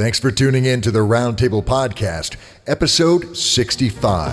Thanks 0.00 0.18
for 0.18 0.30
tuning 0.30 0.64
in 0.64 0.80
to 0.80 0.90
the 0.90 1.00
Roundtable 1.00 1.62
Podcast, 1.62 2.36
episode 2.66 3.36
65. 3.36 4.32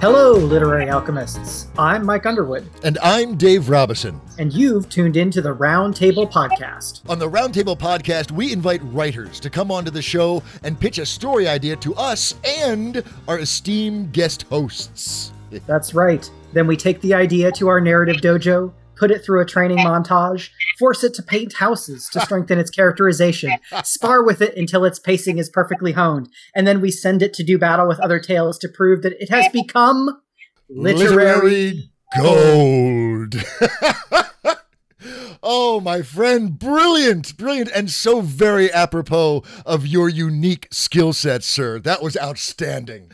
Hello, 0.00 0.32
literary 0.32 0.88
alchemists. 0.88 1.66
I'm 1.78 2.06
Mike 2.06 2.24
Underwood. 2.24 2.66
And 2.82 2.96
I'm 3.02 3.36
Dave 3.36 3.68
Robison. 3.68 4.18
And 4.38 4.50
you've 4.54 4.88
tuned 4.88 5.18
in 5.18 5.30
to 5.32 5.42
the 5.42 5.54
Roundtable 5.54 6.32
Podcast. 6.32 7.02
On 7.06 7.18
the 7.18 7.28
Roundtable 7.28 7.78
Podcast, 7.78 8.30
we 8.30 8.50
invite 8.50 8.80
writers 8.84 9.38
to 9.40 9.50
come 9.50 9.70
onto 9.70 9.90
the 9.90 10.00
show 10.00 10.42
and 10.62 10.80
pitch 10.80 10.96
a 10.96 11.04
story 11.04 11.46
idea 11.46 11.76
to 11.76 11.94
us 11.96 12.34
and 12.46 13.04
our 13.28 13.40
esteemed 13.40 14.14
guest 14.14 14.44
hosts. 14.44 15.32
That's 15.66 15.94
right. 15.94 16.28
Then 16.52 16.66
we 16.66 16.76
take 16.76 17.00
the 17.00 17.14
idea 17.14 17.52
to 17.52 17.68
our 17.68 17.80
narrative 17.80 18.16
dojo, 18.16 18.72
put 18.96 19.10
it 19.10 19.24
through 19.24 19.40
a 19.40 19.46
training 19.46 19.78
montage, 19.78 20.50
force 20.78 21.02
it 21.02 21.14
to 21.14 21.22
paint 21.22 21.54
houses 21.54 22.08
to 22.12 22.20
strengthen 22.20 22.58
its 22.58 22.70
characterization, 22.70 23.52
spar 23.82 24.22
with 24.22 24.42
it 24.42 24.56
until 24.56 24.84
its 24.84 24.98
pacing 24.98 25.38
is 25.38 25.48
perfectly 25.48 25.92
honed, 25.92 26.28
and 26.54 26.66
then 26.66 26.80
we 26.80 26.90
send 26.90 27.22
it 27.22 27.32
to 27.34 27.42
do 27.42 27.58
battle 27.58 27.88
with 27.88 27.98
other 28.00 28.20
tales 28.20 28.58
to 28.58 28.68
prove 28.68 29.02
that 29.02 29.20
it 29.20 29.30
has 29.30 29.48
become 29.48 30.20
literary, 30.68 31.10
literary 31.16 31.90
gold. 32.18 33.34
Oh, 35.42 35.80
my 35.80 36.02
friend, 36.02 36.58
brilliant, 36.58 37.36
brilliant, 37.38 37.70
and 37.74 37.90
so 37.90 38.20
very 38.20 38.70
apropos 38.70 39.42
of 39.64 39.86
your 39.86 40.10
unique 40.10 40.68
skill 40.70 41.14
set, 41.14 41.42
sir. 41.42 41.78
That 41.78 42.02
was 42.02 42.16
outstanding. 42.18 43.10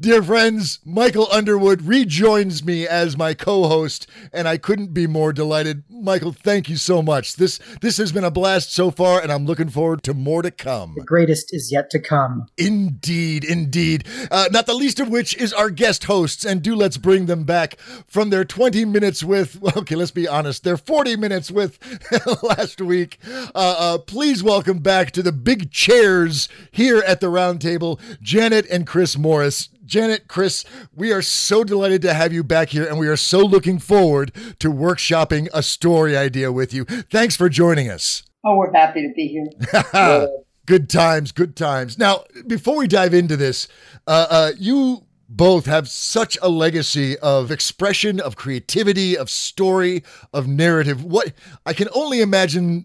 Dear 0.00 0.22
friends, 0.22 0.78
Michael 0.84 1.28
Underwood 1.32 1.82
rejoins 1.82 2.64
me 2.64 2.86
as 2.86 3.16
my 3.16 3.34
co-host, 3.34 4.06
and 4.32 4.48
I 4.48 4.56
couldn't 4.56 4.94
be 4.94 5.06
more 5.06 5.32
delighted. 5.32 5.84
Michael, 5.90 6.32
thank 6.32 6.68
you 6.68 6.76
so 6.76 7.02
much. 7.02 7.36
This 7.36 7.58
this 7.80 7.96
has 7.98 8.12
been 8.12 8.24
a 8.24 8.30
blast 8.30 8.72
so 8.72 8.90
far, 8.90 9.20
and 9.20 9.30
I'm 9.30 9.46
looking 9.46 9.68
forward 9.68 10.02
to 10.04 10.14
more 10.14 10.42
to 10.42 10.50
come. 10.50 10.94
The 10.96 11.04
greatest 11.04 11.52
is 11.52 11.70
yet 11.72 11.90
to 11.90 11.98
come. 11.98 12.46
Indeed, 12.56 13.44
indeed. 13.44 14.06
Uh, 14.30 14.46
not 14.50 14.66
the 14.66 14.74
least 14.74 15.00
of 15.00 15.08
which 15.08 15.36
is 15.36 15.52
our 15.52 15.70
guest 15.70 16.04
hosts, 16.04 16.44
and 16.44 16.62
do 16.62 16.74
let's 16.74 16.96
bring 16.96 17.26
them 17.26 17.44
back 17.44 17.78
from 18.06 18.30
their 18.30 18.44
20 18.44 18.84
minutes 18.84 19.22
with. 19.22 19.58
Okay, 19.78 19.94
let's 19.94 20.10
be 20.10 20.26
honest, 20.26 20.64
their 20.64 20.76
40 20.76 21.16
minutes 21.16 21.50
with 21.50 21.78
last 22.42 22.80
week. 22.80 23.18
Uh, 23.28 23.48
uh, 23.54 23.98
please 23.98 24.42
welcome 24.42 24.78
back 24.80 25.12
to 25.12 25.22
the 25.22 25.30
big 25.30 25.70
chairs 25.70 26.48
here 26.72 26.98
at 27.06 27.20
the 27.20 27.28
round 27.28 27.60
table, 27.60 28.00
Janet 28.20 28.66
and 28.70 28.86
Chris 28.86 29.16
Morris. 29.16 29.57
Janet, 29.88 30.28
Chris, 30.28 30.66
we 30.94 31.12
are 31.12 31.22
so 31.22 31.64
delighted 31.64 32.02
to 32.02 32.12
have 32.12 32.30
you 32.30 32.44
back 32.44 32.68
here, 32.68 32.86
and 32.86 32.98
we 32.98 33.08
are 33.08 33.16
so 33.16 33.38
looking 33.38 33.78
forward 33.78 34.30
to 34.58 34.70
workshopping 34.70 35.48
a 35.54 35.62
story 35.62 36.14
idea 36.14 36.52
with 36.52 36.74
you. 36.74 36.84
Thanks 36.84 37.36
for 37.36 37.48
joining 37.48 37.88
us. 37.88 38.22
Oh, 38.44 38.56
we're 38.56 38.70
happy 38.70 39.00
to 39.00 39.14
be 39.14 39.28
here. 39.28 40.28
good 40.66 40.90
times, 40.90 41.32
good 41.32 41.56
times. 41.56 41.96
Now, 41.96 42.24
before 42.46 42.76
we 42.76 42.86
dive 42.86 43.14
into 43.14 43.34
this, 43.34 43.66
uh, 44.06 44.26
uh, 44.28 44.52
you 44.58 45.06
both 45.26 45.64
have 45.64 45.88
such 45.88 46.36
a 46.42 46.50
legacy 46.50 47.18
of 47.20 47.50
expression, 47.50 48.20
of 48.20 48.36
creativity, 48.36 49.16
of 49.16 49.30
story, 49.30 50.04
of 50.34 50.46
narrative. 50.46 51.02
What 51.02 51.32
I 51.64 51.72
can 51.72 51.88
only 51.94 52.20
imagine 52.20 52.84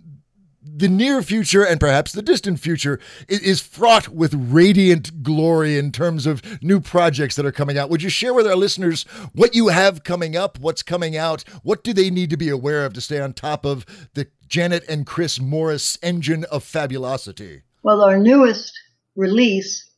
the 0.66 0.90
near 0.90 1.22
future 1.22 1.64
and 1.64 1.80
perhaps 1.80 2.12
the 2.12 2.22
distant 2.22 2.60
future 2.60 3.00
is, 3.28 3.62
fraught 3.62 4.10
with 4.10 4.34
radiant 4.34 5.24
glory 5.24 5.78
in 5.78 5.92
terms 5.92 6.26
of 6.26 6.42
new 6.62 6.80
projects 6.80 7.36
that 7.36 7.46
are 7.46 7.52
coming 7.52 7.78
out. 7.78 7.90
Would 7.90 8.04
you 8.04 8.10
share 8.10 8.34
with 8.34 8.48
our 8.48 8.56
listeners 8.56 9.04
what 9.34 9.56
you 9.56 9.68
have 9.68 10.04
coming 10.04 10.36
up, 10.36 10.60
what's 10.60 10.84
coming 10.84 11.16
out, 11.16 11.44
what 11.64 11.84
do 11.84 11.94
they 11.94 12.10
need 12.10 12.30
to 12.30 12.38
be 12.38 12.50
aware 12.50 12.86
of 12.86 12.94
to 12.94 13.02
stay 13.02 13.20
on 13.20 13.34
top 13.34 13.66
of 13.66 13.86
the 14.14 14.28
Janet 14.48 14.84
and 14.88 15.06
Chris 15.06 15.40
Morris 15.40 15.98
engine 16.02 16.46
of 16.46 16.64
fabulosity? 16.64 17.64
Well, 17.84 18.02
our 18.02 18.18
newest 18.18 18.74
release, 19.16 19.90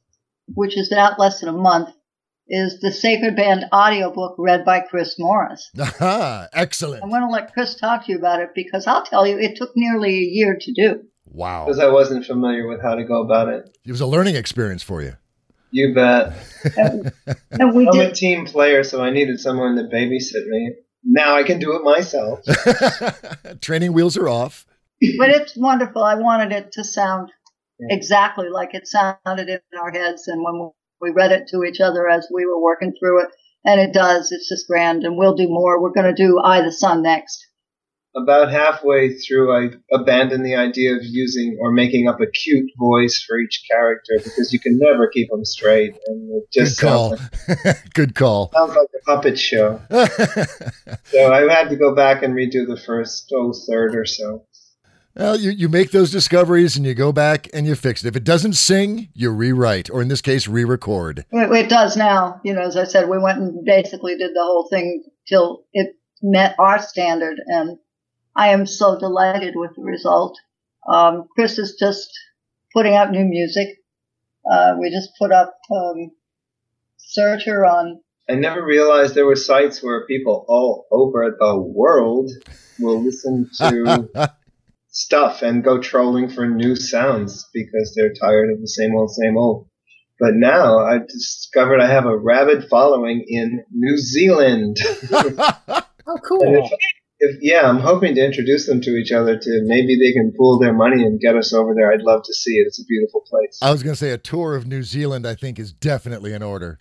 which 0.53 0.75
been 0.89 0.97
out 0.97 1.19
less 1.19 1.39
than 1.39 1.49
a 1.49 1.53
month, 1.53 1.89
is 2.47 2.79
the 2.79 2.91
Sacred 2.91 3.35
Band 3.35 3.65
audiobook 3.73 4.35
read 4.37 4.65
by 4.65 4.81
Chris 4.81 5.15
Morris. 5.17 5.69
Aha, 5.79 6.47
excellent. 6.53 7.03
I'm 7.03 7.09
going 7.09 7.21
to 7.21 7.29
let 7.29 7.53
Chris 7.53 7.75
talk 7.75 8.05
to 8.05 8.11
you 8.11 8.17
about 8.17 8.41
it 8.41 8.49
because 8.53 8.87
I'll 8.87 9.03
tell 9.03 9.25
you, 9.25 9.37
it 9.37 9.55
took 9.55 9.71
nearly 9.75 10.17
a 10.17 10.27
year 10.29 10.57
to 10.59 10.73
do. 10.73 11.01
Wow. 11.31 11.65
Because 11.65 11.79
I 11.79 11.89
wasn't 11.89 12.25
familiar 12.25 12.67
with 12.67 12.81
how 12.81 12.95
to 12.95 13.03
go 13.03 13.21
about 13.21 13.49
it. 13.49 13.77
It 13.85 13.91
was 13.91 14.01
a 14.01 14.05
learning 14.05 14.35
experience 14.35 14.83
for 14.83 15.01
you. 15.01 15.13
You 15.71 15.93
bet. 15.93 16.33
and, 16.77 17.11
and 17.51 17.75
we 17.75 17.87
I'm 17.87 17.93
did, 17.93 18.11
a 18.11 18.13
team 18.13 18.45
player, 18.45 18.83
so 18.83 19.03
I 19.03 19.09
needed 19.09 19.39
someone 19.39 19.75
to 19.75 19.83
babysit 19.83 20.47
me. 20.47 20.75
Now 21.03 21.35
I 21.35 21.43
can 21.43 21.59
do 21.59 21.75
it 21.75 21.83
myself. 21.83 22.39
Training 23.61 23.93
wheels 23.93 24.17
are 24.17 24.29
off. 24.29 24.65
But 25.17 25.29
it's 25.29 25.55
wonderful. 25.57 26.03
I 26.03 26.15
wanted 26.15 26.51
it 26.51 26.71
to 26.73 26.83
sound 26.83 27.31
exactly 27.79 28.49
like 28.49 28.73
it 28.73 28.87
sounded 28.87 29.49
in 29.49 29.59
our 29.79 29.91
heads. 29.91 30.27
And 30.27 30.43
when 30.43 30.71
we 31.05 31.11
read 31.11 31.31
it 31.31 31.47
to 31.49 31.63
each 31.63 31.79
other 31.79 32.09
as 32.09 32.27
we 32.33 32.45
were 32.45 32.59
working 32.59 32.93
through 32.99 33.21
it. 33.21 33.29
And 33.63 33.79
it 33.79 33.93
does. 33.93 34.31
It's 34.31 34.49
just 34.49 34.67
grand. 34.67 35.03
And 35.03 35.17
we'll 35.17 35.35
do 35.35 35.47
more. 35.47 35.81
We're 35.81 35.93
going 35.93 36.13
to 36.13 36.23
do 36.23 36.39
I 36.43 36.61
the 36.61 36.71
Sun 36.71 37.03
next. 37.03 37.45
About 38.15 38.49
halfway 38.49 39.13
through, 39.13 39.51
I 39.51 39.71
abandoned 39.91 40.45
the 40.45 40.55
idea 40.55 40.95
of 40.95 41.01
using 41.03 41.57
or 41.59 41.73
making 41.73 42.07
up 42.07 42.21
a 42.21 42.27
cute 42.27 42.69
voice 42.79 43.23
for 43.27 43.37
each 43.39 43.63
character 43.69 44.13
because 44.23 44.53
you 44.53 44.59
can 44.59 44.79
never 44.79 45.09
keep 45.09 45.29
them 45.29 45.43
straight. 45.43 45.95
And 46.07 46.31
it 46.31 46.43
just 46.53 46.79
Good 46.79 46.87
call. 46.87 47.17
Like, 47.47 47.77
Good 47.93 48.15
call. 48.15 48.51
Sounds 48.53 48.69
like 48.69 48.87
a 48.95 49.05
puppet 49.05 49.37
show. 49.37 49.81
so 49.91 51.33
I 51.33 51.41
had 51.51 51.69
to 51.69 51.75
go 51.75 51.93
back 51.93 52.23
and 52.23 52.33
redo 52.33 52.65
the 52.65 52.81
first 52.83 53.31
oh 53.35 53.51
third 53.67 53.95
or 53.95 54.05
so. 54.05 54.45
Well, 55.15 55.39
you, 55.39 55.51
you 55.51 55.69
make 55.69 55.91
those 55.91 56.11
discoveries 56.11 56.75
and 56.75 56.85
you 56.85 56.93
go 56.93 57.13
back 57.13 57.47
and 57.53 57.65
you 57.65 57.75
fix 57.75 58.03
it. 58.03 58.09
If 58.09 58.17
it 58.17 58.25
doesn't 58.25 58.53
sing, 58.53 59.07
you 59.13 59.31
rewrite, 59.31 59.89
or 59.89 60.01
in 60.01 60.09
this 60.09 60.21
case, 60.21 60.45
re 60.45 60.65
record. 60.65 61.25
It, 61.31 61.51
it 61.51 61.69
does 61.69 61.95
now. 61.95 62.41
You 62.43 62.53
know, 62.53 62.63
as 62.63 62.75
I 62.75 62.83
said, 62.83 63.07
we 63.07 63.17
went 63.17 63.39
and 63.39 63.63
basically 63.63 64.17
did 64.17 64.31
the 64.31 64.43
whole 64.43 64.67
thing 64.69 65.03
till 65.25 65.63
it 65.71 65.95
met 66.21 66.55
our 66.59 66.81
standard. 66.81 67.37
And 67.47 67.77
I 68.35 68.49
am 68.49 68.65
so 68.65 68.99
delighted 68.99 69.53
with 69.55 69.71
the 69.75 69.83
result. 69.83 70.37
Um, 70.85 71.27
Chris 71.33 71.57
is 71.59 71.77
just 71.79 72.09
putting 72.73 72.93
out 72.93 73.11
new 73.11 73.23
music. 73.23 73.69
Uh, 74.51 74.73
we 74.77 74.89
just 74.91 75.11
put 75.17 75.31
up 75.31 75.57
um, 75.71 76.11
Searcher 76.97 77.65
on. 77.65 78.01
I 78.29 78.33
never 78.33 78.61
realized 78.63 79.15
there 79.15 79.25
were 79.25 79.37
sites 79.37 79.81
where 79.81 80.05
people 80.07 80.45
all 80.49 80.87
over 80.91 81.35
the 81.39 81.57
world 81.57 82.31
will 82.79 83.01
listen 83.01 83.49
to 83.59 84.33
stuff 84.95 85.41
and 85.41 85.63
go 85.63 85.77
trolling 85.77 86.29
for 86.29 86.47
new 86.47 86.75
sounds 86.75 87.47
because 87.53 87.93
they're 87.95 88.13
tired 88.13 88.49
of 88.51 88.61
the 88.61 88.67
same 88.67 88.95
old, 88.95 89.11
same 89.11 89.37
old. 89.37 89.67
But 90.19 90.31
now 90.35 90.79
I've 90.79 91.07
discovered 91.07 91.81
I 91.81 91.87
have 91.87 92.05
a 92.05 92.17
rabid 92.17 92.69
following 92.69 93.25
in 93.27 93.65
New 93.71 93.97
Zealand. 93.97 94.77
oh, 95.11 96.17
cool. 96.25 96.39
If, 96.41 96.71
if, 97.19 97.37
yeah, 97.41 97.67
I'm 97.67 97.79
hoping 97.79 98.15
to 98.15 98.25
introduce 98.25 98.67
them 98.67 98.79
to 98.81 98.91
each 98.91 99.11
other 99.11 99.37
to 99.37 99.61
maybe 99.65 99.97
they 99.97 100.13
can 100.13 100.31
pool 100.37 100.59
their 100.59 100.73
money 100.73 101.03
and 101.03 101.19
get 101.19 101.35
us 101.35 101.53
over 101.53 101.73
there. 101.75 101.91
I'd 101.91 102.01
love 102.01 102.23
to 102.23 102.33
see 102.33 102.53
it. 102.53 102.67
It's 102.67 102.79
a 102.79 102.85
beautiful 102.85 103.25
place. 103.29 103.59
I 103.61 103.71
was 103.71 103.83
going 103.83 103.93
to 103.93 103.99
say 103.99 104.11
a 104.11 104.17
tour 104.17 104.55
of 104.55 104.65
New 104.65 104.83
Zealand, 104.83 105.27
I 105.27 105.35
think, 105.35 105.59
is 105.59 105.73
definitely 105.73 106.33
in 106.33 106.41
order. 106.41 106.79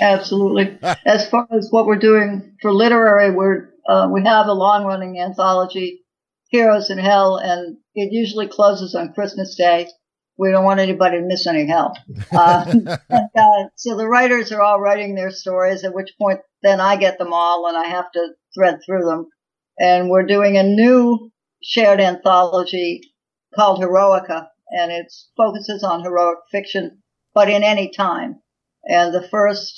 Absolutely. 0.00 0.78
as 1.06 1.28
far 1.28 1.48
as 1.50 1.68
what 1.72 1.86
we're 1.86 1.98
doing 1.98 2.54
for 2.62 2.72
literary, 2.72 3.32
we're, 3.34 3.70
uh, 3.88 4.08
we 4.12 4.22
have 4.22 4.46
a 4.46 4.52
long 4.52 4.84
running 4.84 5.18
anthology 5.18 6.04
Heroes 6.48 6.90
in 6.90 6.98
Hell, 6.98 7.36
and 7.36 7.76
it 7.94 8.12
usually 8.12 8.48
closes 8.48 8.94
on 8.94 9.12
Christmas 9.12 9.54
Day. 9.54 9.88
We 10.38 10.50
don't 10.50 10.64
want 10.64 10.80
anybody 10.80 11.18
to 11.18 11.26
miss 11.26 11.46
any 11.46 11.66
hell. 11.66 11.96
Uh, 12.32 12.64
and, 12.68 12.88
uh, 13.36 13.68
so 13.74 13.96
the 13.96 14.06
writers 14.06 14.52
are 14.52 14.62
all 14.62 14.80
writing 14.80 15.14
their 15.14 15.30
stories, 15.30 15.84
at 15.84 15.94
which 15.94 16.14
point 16.20 16.40
then 16.62 16.80
I 16.80 16.96
get 16.96 17.18
them 17.18 17.32
all 17.32 17.66
and 17.66 17.76
I 17.76 17.86
have 17.88 18.10
to 18.12 18.28
thread 18.54 18.80
through 18.84 19.04
them. 19.04 19.26
And 19.78 20.10
we're 20.10 20.26
doing 20.26 20.56
a 20.56 20.62
new 20.62 21.30
shared 21.62 22.00
anthology 22.00 23.02
called 23.54 23.80
Heroika, 23.80 24.48
and 24.70 24.92
it 24.92 25.12
focuses 25.36 25.82
on 25.82 26.02
heroic 26.02 26.38
fiction, 26.50 27.02
but 27.34 27.50
in 27.50 27.62
any 27.62 27.90
time. 27.90 28.40
And 28.84 29.14
the 29.14 29.26
first 29.28 29.74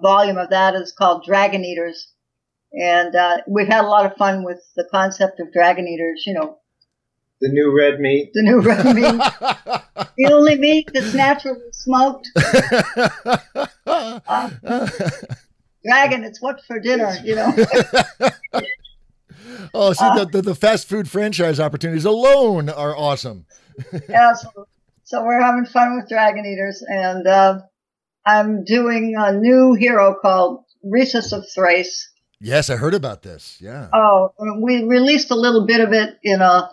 volume 0.00 0.38
of 0.38 0.50
that 0.50 0.74
is 0.74 0.92
called 0.92 1.24
Dragon 1.24 1.64
Eaters, 1.64 2.12
and 2.72 3.14
uh, 3.14 3.38
we've 3.46 3.68
had 3.68 3.84
a 3.84 3.88
lot 3.88 4.06
of 4.06 4.16
fun 4.16 4.44
with 4.44 4.60
the 4.76 4.88
concept 4.90 5.40
of 5.40 5.52
dragon 5.52 5.86
eaters. 5.86 6.24
You 6.26 6.34
know, 6.34 6.58
the 7.42 7.48
new 7.48 7.76
red 7.76 7.98
meat. 7.98 8.30
The 8.32 8.42
new 8.42 8.60
red 8.60 8.84
meat. 8.94 9.04
the 10.16 10.32
only 10.32 10.56
meat 10.56 10.90
that's 10.94 11.12
naturally 11.12 11.60
smoked. 11.72 12.28
Uh, 13.84 14.50
dragon, 15.84 16.22
it's 16.24 16.40
what 16.40 16.60
for 16.66 16.78
dinner, 16.78 17.16
you 17.24 17.34
know. 17.34 17.52
oh, 19.74 19.92
see, 19.92 20.04
uh, 20.04 20.24
the, 20.24 20.26
the, 20.30 20.42
the 20.42 20.54
fast 20.54 20.88
food 20.88 21.10
franchise 21.10 21.58
opportunities 21.58 22.04
alone 22.04 22.68
are 22.68 22.96
awesome. 22.96 23.46
Absolutely. 24.08 24.64
So 25.02 25.24
we're 25.24 25.42
having 25.42 25.66
fun 25.66 25.96
with 25.96 26.08
dragon 26.08 26.46
eaters, 26.46 26.82
and 26.86 27.26
uh, 27.26 27.58
I'm 28.24 28.64
doing 28.64 29.14
a 29.18 29.32
new 29.32 29.74
hero 29.74 30.14
called 30.20 30.64
Rhesus 30.84 31.32
of 31.32 31.44
Thrace. 31.52 32.08
Yes, 32.42 32.70
I 32.70 32.76
heard 32.76 32.94
about 32.94 33.22
this. 33.22 33.56
Yeah. 33.60 33.88
Oh, 33.92 34.34
we 34.60 34.82
released 34.82 35.30
a 35.30 35.36
little 35.36 35.64
bit 35.64 35.80
of 35.80 35.92
it 35.92 36.18
in 36.22 36.40
a 36.40 36.70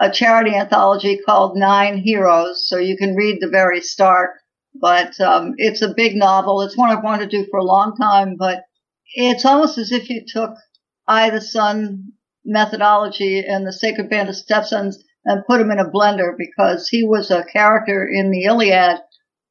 a 0.00 0.10
charity 0.10 0.54
anthology 0.54 1.18
called 1.24 1.56
Nine 1.56 1.98
Heroes, 1.98 2.68
so 2.68 2.78
you 2.78 2.96
can 2.96 3.16
read 3.16 3.38
the 3.40 3.48
very 3.48 3.80
start. 3.80 4.30
But 4.74 5.20
um, 5.20 5.54
it's 5.56 5.82
a 5.82 5.94
big 5.94 6.14
novel. 6.14 6.62
It's 6.62 6.76
one 6.76 6.90
I've 6.90 7.02
wanted 7.02 7.30
to 7.30 7.36
do 7.36 7.48
for 7.50 7.58
a 7.58 7.64
long 7.64 7.96
time, 7.96 8.36
but 8.38 8.64
it's 9.14 9.44
almost 9.44 9.78
as 9.78 9.90
if 9.90 10.08
you 10.08 10.22
took 10.26 10.50
I 11.06 11.30
the 11.30 11.40
Sun 11.40 12.12
methodology 12.44 13.44
and 13.46 13.66
the 13.66 13.72
Sacred 13.72 14.10
Band 14.10 14.28
of 14.28 14.36
Stepsons 14.36 15.02
and 15.24 15.46
put 15.46 15.58
them 15.58 15.70
in 15.70 15.78
a 15.78 15.90
blender 15.90 16.34
because 16.36 16.88
he 16.88 17.04
was 17.04 17.30
a 17.30 17.44
character 17.44 18.06
in 18.06 18.30
the 18.30 18.44
Iliad 18.44 19.00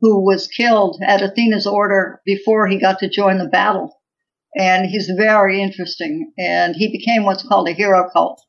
who 0.01 0.23
was 0.23 0.47
killed 0.47 1.01
at 1.05 1.21
Athena's 1.21 1.67
order 1.67 2.21
before 2.25 2.67
he 2.67 2.79
got 2.79 2.99
to 2.99 3.09
join 3.09 3.37
the 3.37 3.47
battle. 3.47 3.96
And 4.57 4.87
he's 4.87 5.11
very 5.15 5.61
interesting. 5.61 6.33
And 6.37 6.75
he 6.75 6.91
became 6.91 7.23
what's 7.23 7.47
called 7.47 7.69
a 7.69 7.73
hero 7.73 8.09
cult. 8.11 8.41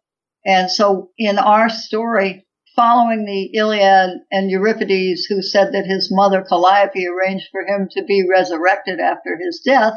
And 0.44 0.70
so 0.70 1.10
in 1.18 1.38
our 1.38 1.68
story, 1.68 2.46
following 2.74 3.26
the 3.26 3.50
Iliad 3.58 4.20
and 4.30 4.50
Euripides, 4.50 5.26
who 5.26 5.42
said 5.42 5.72
that 5.72 5.84
his 5.84 6.10
mother 6.10 6.42
Calliope 6.48 7.06
arranged 7.06 7.48
for 7.50 7.62
him 7.62 7.88
to 7.90 8.04
be 8.04 8.26
resurrected 8.28 9.00
after 9.00 9.36
his 9.36 9.60
death, 9.64 9.94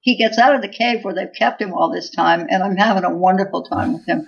he 0.00 0.16
gets 0.16 0.36
out 0.36 0.54
of 0.54 0.62
the 0.62 0.68
cave 0.68 1.04
where 1.04 1.14
they've 1.14 1.32
kept 1.38 1.62
him 1.62 1.72
all 1.72 1.92
this 1.92 2.10
time, 2.10 2.46
and 2.50 2.62
I'm 2.62 2.76
having 2.76 3.04
a 3.04 3.16
wonderful 3.16 3.62
time 3.62 3.92
with 3.92 4.06
him. 4.06 4.26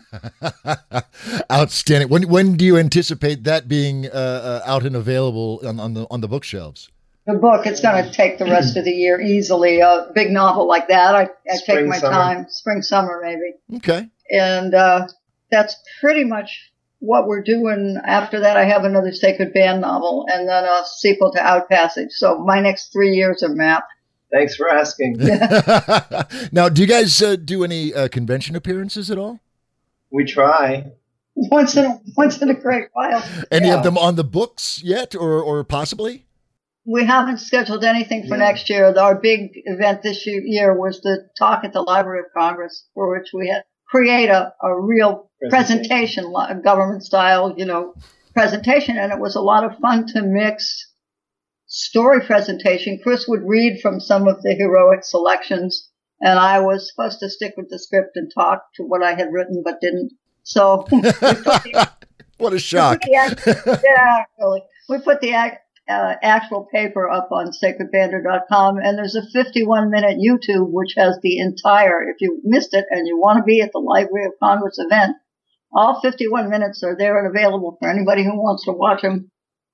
Outstanding. 1.50 2.08
When 2.08 2.28
when 2.28 2.56
do 2.56 2.64
you 2.64 2.76
anticipate 2.76 3.42
that 3.42 3.66
being 3.66 4.06
uh, 4.06 4.62
uh, 4.66 4.70
out 4.70 4.84
and 4.84 4.94
available 4.94 5.60
on, 5.66 5.80
on 5.80 5.94
the 5.94 6.06
on 6.10 6.20
the 6.20 6.28
bookshelves? 6.28 6.90
The 7.26 7.34
book, 7.34 7.66
it's 7.66 7.80
going 7.80 8.04
to 8.04 8.10
take 8.12 8.38
the 8.38 8.44
rest 8.44 8.76
of 8.76 8.84
the 8.84 8.90
year 8.92 9.18
easily. 9.20 9.80
A 9.80 10.10
big 10.14 10.30
novel 10.30 10.68
like 10.68 10.88
that, 10.88 11.14
I, 11.14 11.22
I 11.50 11.56
take 11.64 11.86
my 11.86 11.96
summer. 11.98 12.12
time. 12.12 12.46
Spring, 12.50 12.82
summer, 12.82 13.20
maybe. 13.22 13.54
Okay. 13.78 14.08
and 14.30 14.74
uh, 14.74 15.06
that's 15.50 15.74
pretty 16.00 16.24
much 16.24 16.70
what 16.98 17.26
we're 17.26 17.42
doing. 17.42 17.98
After 18.04 18.40
that, 18.40 18.58
I 18.58 18.64
have 18.64 18.84
another 18.84 19.12
Sacred 19.12 19.54
Band 19.54 19.80
novel, 19.80 20.26
and 20.30 20.46
then 20.46 20.64
a 20.64 20.82
sequel 20.98 21.32
to 21.32 21.38
Outpassage. 21.38 22.10
So 22.10 22.38
my 22.38 22.60
next 22.60 22.92
three 22.92 23.10
years 23.10 23.42
are 23.42 23.48
mapped. 23.54 23.90
Thanks 24.30 24.56
for 24.56 24.68
asking. 24.68 25.16
now, 26.52 26.68
do 26.68 26.82
you 26.82 26.88
guys 26.88 27.22
uh, 27.22 27.36
do 27.36 27.64
any 27.64 27.94
uh, 27.94 28.08
convention 28.08 28.54
appearances 28.56 29.10
at 29.10 29.16
all? 29.16 29.40
We 30.10 30.24
try. 30.24 30.92
Once 31.36 31.76
in 31.76 31.84
a, 31.86 32.00
once 32.16 32.40
in 32.42 32.50
a 32.50 32.54
great 32.54 32.88
while. 32.92 33.24
Any 33.50 33.68
Yeah. 33.68 33.76
of 33.78 33.82
them 33.82 33.96
on 33.96 34.16
the 34.16 34.24
books 34.24 34.82
yet, 34.84 35.14
or 35.14 35.40
or 35.42 35.64
possibly? 35.64 36.23
We 36.86 37.04
haven't 37.06 37.38
scheduled 37.38 37.84
anything 37.84 38.22
for 38.28 38.36
Yeah. 38.36 38.44
next 38.44 38.68
year. 38.68 38.94
Our 38.96 39.14
big 39.14 39.52
event 39.64 40.02
this 40.02 40.26
year- 40.26 40.74
was 40.78 41.00
the 41.00 41.28
talk 41.38 41.64
at 41.64 41.72
the 41.72 41.80
Library 41.82 42.20
of 42.20 42.26
Congress, 42.36 42.86
for 42.94 43.10
which 43.10 43.28
we 43.32 43.48
had 43.48 43.64
create 43.88 44.28
a, 44.28 44.52
a 44.62 44.80
real 44.80 45.30
Presentation. 45.48 45.88
presentation, 46.32 46.62
government 46.62 47.04
style, 47.04 47.54
you 47.56 47.64
know, 47.64 47.94
presentation, 48.34 48.96
and 48.98 49.12
it 49.12 49.18
was 49.20 49.36
a 49.36 49.40
lot 49.40 49.62
of 49.64 49.78
fun 49.78 50.06
to 50.08 50.22
mix 50.22 50.90
story 51.66 52.20
presentation. 52.20 52.98
Chris 53.02 53.26
would 53.28 53.42
read 53.44 53.80
from 53.80 54.00
some 54.00 54.26
of 54.26 54.42
the 54.42 54.54
heroic 54.54 55.04
selections, 55.04 55.88
and 56.20 56.38
I 56.38 56.60
was 56.60 56.90
supposed 56.90 57.20
to 57.20 57.30
stick 57.30 57.54
with 57.56 57.68
the 57.70 57.78
script 57.78 58.12
and 58.16 58.30
talk 58.34 58.64
to 58.76 58.82
what 58.82 59.02
I 59.02 59.14
had 59.14 59.32
written, 59.32 59.62
but 59.64 59.80
didn't. 59.80 60.12
So 60.42 60.86
we 60.92 61.00
put 61.02 61.20
the, 61.20 61.90
What 62.38 62.52
a 62.52 62.58
shock! 62.58 63.02
yeah, 63.06 63.28
really. 64.40 64.62
We 64.88 64.98
put 64.98 65.20
the 65.20 65.34
act, 65.34 65.60
uh, 65.88 66.14
actual 66.22 66.66
paper 66.72 67.08
up 67.08 67.28
on 67.30 67.52
sacredbander.com, 67.52 68.78
and 68.78 68.98
there's 68.98 69.16
a 69.16 69.26
51 69.32 69.90
minute 69.90 70.18
YouTube 70.18 70.70
which 70.70 70.94
has 70.96 71.18
the 71.22 71.38
entire. 71.38 72.02
If 72.08 72.16
you 72.20 72.40
missed 72.44 72.72
it 72.72 72.86
and 72.90 73.06
you 73.06 73.18
want 73.18 73.38
to 73.38 73.44
be 73.44 73.60
at 73.60 73.72
the 73.72 73.80
Library 73.80 74.26
of 74.26 74.32
Congress 74.42 74.78
event, 74.78 75.16
all 75.72 76.00
51 76.00 76.48
minutes 76.48 76.82
are 76.82 76.96
there 76.96 77.18
and 77.18 77.36
available 77.36 77.76
for 77.78 77.90
anybody 77.90 78.24
who 78.24 78.36
wants 78.36 78.64
to 78.64 78.72
watch 78.72 79.02
them 79.02 79.30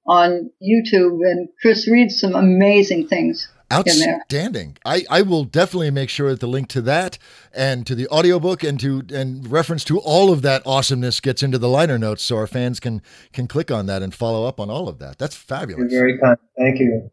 on 0.06 0.50
YouTube. 0.62 1.20
And 1.22 1.48
Chris 1.60 1.88
reads 1.88 2.18
some 2.18 2.34
amazing 2.34 3.08
things. 3.08 3.48
Outstanding. 3.72 4.76
I, 4.84 5.04
I 5.08 5.22
will 5.22 5.44
definitely 5.44 5.90
make 5.90 6.10
sure 6.10 6.30
that 6.30 6.40
the 6.40 6.48
link 6.48 6.68
to 6.68 6.80
that 6.82 7.18
and 7.52 7.86
to 7.86 7.94
the 7.94 8.08
audiobook 8.08 8.64
and 8.64 8.80
to 8.80 9.02
and 9.14 9.50
reference 9.50 9.84
to 9.84 9.98
all 10.00 10.32
of 10.32 10.42
that 10.42 10.62
awesomeness 10.66 11.20
gets 11.20 11.42
into 11.42 11.58
the 11.58 11.68
liner 11.68 11.98
notes 11.98 12.22
so 12.22 12.36
our 12.36 12.46
fans 12.46 12.80
can 12.80 13.00
can 13.32 13.46
click 13.46 13.70
on 13.70 13.86
that 13.86 14.02
and 14.02 14.14
follow 14.14 14.44
up 14.44 14.58
on 14.58 14.70
all 14.70 14.88
of 14.88 14.98
that. 14.98 15.18
That's 15.18 15.36
You're 15.36 15.58
fabulous. 15.58 15.92
very 15.92 16.18
kind. 16.18 16.36
Thank 16.58 16.80
you. 16.80 17.10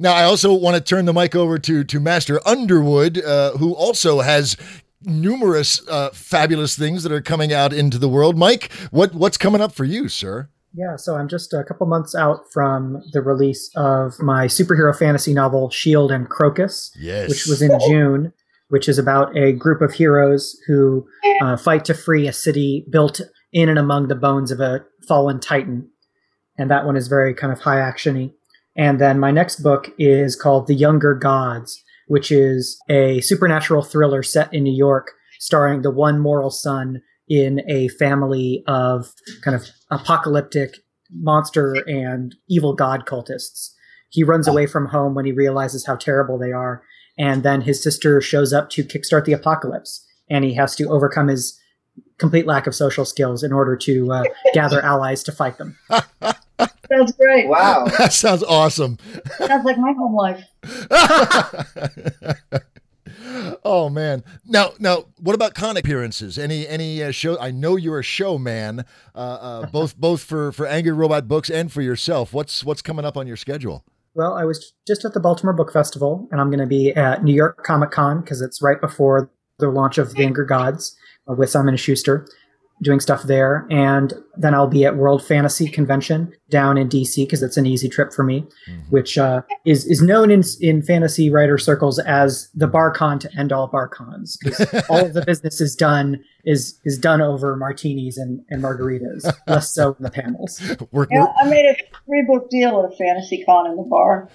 Now 0.00 0.14
I 0.14 0.24
also 0.24 0.52
want 0.52 0.76
to 0.76 0.80
turn 0.82 1.04
the 1.04 1.12
mic 1.12 1.36
over 1.36 1.58
to 1.58 1.84
to 1.84 2.00
Master 2.00 2.40
Underwood, 2.46 3.18
uh, 3.18 3.52
who 3.52 3.72
also 3.74 4.20
has 4.20 4.56
numerous 5.02 5.86
uh, 5.88 6.10
fabulous 6.10 6.76
things 6.76 7.02
that 7.04 7.12
are 7.12 7.22
coming 7.22 7.52
out 7.52 7.72
into 7.72 7.98
the 7.98 8.08
world. 8.08 8.36
Mike, 8.36 8.72
what 8.90 9.14
what's 9.14 9.36
coming 9.36 9.60
up 9.60 9.72
for 9.72 9.84
you, 9.84 10.08
sir? 10.08 10.48
Yeah, 10.72 10.96
so 10.96 11.16
I'm 11.16 11.28
just 11.28 11.52
a 11.52 11.64
couple 11.64 11.86
months 11.86 12.14
out 12.14 12.40
from 12.52 13.02
the 13.12 13.20
release 13.20 13.70
of 13.74 14.20
my 14.20 14.46
superhero 14.46 14.96
fantasy 14.96 15.34
novel 15.34 15.68
Shield 15.70 16.12
and 16.12 16.28
Crocus, 16.28 16.92
Yes. 16.98 17.28
which 17.28 17.46
was 17.46 17.60
in 17.60 17.76
June, 17.88 18.32
which 18.68 18.88
is 18.88 18.98
about 18.98 19.36
a 19.36 19.52
group 19.52 19.80
of 19.82 19.94
heroes 19.94 20.56
who 20.66 21.06
uh, 21.42 21.56
fight 21.56 21.84
to 21.86 21.94
free 21.94 22.28
a 22.28 22.32
city 22.32 22.86
built 22.88 23.20
in 23.52 23.68
and 23.68 23.78
among 23.80 24.06
the 24.08 24.14
bones 24.14 24.52
of 24.52 24.60
a 24.60 24.84
fallen 25.08 25.40
titan. 25.40 25.88
And 26.56 26.70
that 26.70 26.86
one 26.86 26.96
is 26.96 27.08
very 27.08 27.34
kind 27.34 27.52
of 27.52 27.60
high 27.60 27.78
actiony. 27.78 28.34
And 28.76 29.00
then 29.00 29.18
my 29.18 29.32
next 29.32 29.62
book 29.64 29.90
is 29.98 30.36
called 30.36 30.68
The 30.68 30.74
Younger 30.74 31.14
Gods, 31.14 31.82
which 32.06 32.30
is 32.30 32.78
a 32.88 33.20
supernatural 33.22 33.82
thriller 33.82 34.22
set 34.22 34.52
in 34.54 34.62
New 34.62 34.72
York, 34.76 35.12
starring 35.40 35.82
the 35.82 35.90
one 35.90 36.20
moral 36.20 36.50
son 36.50 37.02
in 37.30 37.62
a 37.70 37.88
family 37.88 38.62
of 38.66 39.14
kind 39.42 39.54
of 39.54 39.68
apocalyptic 39.90 40.74
monster 41.12 41.76
and 41.86 42.34
evil 42.48 42.74
god 42.74 43.06
cultists. 43.06 43.70
He 44.10 44.24
runs 44.24 44.48
away 44.48 44.66
from 44.66 44.86
home 44.86 45.14
when 45.14 45.24
he 45.24 45.32
realizes 45.32 45.86
how 45.86 45.94
terrible 45.94 46.36
they 46.38 46.52
are, 46.52 46.82
and 47.16 47.44
then 47.44 47.62
his 47.62 47.82
sister 47.82 48.20
shows 48.20 48.52
up 48.52 48.68
to 48.70 48.82
kickstart 48.82 49.24
the 49.24 49.32
apocalypse, 49.32 50.04
and 50.28 50.44
he 50.44 50.54
has 50.54 50.74
to 50.76 50.88
overcome 50.90 51.28
his 51.28 51.58
complete 52.18 52.46
lack 52.46 52.66
of 52.66 52.74
social 52.74 53.04
skills 53.04 53.44
in 53.44 53.52
order 53.52 53.76
to 53.76 54.12
uh, 54.12 54.24
gather 54.54 54.82
allies 54.82 55.22
to 55.22 55.32
fight 55.32 55.58
them. 55.58 55.78
That's 56.90 57.12
great. 57.12 57.48
Wow. 57.48 57.84
that 57.98 58.12
sounds 58.12 58.42
awesome. 58.42 58.98
Sounds 59.38 59.64
like 59.64 59.78
my 59.78 59.92
home 59.92 60.14
life. 60.14 60.44
oh 63.64 63.88
man! 63.90 64.24
Now, 64.44 64.72
now, 64.78 65.06
what 65.18 65.34
about 65.34 65.54
con 65.54 65.76
appearances? 65.76 66.38
Any, 66.38 66.66
any 66.66 67.02
uh, 67.02 67.10
show? 67.10 67.38
I 67.38 67.50
know 67.50 67.76
you're 67.76 67.98
a 67.98 68.04
showman, 68.04 68.84
uh, 69.14 69.18
uh, 69.18 69.66
both 69.72 69.96
both 69.96 70.22
for 70.22 70.52
for 70.52 70.66
Angry 70.66 70.92
Robot 70.92 71.28
Books 71.28 71.50
and 71.50 71.70
for 71.70 71.82
yourself. 71.82 72.32
What's 72.32 72.64
what's 72.64 72.82
coming 72.82 73.04
up 73.04 73.16
on 73.16 73.26
your 73.26 73.36
schedule? 73.36 73.84
Well, 74.14 74.34
I 74.34 74.44
was 74.44 74.72
just 74.86 75.04
at 75.04 75.14
the 75.14 75.20
Baltimore 75.20 75.52
Book 75.52 75.72
Festival, 75.72 76.28
and 76.32 76.40
I'm 76.40 76.48
going 76.48 76.60
to 76.60 76.66
be 76.66 76.90
at 76.90 77.22
New 77.22 77.34
York 77.34 77.62
Comic 77.64 77.92
Con 77.92 78.20
because 78.20 78.40
it's 78.40 78.60
right 78.60 78.80
before 78.80 79.30
the 79.58 79.68
launch 79.68 79.98
of 79.98 80.14
The 80.14 80.22
Younger 80.22 80.44
Gods 80.44 80.96
with 81.26 81.50
Simon 81.50 81.76
Schuster, 81.76 82.26
doing 82.82 83.00
stuff 83.00 83.24
there. 83.24 83.66
And 83.70 84.12
then 84.36 84.54
I'll 84.54 84.66
be 84.66 84.84
at 84.84 84.96
World 84.96 85.24
Fantasy 85.24 85.68
Convention 85.68 86.32
down 86.48 86.78
in 86.78 86.88
DC 86.88 87.16
because 87.16 87.42
it's 87.42 87.56
an 87.56 87.66
easy 87.66 87.88
trip 87.88 88.12
for 88.12 88.22
me, 88.22 88.46
which 88.88 89.18
uh, 89.18 89.42
is 89.64 89.86
is 89.86 90.02
known 90.02 90.30
in 90.30 90.42
in 90.60 90.82
fantasy 90.82 91.30
writer 91.30 91.58
circles 91.58 91.98
as 91.98 92.48
the 92.54 92.66
BarCon 92.66 93.20
to 93.20 93.30
end 93.38 93.52
all 93.52 93.68
BarCons 93.68 94.38
because 94.42 94.82
all 94.88 95.04
of 95.04 95.14
the 95.14 95.24
business 95.24 95.60
is 95.60 95.74
done 95.74 96.22
is 96.44 96.80
is 96.84 96.98
done 96.98 97.20
over 97.20 97.56
martinis 97.56 98.16
and, 98.16 98.42
and 98.48 98.62
margaritas, 98.62 99.30
less 99.46 99.74
so 99.74 99.94
in 99.98 100.02
the 100.02 100.10
panels. 100.10 100.60
We're, 100.90 101.06
Yeah, 101.10 101.26
I 101.40 101.48
made 101.48 101.66
a 101.66 101.76
three 102.06 102.24
book 102.26 102.48
deal 102.50 102.82
at 102.82 102.92
a 102.92 102.96
fantasy 102.96 103.44
con 103.44 103.70
in 103.70 103.76
the 103.76 103.82
bar. 103.82 104.30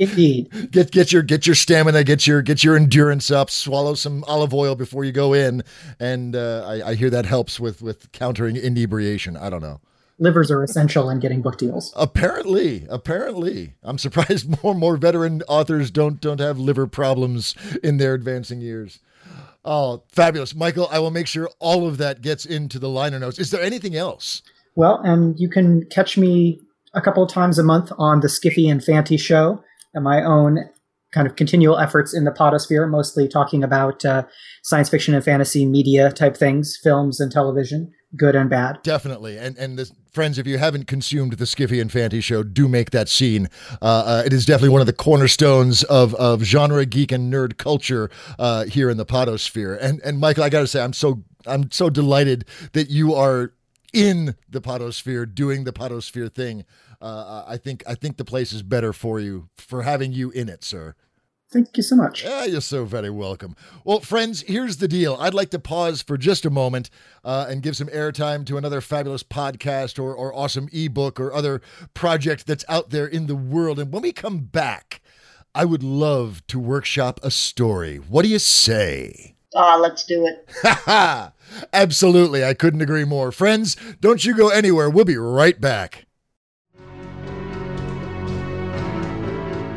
Indeed. 0.00 0.70
get 0.70 0.90
get 0.90 1.12
your 1.12 1.22
get 1.22 1.46
your 1.46 1.54
stamina, 1.54 2.04
get 2.04 2.26
your 2.26 2.40
get 2.40 2.64
your 2.64 2.74
endurance 2.74 3.30
up. 3.30 3.50
Swallow 3.50 3.94
some 3.94 4.24
olive 4.26 4.54
oil 4.54 4.74
before 4.74 5.04
you 5.04 5.12
go 5.12 5.34
in, 5.34 5.62
and 5.98 6.34
uh, 6.34 6.64
I, 6.66 6.90
I 6.90 6.94
hear 6.94 7.10
that 7.10 7.26
helps 7.26 7.60
with 7.60 7.82
with 7.82 8.10
countering 8.12 8.56
inebriation. 8.56 9.36
I 9.36 9.50
don't 9.50 9.60
know. 9.60 9.80
livers 10.18 10.50
are 10.50 10.62
essential 10.62 11.10
in 11.10 11.18
getting 11.18 11.42
book 11.42 11.58
deals. 11.58 11.92
Apparently, 11.96 12.86
apparently, 12.88 13.74
I'm 13.82 13.98
surprised 13.98 14.48
more 14.62 14.72
and 14.72 14.80
more 14.80 14.96
veteran 14.96 15.42
authors 15.48 15.90
don't 15.90 16.18
don't 16.20 16.40
have 16.40 16.58
liver 16.58 16.86
problems 16.86 17.54
in 17.82 17.98
their 17.98 18.14
advancing 18.14 18.60
years. 18.62 19.00
Oh, 19.62 20.02
fabulous, 20.08 20.54
Michael! 20.54 20.88
I 20.90 20.98
will 21.00 21.10
make 21.10 21.26
sure 21.26 21.50
all 21.58 21.86
of 21.86 21.98
that 21.98 22.22
gets 22.22 22.46
into 22.46 22.78
the 22.78 22.88
liner 22.88 23.18
notes. 23.18 23.38
Is 23.38 23.50
there 23.50 23.62
anything 23.62 23.96
else? 23.96 24.40
Well, 24.76 25.00
and 25.04 25.38
you 25.38 25.50
can 25.50 25.84
catch 25.86 26.16
me 26.16 26.60
a 26.94 27.00
couple 27.00 27.22
of 27.22 27.30
times 27.30 27.58
a 27.58 27.62
month 27.62 27.92
on 27.98 28.20
the 28.20 28.28
Skiffy 28.28 28.70
and 28.70 28.82
Fanty 28.82 29.16
show 29.16 29.62
and 29.94 30.04
my 30.04 30.22
own 30.24 30.68
kind 31.12 31.26
of 31.26 31.36
continual 31.36 31.78
efforts 31.78 32.14
in 32.14 32.24
the 32.24 32.30
podosphere, 32.30 32.88
mostly 32.88 33.26
talking 33.26 33.64
about 33.64 34.04
uh, 34.04 34.24
science 34.62 34.88
fiction 34.88 35.14
and 35.14 35.24
fantasy 35.24 35.66
media 35.66 36.10
type 36.12 36.36
things, 36.36 36.78
films 36.82 37.18
and 37.18 37.32
television, 37.32 37.90
good 38.16 38.36
and 38.36 38.48
bad. 38.48 38.78
Definitely, 38.82 39.36
and 39.36 39.56
and 39.58 39.78
this 39.78 39.92
friends, 40.12 40.38
if 40.38 40.46
you 40.46 40.58
haven't 40.58 40.86
consumed 40.86 41.34
the 41.34 41.44
Skiffy 41.44 41.80
and 41.80 41.90
Fanty 41.90 42.20
show, 42.20 42.42
do 42.42 42.68
make 42.68 42.90
that 42.90 43.08
scene. 43.08 43.48
Uh, 43.80 43.84
uh, 43.84 44.22
it 44.26 44.32
is 44.32 44.44
definitely 44.44 44.70
one 44.70 44.80
of 44.80 44.86
the 44.86 44.92
cornerstones 44.92 45.84
of, 45.84 46.14
of 46.16 46.42
genre, 46.42 46.84
geek, 46.84 47.12
and 47.12 47.32
nerd 47.32 47.58
culture 47.58 48.10
uh, 48.38 48.64
here 48.64 48.90
in 48.90 48.96
the 48.96 49.06
Podosphere. 49.06 49.78
And 49.80 50.00
and 50.04 50.18
Michael, 50.18 50.44
I 50.44 50.48
got 50.48 50.60
to 50.60 50.66
say, 50.66 50.82
I'm 50.82 50.92
so 50.92 51.24
I'm 51.46 51.70
so 51.70 51.90
delighted 51.90 52.44
that 52.72 52.90
you 52.90 53.14
are 53.14 53.52
in 53.92 54.36
the 54.48 54.60
Podosphere 54.60 55.32
doing 55.32 55.64
the 55.64 55.72
Podosphere 55.72 56.32
thing. 56.32 56.64
Uh, 57.00 57.44
I 57.46 57.56
think 57.56 57.82
I 57.86 57.94
think 57.94 58.16
the 58.16 58.24
place 58.24 58.52
is 58.52 58.62
better 58.62 58.92
for 58.92 59.20
you 59.20 59.48
for 59.56 59.82
having 59.82 60.12
you 60.12 60.30
in 60.30 60.48
it, 60.48 60.64
sir. 60.64 60.94
Thank 61.52 61.76
you 61.76 61.82
so 61.82 61.96
much. 61.96 62.22
Yeah, 62.22 62.44
you're 62.44 62.60
so 62.60 62.84
very 62.84 63.10
welcome. 63.10 63.56
Well, 63.84 63.98
friends, 63.98 64.42
here's 64.42 64.76
the 64.76 64.86
deal. 64.86 65.16
I'd 65.18 65.34
like 65.34 65.50
to 65.50 65.58
pause 65.58 66.00
for 66.00 66.16
just 66.16 66.44
a 66.44 66.50
moment 66.50 66.90
uh, 67.24 67.46
and 67.48 67.60
give 67.60 67.76
some 67.76 67.88
airtime 67.88 68.46
to 68.46 68.56
another 68.56 68.80
fabulous 68.80 69.24
podcast 69.24 69.98
or, 69.98 70.14
or 70.14 70.32
awesome 70.32 70.68
ebook 70.72 71.18
or 71.18 71.32
other 71.32 71.60
project 71.92 72.46
that's 72.46 72.64
out 72.68 72.90
there 72.90 73.06
in 73.06 73.26
the 73.26 73.34
world. 73.34 73.80
And 73.80 73.92
when 73.92 74.02
we 74.02 74.12
come 74.12 74.38
back, 74.44 75.00
I 75.52 75.64
would 75.64 75.82
love 75.82 76.46
to 76.46 76.60
workshop 76.60 77.18
a 77.24 77.32
story. 77.32 77.96
What 77.96 78.22
do 78.22 78.28
you 78.28 78.38
say? 78.38 79.34
Ah, 79.54 79.76
let's 79.76 80.04
do 80.04 80.26
it. 80.26 80.48
Ha 80.62 80.82
ha! 80.84 81.32
Absolutely. 81.72 82.44
I 82.44 82.54
couldn't 82.54 82.82
agree 82.82 83.04
more. 83.04 83.32
Friends, 83.32 83.76
don't 84.00 84.24
you 84.24 84.36
go 84.36 84.48
anywhere. 84.48 84.88
We'll 84.88 85.04
be 85.04 85.16
right 85.16 85.60
back. 85.60 86.06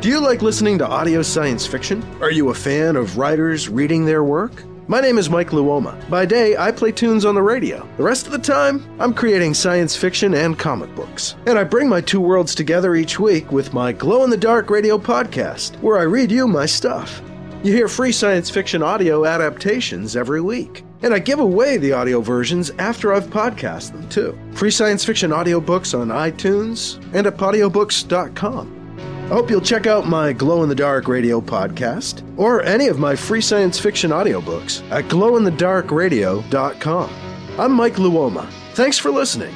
Do 0.00 0.10
you 0.10 0.20
like 0.20 0.42
listening 0.42 0.78
to 0.78 0.86
audio 0.86 1.22
science 1.22 1.66
fiction? 1.66 2.04
Are 2.20 2.30
you 2.30 2.50
a 2.50 2.54
fan 2.54 2.94
of 2.94 3.16
writers 3.16 3.68
reading 3.70 4.04
their 4.04 4.22
work? 4.22 4.52
My 4.86 5.00
name 5.00 5.16
is 5.16 5.30
Mike 5.30 5.48
Luoma. 5.48 5.98
By 6.10 6.26
day, 6.26 6.58
I 6.58 6.70
play 6.70 6.92
tunes 6.92 7.24
on 7.24 7.34
the 7.34 7.42
radio. 7.42 7.88
The 7.96 8.02
rest 8.02 8.26
of 8.26 8.32
the 8.32 8.38
time, 8.38 8.84
I'm 9.00 9.14
creating 9.14 9.54
science 9.54 9.96
fiction 9.96 10.34
and 10.34 10.58
comic 10.58 10.94
books. 10.94 11.36
And 11.46 11.58
I 11.58 11.64
bring 11.64 11.88
my 11.88 12.02
two 12.02 12.20
worlds 12.20 12.54
together 12.54 12.94
each 12.94 13.18
week 13.18 13.50
with 13.50 13.72
my 13.72 13.92
glow 13.92 14.24
in 14.24 14.30
the 14.30 14.36
dark 14.36 14.68
radio 14.68 14.98
podcast, 14.98 15.76
where 15.80 15.96
I 15.98 16.02
read 16.02 16.30
you 16.30 16.46
my 16.46 16.66
stuff. 16.66 17.22
You 17.64 17.72
hear 17.72 17.88
free 17.88 18.12
science 18.12 18.48
fiction 18.50 18.82
audio 18.82 19.24
adaptations 19.24 20.16
every 20.16 20.42
week. 20.42 20.84
And 21.00 21.14
I 21.14 21.18
give 21.18 21.38
away 21.38 21.78
the 21.78 21.94
audio 21.94 22.20
versions 22.20 22.68
after 22.72 23.14
I've 23.14 23.28
podcast 23.28 23.92
them 23.92 24.06
too. 24.10 24.38
Free 24.52 24.70
science 24.70 25.02
fiction 25.02 25.30
audiobooks 25.30 25.98
on 25.98 26.08
iTunes 26.08 27.02
and 27.14 27.26
at 27.26 27.38
podiobooks.com. 27.38 28.98
I 28.98 29.28
hope 29.28 29.48
you'll 29.48 29.62
check 29.62 29.86
out 29.86 30.06
my 30.06 30.34
Glow 30.34 30.62
in 30.62 30.68
the 30.68 30.74
Dark 30.74 31.08
radio 31.08 31.40
podcast 31.40 32.22
or 32.38 32.62
any 32.64 32.88
of 32.88 32.98
my 32.98 33.16
free 33.16 33.40
science 33.40 33.78
fiction 33.78 34.10
audiobooks 34.10 34.82
at 34.90 35.04
glowinthedarkradio.com. 35.04 37.10
I'm 37.58 37.72
Mike 37.72 37.94
Luoma. 37.94 38.46
Thanks 38.74 38.98
for 38.98 39.10
listening. 39.10 39.54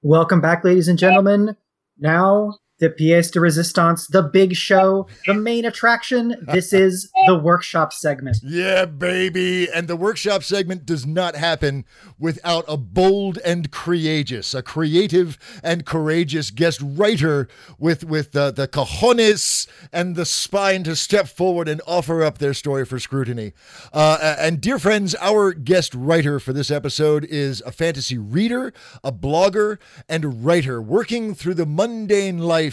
Welcome 0.00 0.40
back, 0.40 0.64
ladies 0.64 0.88
and 0.88 0.98
gentlemen. 0.98 1.58
Now 1.98 2.54
the 2.78 2.90
pièce 2.90 3.30
de 3.30 3.40
resistance, 3.40 4.06
the 4.08 4.22
big 4.22 4.54
show, 4.54 5.06
the 5.26 5.34
main 5.34 5.64
attraction. 5.64 6.34
This 6.52 6.72
is 6.72 7.10
the 7.26 7.38
workshop 7.38 7.92
segment. 7.92 8.38
Yeah, 8.42 8.84
baby. 8.84 9.70
And 9.70 9.88
the 9.88 9.96
workshop 9.96 10.42
segment 10.42 10.84
does 10.84 11.06
not 11.06 11.36
happen 11.36 11.84
without 12.18 12.64
a 12.68 12.76
bold 12.76 13.38
and 13.44 13.70
courageous, 13.70 14.54
a 14.54 14.62
creative 14.62 15.38
and 15.62 15.86
courageous 15.86 16.50
guest 16.50 16.80
writer 16.82 17.48
with 17.78 18.04
with 18.04 18.36
uh, 18.36 18.50
the 18.50 18.68
cojones 18.68 19.66
and 19.92 20.16
the 20.16 20.26
spine 20.26 20.84
to 20.84 20.94
step 20.94 21.28
forward 21.28 21.68
and 21.68 21.80
offer 21.86 22.22
up 22.22 22.38
their 22.38 22.54
story 22.54 22.84
for 22.84 22.98
scrutiny. 22.98 23.52
Uh, 23.92 24.36
and 24.38 24.60
dear 24.60 24.78
friends, 24.78 25.14
our 25.20 25.52
guest 25.52 25.94
writer 25.94 26.38
for 26.38 26.52
this 26.52 26.70
episode 26.70 27.24
is 27.24 27.62
a 27.64 27.72
fantasy 27.72 28.18
reader, 28.18 28.72
a 29.02 29.12
blogger, 29.12 29.78
and 30.08 30.24
a 30.24 30.28
writer 30.28 30.82
working 30.82 31.34
through 31.34 31.54
the 31.54 31.66
mundane 31.66 32.38
life 32.38 32.65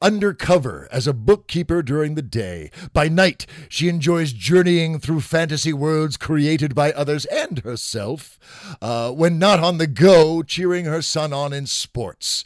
undercover 0.00 0.88
as 0.90 1.06
a 1.06 1.12
bookkeeper 1.12 1.82
during 1.82 2.14
the 2.14 2.22
day. 2.22 2.70
By 2.92 3.08
night, 3.08 3.46
she 3.68 3.88
enjoys 3.88 4.32
journeying 4.32 5.00
through 5.00 5.20
fantasy 5.20 5.72
worlds 5.72 6.16
created 6.16 6.74
by 6.74 6.92
others 6.92 7.24
and 7.26 7.60
herself, 7.60 8.38
uh, 8.80 9.10
when 9.12 9.38
not 9.38 9.60
on 9.60 9.78
the 9.78 9.86
go, 9.86 10.42
cheering 10.42 10.84
her 10.84 11.02
son 11.02 11.32
on 11.32 11.52
in 11.52 11.66
sports. 11.66 12.44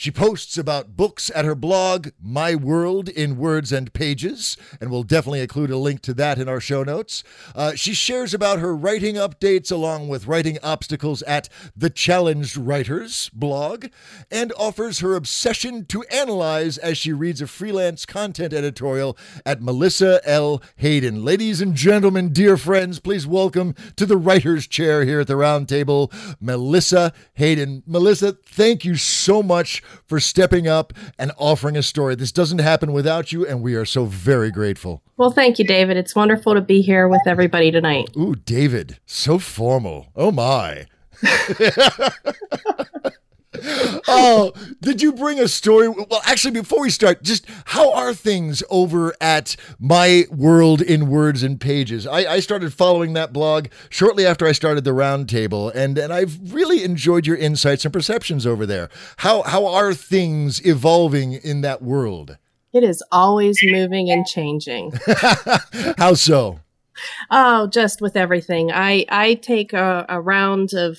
She 0.00 0.10
posts 0.10 0.56
about 0.56 0.96
books 0.96 1.30
at 1.34 1.44
her 1.44 1.54
blog, 1.54 2.08
My 2.18 2.54
World 2.54 3.10
in 3.10 3.36
Words 3.36 3.70
and 3.70 3.92
Pages, 3.92 4.56
and 4.80 4.90
we'll 4.90 5.02
definitely 5.02 5.42
include 5.42 5.70
a 5.70 5.76
link 5.76 6.00
to 6.00 6.14
that 6.14 6.38
in 6.38 6.48
our 6.48 6.58
show 6.58 6.82
notes. 6.82 7.22
Uh, 7.54 7.74
she 7.74 7.92
shares 7.92 8.32
about 8.32 8.60
her 8.60 8.74
writing 8.74 9.16
updates 9.16 9.70
along 9.70 10.08
with 10.08 10.26
writing 10.26 10.56
obstacles 10.62 11.20
at 11.24 11.50
the 11.76 11.90
Challenged 11.90 12.56
Writers 12.56 13.28
blog, 13.34 13.88
and 14.30 14.54
offers 14.56 15.00
her 15.00 15.14
obsession 15.14 15.84
to 15.84 16.02
analyze 16.04 16.78
as 16.78 16.96
she 16.96 17.12
reads 17.12 17.42
a 17.42 17.46
freelance 17.46 18.06
content 18.06 18.54
editorial 18.54 19.18
at 19.44 19.60
Melissa 19.60 20.22
L. 20.24 20.62
Hayden. 20.76 21.26
Ladies 21.26 21.60
and 21.60 21.74
gentlemen, 21.74 22.32
dear 22.32 22.56
friends, 22.56 23.00
please 23.00 23.26
welcome 23.26 23.74
to 23.96 24.06
the 24.06 24.16
writer's 24.16 24.66
chair 24.66 25.04
here 25.04 25.20
at 25.20 25.26
the 25.26 25.36
round 25.36 25.68
table, 25.68 26.10
Melissa 26.40 27.12
Hayden. 27.34 27.82
Melissa, 27.86 28.32
thank 28.46 28.86
you 28.86 28.96
so 28.96 29.42
much 29.42 29.82
for 30.06 30.20
stepping 30.20 30.68
up 30.68 30.92
and 31.18 31.32
offering 31.36 31.76
a 31.76 31.82
story. 31.82 32.14
This 32.14 32.32
doesn't 32.32 32.58
happen 32.58 32.92
without 32.92 33.32
you, 33.32 33.46
and 33.46 33.62
we 33.62 33.74
are 33.74 33.84
so 33.84 34.04
very 34.04 34.50
grateful. 34.50 35.02
Well, 35.16 35.30
thank 35.30 35.58
you, 35.58 35.64
David. 35.64 35.96
It's 35.96 36.14
wonderful 36.14 36.54
to 36.54 36.60
be 36.60 36.80
here 36.80 37.08
with 37.08 37.22
everybody 37.26 37.70
tonight. 37.70 38.10
Ooh, 38.16 38.34
David, 38.34 38.98
so 39.06 39.38
formal. 39.38 40.08
Oh, 40.16 40.30
my. 40.30 40.86
oh, 44.06 44.52
did 44.80 45.02
you 45.02 45.12
bring 45.12 45.40
a 45.40 45.48
story? 45.48 45.88
Well, 45.88 46.20
actually, 46.24 46.52
before 46.52 46.82
we 46.82 46.90
start, 46.90 47.22
just 47.22 47.44
how 47.66 47.92
are 47.92 48.14
things 48.14 48.62
over 48.70 49.12
at 49.20 49.56
My 49.80 50.26
World 50.30 50.80
in 50.80 51.08
Words 51.08 51.42
and 51.42 51.60
Pages? 51.60 52.06
I, 52.06 52.34
I 52.34 52.40
started 52.40 52.72
following 52.72 53.12
that 53.14 53.32
blog 53.32 53.66
shortly 53.88 54.24
after 54.24 54.46
I 54.46 54.52
started 54.52 54.84
the 54.84 54.92
roundtable, 54.92 55.74
and 55.74 55.98
and 55.98 56.12
I've 56.12 56.52
really 56.52 56.84
enjoyed 56.84 57.26
your 57.26 57.36
insights 57.36 57.84
and 57.84 57.92
perceptions 57.92 58.46
over 58.46 58.66
there. 58.66 58.88
How 59.18 59.42
how 59.42 59.66
are 59.66 59.94
things 59.94 60.64
evolving 60.64 61.32
in 61.32 61.62
that 61.62 61.82
world? 61.82 62.38
It 62.72 62.84
is 62.84 63.02
always 63.10 63.58
moving 63.64 64.10
and 64.10 64.24
changing. 64.24 64.92
how 65.98 66.14
so? 66.14 66.60
Oh, 67.32 67.66
just 67.66 68.00
with 68.00 68.16
everything. 68.16 68.70
I 68.70 69.06
I 69.08 69.34
take 69.34 69.72
a, 69.72 70.06
a 70.08 70.20
round 70.20 70.72
of 70.72 70.98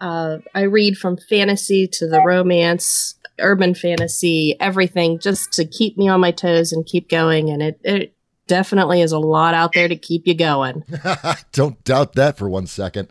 uh, 0.00 0.38
I 0.54 0.62
read 0.62 0.96
from 0.96 1.16
fantasy 1.16 1.88
to 1.92 2.08
the 2.08 2.22
romance, 2.24 3.14
urban 3.40 3.74
fantasy, 3.74 4.56
everything, 4.60 5.18
just 5.18 5.52
to 5.52 5.64
keep 5.64 5.96
me 5.96 6.08
on 6.08 6.20
my 6.20 6.30
toes 6.30 6.72
and 6.72 6.86
keep 6.86 7.08
going. 7.08 7.50
And 7.50 7.62
it, 7.62 7.80
it 7.82 8.14
definitely 8.48 9.02
is 9.02 9.12
a 9.12 9.18
lot 9.18 9.54
out 9.54 9.72
there 9.72 9.88
to 9.88 9.96
keep 9.96 10.26
you 10.26 10.34
going. 10.34 10.84
Don't 11.52 11.82
doubt 11.84 12.14
that 12.14 12.36
for 12.36 12.48
one 12.48 12.66
second. 12.66 13.08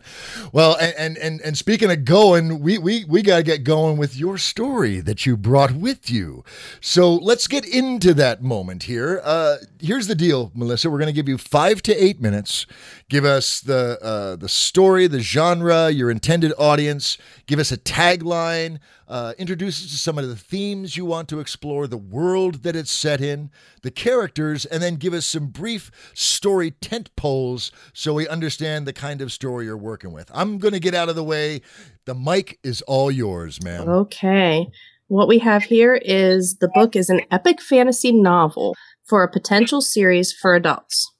Well, 0.52 0.76
and 0.76 1.16
and 1.16 1.40
and 1.40 1.56
speaking 1.56 1.90
of 1.90 2.04
going, 2.04 2.60
we 2.60 2.78
we 2.78 3.04
we 3.04 3.22
got 3.22 3.38
to 3.38 3.42
get 3.42 3.64
going 3.64 3.96
with 3.96 4.16
your 4.16 4.36
story 4.36 5.00
that 5.00 5.24
you 5.24 5.36
brought 5.36 5.72
with 5.72 6.10
you. 6.10 6.44
So 6.80 7.14
let's 7.14 7.46
get 7.46 7.64
into 7.64 8.12
that 8.14 8.42
moment 8.42 8.84
here. 8.84 9.20
Uh, 9.24 9.56
here's 9.80 10.06
the 10.06 10.14
deal, 10.14 10.50
Melissa. 10.54 10.90
We're 10.90 10.98
going 10.98 11.06
to 11.06 11.12
give 11.12 11.28
you 11.28 11.38
five 11.38 11.80
to 11.82 11.94
eight 11.94 12.20
minutes. 12.20 12.66
Give 13.08 13.24
us 13.24 13.60
the 13.60 13.98
uh, 14.02 14.36
the 14.36 14.48
story, 14.48 15.06
the 15.06 15.20
genre, 15.20 15.90
your 15.90 16.10
intended 16.10 16.52
audience. 16.58 17.16
Give 17.46 17.58
us 17.58 17.72
a 17.72 17.78
tagline. 17.78 18.78
Uh, 19.08 19.32
introduce 19.38 19.82
us 19.82 19.90
to 19.90 19.96
some 19.96 20.18
of 20.18 20.28
the 20.28 20.36
themes 20.36 20.96
you 20.96 21.04
want 21.04 21.28
to 21.28 21.40
explore, 21.40 21.86
the 21.86 21.96
world 21.96 22.62
that 22.62 22.76
it's 22.76 22.92
set 22.92 23.22
in, 23.22 23.50
the 23.82 23.90
characters, 23.90 24.66
and 24.66 24.82
then 24.82 24.96
give 24.96 25.14
us 25.14 25.24
some 25.24 25.46
brief 25.46 25.90
story 26.12 26.72
tent 26.72 27.14
poles 27.16 27.72
so 27.94 28.12
we 28.12 28.28
understand 28.28 28.86
the 28.86 28.92
kind 28.92 29.22
of 29.22 29.32
story 29.32 29.64
you're 29.64 29.78
working 29.78 30.12
with. 30.12 30.30
I'm 30.34 30.58
going 30.58 30.74
to 30.74 30.80
get 30.80 30.94
out 30.94 31.08
of 31.08 31.16
the 31.16 31.24
way. 31.24 31.62
The 32.04 32.14
mic 32.14 32.58
is 32.62 32.82
all 32.82 33.10
yours, 33.10 33.62
ma'am. 33.62 33.88
Okay. 33.88 34.68
What 35.06 35.28
we 35.28 35.38
have 35.38 35.62
here 35.62 35.94
is 35.94 36.58
the 36.60 36.68
book 36.68 36.94
is 36.94 37.08
an 37.08 37.22
epic 37.30 37.62
fantasy 37.62 38.12
novel 38.12 38.76
for 39.06 39.22
a 39.22 39.30
potential 39.30 39.80
series 39.80 40.32
for 40.32 40.54
adults. 40.54 41.10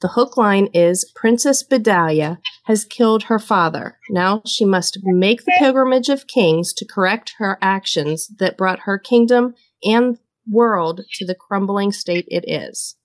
The 0.00 0.08
hook 0.08 0.36
line 0.38 0.68
is 0.72 1.10
Princess 1.14 1.62
Bedalia 1.62 2.38
has 2.64 2.84
killed 2.84 3.24
her 3.24 3.38
father. 3.38 3.98
Now 4.08 4.42
she 4.46 4.64
must 4.64 4.98
make 5.02 5.44
the 5.44 5.52
pilgrimage 5.58 6.08
of 6.08 6.26
kings 6.26 6.72
to 6.74 6.86
correct 6.86 7.34
her 7.36 7.58
actions 7.60 8.28
that 8.38 8.56
brought 8.56 8.80
her 8.80 8.98
kingdom 8.98 9.54
and 9.84 10.18
world 10.50 11.02
to 11.14 11.26
the 11.26 11.34
crumbling 11.34 11.92
state 11.92 12.26
it 12.28 12.44
is. 12.48 12.96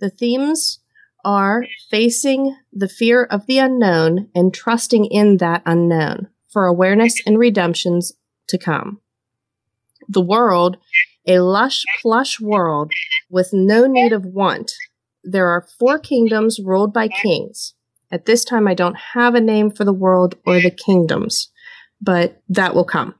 The 0.00 0.08
themes 0.08 0.80
are 1.24 1.66
facing 1.90 2.56
the 2.72 2.88
fear 2.88 3.24
of 3.24 3.46
the 3.46 3.58
unknown 3.58 4.30
and 4.34 4.54
trusting 4.54 5.04
in 5.04 5.36
that 5.36 5.62
unknown 5.66 6.28
for 6.50 6.66
awareness 6.66 7.20
and 7.26 7.38
redemptions 7.38 8.12
to 8.48 8.58
come. 8.58 9.00
The 10.08 10.20
world, 10.20 10.78
a 11.26 11.40
lush, 11.40 11.84
plush 12.00 12.40
world 12.40 12.90
with 13.30 13.50
no 13.52 13.86
need 13.86 14.12
of 14.12 14.24
want, 14.24 14.72
there 15.24 15.48
are 15.48 15.66
four 15.78 15.98
kingdoms 15.98 16.58
ruled 16.58 16.92
by 16.92 17.08
kings. 17.08 17.74
At 18.10 18.26
this 18.26 18.44
time, 18.44 18.68
I 18.68 18.74
don't 18.74 18.96
have 19.14 19.34
a 19.34 19.40
name 19.40 19.70
for 19.70 19.84
the 19.84 19.92
world 19.92 20.34
or 20.46 20.60
the 20.60 20.70
kingdoms, 20.70 21.50
but 22.00 22.42
that 22.48 22.74
will 22.74 22.84
come. 22.84 23.14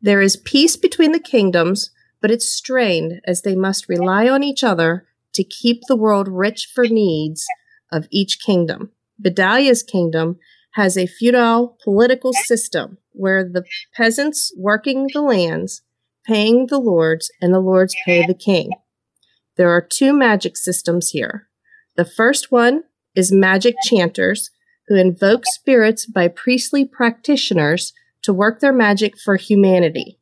There 0.00 0.20
is 0.20 0.36
peace 0.36 0.76
between 0.76 1.12
the 1.12 1.20
kingdoms, 1.20 1.90
but 2.20 2.30
it's 2.30 2.50
strained 2.50 3.20
as 3.24 3.42
they 3.42 3.54
must 3.54 3.88
rely 3.88 4.28
on 4.28 4.42
each 4.42 4.64
other 4.64 5.06
to 5.34 5.44
keep 5.44 5.82
the 5.86 5.96
world 5.96 6.28
rich 6.28 6.68
for 6.74 6.86
needs 6.86 7.46
of 7.90 8.08
each 8.10 8.40
kingdom. 8.44 8.90
Bedalia's 9.20 9.82
kingdom 9.82 10.38
has 10.72 10.96
a 10.96 11.06
feudal 11.06 11.76
political 11.84 12.32
system 12.32 12.98
where 13.12 13.44
the 13.44 13.64
peasants 13.94 14.52
working 14.56 15.06
the 15.12 15.20
lands 15.20 15.82
paying 16.24 16.66
the 16.66 16.78
lords 16.78 17.30
and 17.40 17.52
the 17.52 17.60
lords 17.60 17.94
pay 18.04 18.26
the 18.26 18.34
king. 18.34 18.70
There 19.56 19.70
are 19.70 19.86
two 19.86 20.12
magic 20.12 20.56
systems 20.56 21.10
here. 21.10 21.48
The 21.96 22.04
first 22.04 22.50
one 22.50 22.84
is 23.14 23.30
magic 23.32 23.74
chanters 23.84 24.50
who 24.88 24.96
invoke 24.96 25.44
spirits 25.46 26.06
by 26.06 26.28
priestly 26.28 26.84
practitioners 26.84 27.92
to 28.22 28.32
work 28.32 28.60
their 28.60 28.72
magic 28.72 29.18
for 29.18 29.36
humanity. 29.36 30.18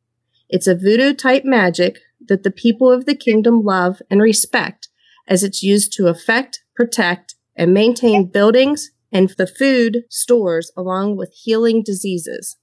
It's 0.48 0.66
a 0.66 0.74
voodoo 0.74 1.14
type 1.14 1.44
magic 1.44 1.98
that 2.28 2.42
the 2.42 2.50
people 2.50 2.90
of 2.90 3.06
the 3.06 3.14
kingdom 3.14 3.62
love 3.62 4.02
and 4.10 4.20
respect 4.20 4.88
as 5.28 5.44
it's 5.44 5.62
used 5.62 5.92
to 5.92 6.08
affect, 6.08 6.64
protect, 6.74 7.36
and 7.56 7.72
maintain 7.72 8.26
buildings 8.26 8.90
and 9.12 9.30
the 9.30 9.46
food 9.46 10.04
stores 10.08 10.72
along 10.76 11.16
with 11.16 11.32
healing 11.32 11.82
diseases. 11.82 12.56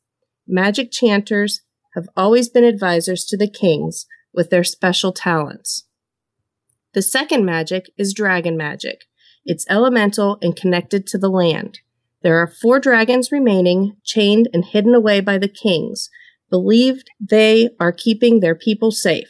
Magic 0.48 0.92
chanters 0.92 1.62
have 1.96 2.08
always 2.16 2.50
been 2.50 2.64
advisors 2.64 3.26
to 3.26 3.38
the 3.38 3.50
kings 3.50 4.06
with 4.34 4.50
their 4.50 4.64
special 4.64 5.12
talents. 5.12 5.87
The 6.98 7.04
second 7.04 7.46
magic 7.46 7.92
is 7.96 8.12
dragon 8.12 8.58
magic. 8.58 9.04
It's 9.46 9.68
elemental 9.70 10.40
and 10.42 10.56
connected 10.56 11.06
to 11.06 11.20
the 11.20 11.30
land. 11.30 11.78
There 12.24 12.40
are 12.40 12.48
four 12.48 12.80
dragons 12.80 13.32
remaining, 13.32 13.98
chained 14.04 14.50
and 14.52 14.66
hidden 14.66 14.96
away 14.96 15.20
by 15.20 15.38
the 15.38 15.48
kings, 15.48 16.10
believed 16.50 17.12
they 17.20 17.70
are 17.80 17.92
keeping 17.92 18.40
their 18.40 18.56
people 18.56 18.90
safe. 18.90 19.30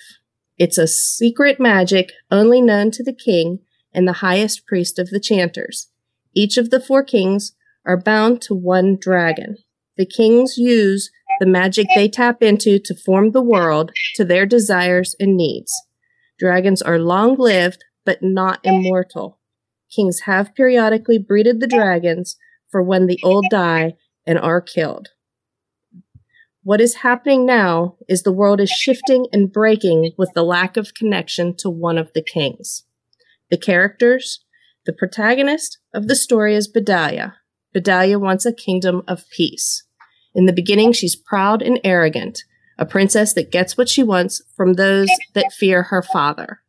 It's 0.57 0.77
a 0.77 0.87
secret 0.87 1.59
magic 1.59 2.13
only 2.31 2.61
known 2.61 2.89
to 2.91 3.03
the 3.03 3.11
king 3.11 3.59
and 3.93 4.07
the 4.07 4.23
highest 4.23 4.65
priest 4.65 4.97
of 4.97 5.09
the 5.09 5.19
chanters. 5.19 5.91
Each 6.33 6.55
of 6.55 6.69
the 6.69 6.79
four 6.79 7.03
kings 7.03 7.51
are 7.85 7.99
bound 7.99 8.41
to 8.43 8.55
one 8.55 8.95
dragon. 8.97 9.57
The 9.97 10.05
kings 10.05 10.57
use 10.57 11.11
the 11.41 11.45
magic 11.45 11.87
they 11.95 12.07
tap 12.07 12.41
into 12.41 12.79
to 12.79 12.95
form 12.95 13.31
the 13.31 13.43
world 13.43 13.91
to 14.15 14.23
their 14.23 14.45
desires 14.45 15.17
and 15.19 15.35
needs. 15.35 15.73
Dragons 16.37 16.81
are 16.81 16.99
long 16.99 17.35
lived, 17.35 17.83
but 18.05 18.19
not 18.21 18.59
immortal. 18.63 19.39
Kings 19.93 20.21
have 20.21 20.55
periodically 20.55 21.17
breeded 21.17 21.59
the 21.59 21.67
dragons 21.67 22.37
for 22.69 22.81
when 22.81 23.07
the 23.07 23.19
old 23.23 23.45
die 23.49 23.93
and 24.25 24.37
are 24.37 24.61
killed. 24.61 25.09
What 26.63 26.81
is 26.81 26.95
happening 26.95 27.45
now 27.45 27.95
is 28.09 28.23
the 28.23 28.31
world 28.31 28.59
is 28.59 28.69
shifting 28.69 29.27
and 29.31 29.51
breaking 29.51 30.11
with 30.17 30.29
the 30.35 30.43
lack 30.43 30.75
of 30.75 30.93
connection 30.93 31.55
to 31.57 31.69
one 31.69 31.97
of 31.97 32.11
the 32.13 32.21
kings. 32.21 32.83
The 33.49 33.57
characters, 33.57 34.43
the 34.85 34.91
protagonist 34.91 35.77
of 35.93 36.07
the 36.07 36.15
story 36.15 36.55
is 36.55 36.71
Bedalia. 36.71 37.35
Bedalia 37.73 38.19
wants 38.19 38.45
a 38.45 38.53
kingdom 38.53 39.01
of 39.07 39.29
peace. 39.29 39.83
In 40.35 40.45
the 40.45 40.53
beginning, 40.53 40.91
she's 40.91 41.15
proud 41.15 41.61
and 41.61 41.79
arrogant, 41.85 42.43
a 42.77 42.85
princess 42.85 43.33
that 43.33 43.51
gets 43.51 43.77
what 43.77 43.89
she 43.89 44.03
wants 44.03 44.41
from 44.55 44.73
those 44.73 45.09
that 45.33 45.51
fear 45.51 45.83
her 45.83 46.01
father. 46.01 46.61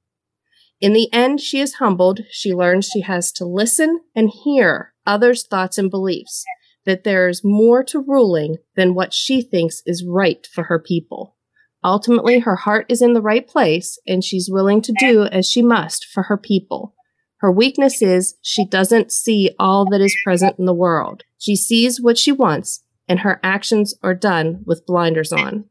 In 0.80 0.92
the 0.92 1.12
end, 1.12 1.40
she 1.40 1.60
is 1.60 1.74
humbled. 1.74 2.20
She 2.30 2.52
learns 2.52 2.86
she 2.86 3.00
has 3.00 3.32
to 3.32 3.44
listen 3.44 4.00
and 4.14 4.30
hear 4.30 4.94
others' 5.06 5.46
thoughts 5.46 5.78
and 5.78 5.90
beliefs, 5.90 6.44
that 6.84 7.04
there 7.04 7.28
is 7.28 7.42
more 7.44 7.82
to 7.84 8.00
ruling 8.00 8.58
than 8.76 8.94
what 8.94 9.12
she 9.12 9.42
thinks 9.42 9.82
is 9.86 10.04
right 10.04 10.46
for 10.46 10.64
her 10.64 10.78
people. 10.78 11.36
Ultimately, 11.82 12.40
her 12.40 12.56
heart 12.56 12.86
is 12.88 13.02
in 13.02 13.12
the 13.12 13.22
right 13.22 13.46
place 13.46 13.98
and 14.06 14.22
she's 14.22 14.50
willing 14.50 14.82
to 14.82 14.94
do 14.98 15.24
as 15.24 15.48
she 15.48 15.62
must 15.62 16.04
for 16.04 16.24
her 16.24 16.36
people. 16.36 16.94
Her 17.38 17.52
weakness 17.52 18.02
is 18.02 18.34
she 18.42 18.66
doesn't 18.66 19.12
see 19.12 19.50
all 19.58 19.88
that 19.90 20.00
is 20.00 20.16
present 20.24 20.58
in 20.58 20.64
the 20.64 20.74
world. 20.74 21.22
She 21.38 21.54
sees 21.54 22.00
what 22.00 22.18
she 22.18 22.32
wants 22.32 22.82
and 23.08 23.20
her 23.20 23.40
actions 23.42 23.94
are 24.02 24.14
done 24.14 24.62
with 24.66 24.86
blinders 24.86 25.32
on. 25.32 25.64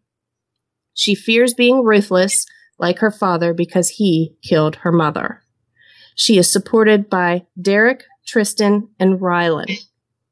She 0.97 1.13
fears 1.13 1.53
being 1.53 1.83
ruthless 1.83 2.47
like 2.79 2.99
her 2.99 3.11
father 3.11 3.53
because 3.53 3.89
he 3.89 4.35
killed 4.41 4.77
her 4.77 4.91
mother. 4.91 5.43
She 6.15 6.39
is 6.39 6.51
supported 6.51 7.07
by 7.07 7.45
Derek, 7.61 8.03
Tristan, 8.25 8.89
and 8.99 9.19
Rylan. 9.19 9.77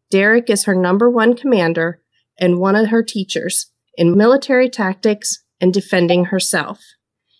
Derek 0.09 0.49
is 0.49 0.63
her 0.63 0.73
number 0.73 1.07
one 1.07 1.35
commander 1.35 2.01
and 2.39 2.57
one 2.57 2.75
of 2.75 2.89
her 2.89 3.03
teachers 3.03 3.67
in 3.95 4.17
military 4.17 4.67
tactics 4.67 5.43
and 5.61 5.71
defending 5.71 6.25
herself. 6.25 6.81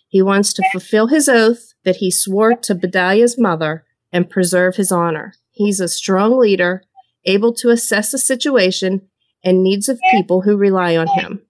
He 0.06 0.22
wants 0.22 0.52
to 0.52 0.68
fulfill 0.70 1.08
his 1.08 1.28
oath 1.28 1.74
that 1.84 1.96
he 1.96 2.12
swore 2.12 2.54
to 2.54 2.76
Bedalia's 2.76 3.36
mother 3.36 3.84
and 4.12 4.30
preserve 4.30 4.76
his 4.76 4.92
honor. 4.92 5.34
He's 5.50 5.80
a 5.80 5.88
strong 5.88 6.38
leader, 6.38 6.84
able 7.24 7.52
to 7.54 7.70
assess 7.70 8.14
a 8.14 8.18
situation 8.18 9.08
and 9.42 9.64
needs 9.64 9.88
of 9.88 9.98
people 10.12 10.42
who 10.42 10.56
rely 10.56 10.96
on 10.96 11.08
him. 11.08 11.42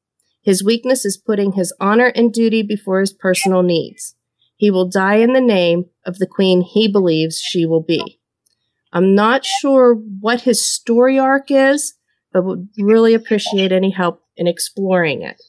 His 0.46 0.62
weakness 0.62 1.04
is 1.04 1.16
putting 1.16 1.52
his 1.52 1.74
honor 1.80 2.12
and 2.14 2.32
duty 2.32 2.62
before 2.62 3.00
his 3.00 3.12
personal 3.12 3.64
needs. 3.64 4.14
He 4.54 4.70
will 4.70 4.88
die 4.88 5.16
in 5.16 5.32
the 5.32 5.40
name 5.40 5.86
of 6.06 6.18
the 6.18 6.26
queen 6.26 6.60
he 6.60 6.86
believes 6.86 7.40
she 7.40 7.66
will 7.66 7.82
be. 7.82 8.20
I'm 8.92 9.12
not 9.16 9.44
sure 9.44 9.94
what 9.94 10.42
his 10.42 10.64
story 10.64 11.18
arc 11.18 11.50
is, 11.50 11.94
but 12.32 12.44
would 12.44 12.68
really 12.78 13.12
appreciate 13.12 13.72
any 13.72 13.90
help 13.90 14.22
in 14.36 14.46
exploring 14.46 15.22
it. 15.22 15.42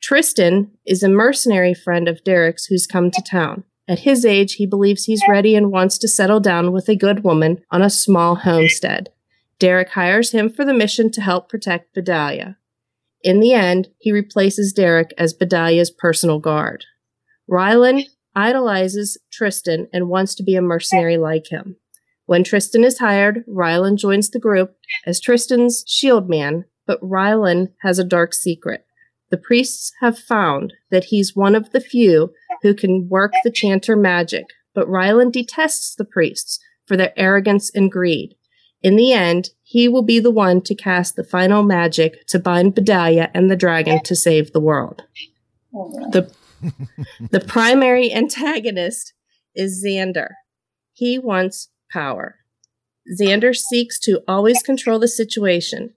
Tristan 0.00 0.70
is 0.86 1.02
a 1.02 1.08
mercenary 1.08 1.74
friend 1.74 2.06
of 2.06 2.22
Derek's 2.22 2.66
who's 2.66 2.86
come 2.86 3.10
to 3.10 3.22
town. 3.22 3.64
At 3.88 4.00
his 4.00 4.24
age, 4.24 4.54
he 4.54 4.66
believes 4.66 5.06
he's 5.06 5.22
ready 5.28 5.56
and 5.56 5.72
wants 5.72 5.98
to 5.98 6.06
settle 6.06 6.38
down 6.38 6.70
with 6.70 6.88
a 6.88 6.94
good 6.94 7.24
woman 7.24 7.60
on 7.72 7.82
a 7.82 7.90
small 7.90 8.36
homestead. 8.36 9.10
Derek 9.58 9.90
hires 9.90 10.30
him 10.30 10.48
for 10.48 10.64
the 10.64 10.72
mission 10.72 11.10
to 11.10 11.20
help 11.20 11.48
protect 11.48 11.92
Bedalia. 11.92 12.56
In 13.24 13.40
the 13.40 13.54
end, 13.54 13.88
he 13.98 14.12
replaces 14.12 14.74
Derek 14.74 15.14
as 15.16 15.32
Bedalia's 15.32 15.90
personal 15.90 16.38
guard. 16.38 16.84
Rylan 17.50 18.04
idolizes 18.36 19.16
Tristan 19.32 19.88
and 19.94 20.10
wants 20.10 20.34
to 20.34 20.42
be 20.42 20.56
a 20.56 20.62
mercenary 20.62 21.16
like 21.16 21.50
him. 21.50 21.76
When 22.26 22.44
Tristan 22.44 22.84
is 22.84 22.98
hired, 22.98 23.44
Rylan 23.48 23.96
joins 23.96 24.28
the 24.28 24.38
group 24.38 24.76
as 25.06 25.20
Tristan's 25.20 25.84
shield 25.86 26.28
man, 26.28 26.66
but 26.86 27.00
Rylan 27.00 27.72
has 27.80 27.98
a 27.98 28.04
dark 28.04 28.34
secret. 28.34 28.84
The 29.30 29.38
priests 29.38 29.92
have 30.00 30.18
found 30.18 30.74
that 30.90 31.04
he's 31.04 31.34
one 31.34 31.54
of 31.54 31.72
the 31.72 31.80
few 31.80 32.32
who 32.62 32.74
can 32.74 33.08
work 33.08 33.32
the 33.42 33.50
chanter 33.50 33.96
magic, 33.96 34.44
but 34.74 34.86
Rylan 34.86 35.32
detests 35.32 35.94
the 35.94 36.04
priests 36.04 36.58
for 36.86 36.96
their 36.96 37.12
arrogance 37.16 37.70
and 37.74 37.90
greed. 37.90 38.36
In 38.82 38.96
the 38.96 39.12
end, 39.12 39.48
he 39.74 39.88
will 39.88 40.04
be 40.04 40.20
the 40.20 40.30
one 40.30 40.60
to 40.60 40.72
cast 40.72 41.16
the 41.16 41.24
final 41.24 41.64
magic 41.64 42.24
to 42.28 42.38
bind 42.38 42.76
Bedalia 42.76 43.28
and 43.34 43.50
the 43.50 43.56
dragon 43.56 44.00
to 44.04 44.14
save 44.14 44.52
the 44.52 44.60
world. 44.60 45.02
The, 45.72 46.32
the 47.32 47.40
primary 47.40 48.12
antagonist 48.12 49.14
is 49.52 49.84
Xander. 49.84 50.28
He 50.92 51.18
wants 51.18 51.70
power. 51.92 52.36
Xander 53.20 53.52
seeks 53.52 53.98
to 54.02 54.22
always 54.28 54.62
control 54.62 55.00
the 55.00 55.08
situation. 55.08 55.92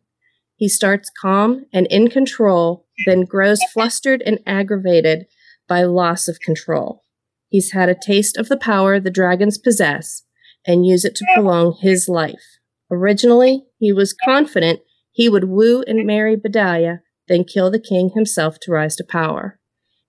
He 0.56 0.68
starts 0.68 1.12
calm 1.22 1.68
and 1.72 1.86
in 1.92 2.08
control, 2.08 2.88
then 3.06 3.26
grows 3.26 3.60
flustered 3.72 4.24
and 4.26 4.40
aggravated 4.48 5.28
by 5.68 5.84
loss 5.84 6.28
of 6.28 6.40
control. 6.40 7.04
He's 7.48 7.74
had 7.74 7.90
a 7.90 7.96
taste 7.96 8.38
of 8.38 8.50
the 8.50 8.58
power 8.58 9.00
the 9.00 9.12
dragons 9.12 9.60
possess 9.60 10.24
and 10.66 10.84
use 10.84 11.06
it 11.06 11.14
to 11.14 11.26
prolong 11.36 11.78
his 11.80 12.10
life. 12.10 12.57
Originally, 12.90 13.66
he 13.80 13.92
was 13.92 14.16
confident 14.26 14.82
he 15.12 15.28
would 15.28 15.46
woo 15.46 15.84
and 15.88 16.06
marry 16.06 16.36
Bedalia, 16.36 17.00
then 17.28 17.44
kill 17.44 17.72
the 17.72 17.80
king 17.80 18.12
himself 18.14 18.60
to 18.62 18.72
rise 18.72 18.96
to 18.98 19.04
power. 19.04 19.60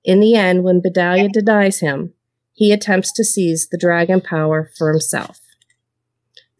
In 0.04 0.20
the 0.20 0.34
end, 0.34 0.64
when 0.64 0.82
Bedalia 0.82 1.28
denies 1.32 1.80
him, 1.80 2.14
he 2.52 2.72
attempts 2.72 3.12
to 3.12 3.24
seize 3.24 3.68
the 3.68 3.78
dragon 3.78 4.20
power 4.20 4.70
for 4.76 4.90
himself. 4.90 5.40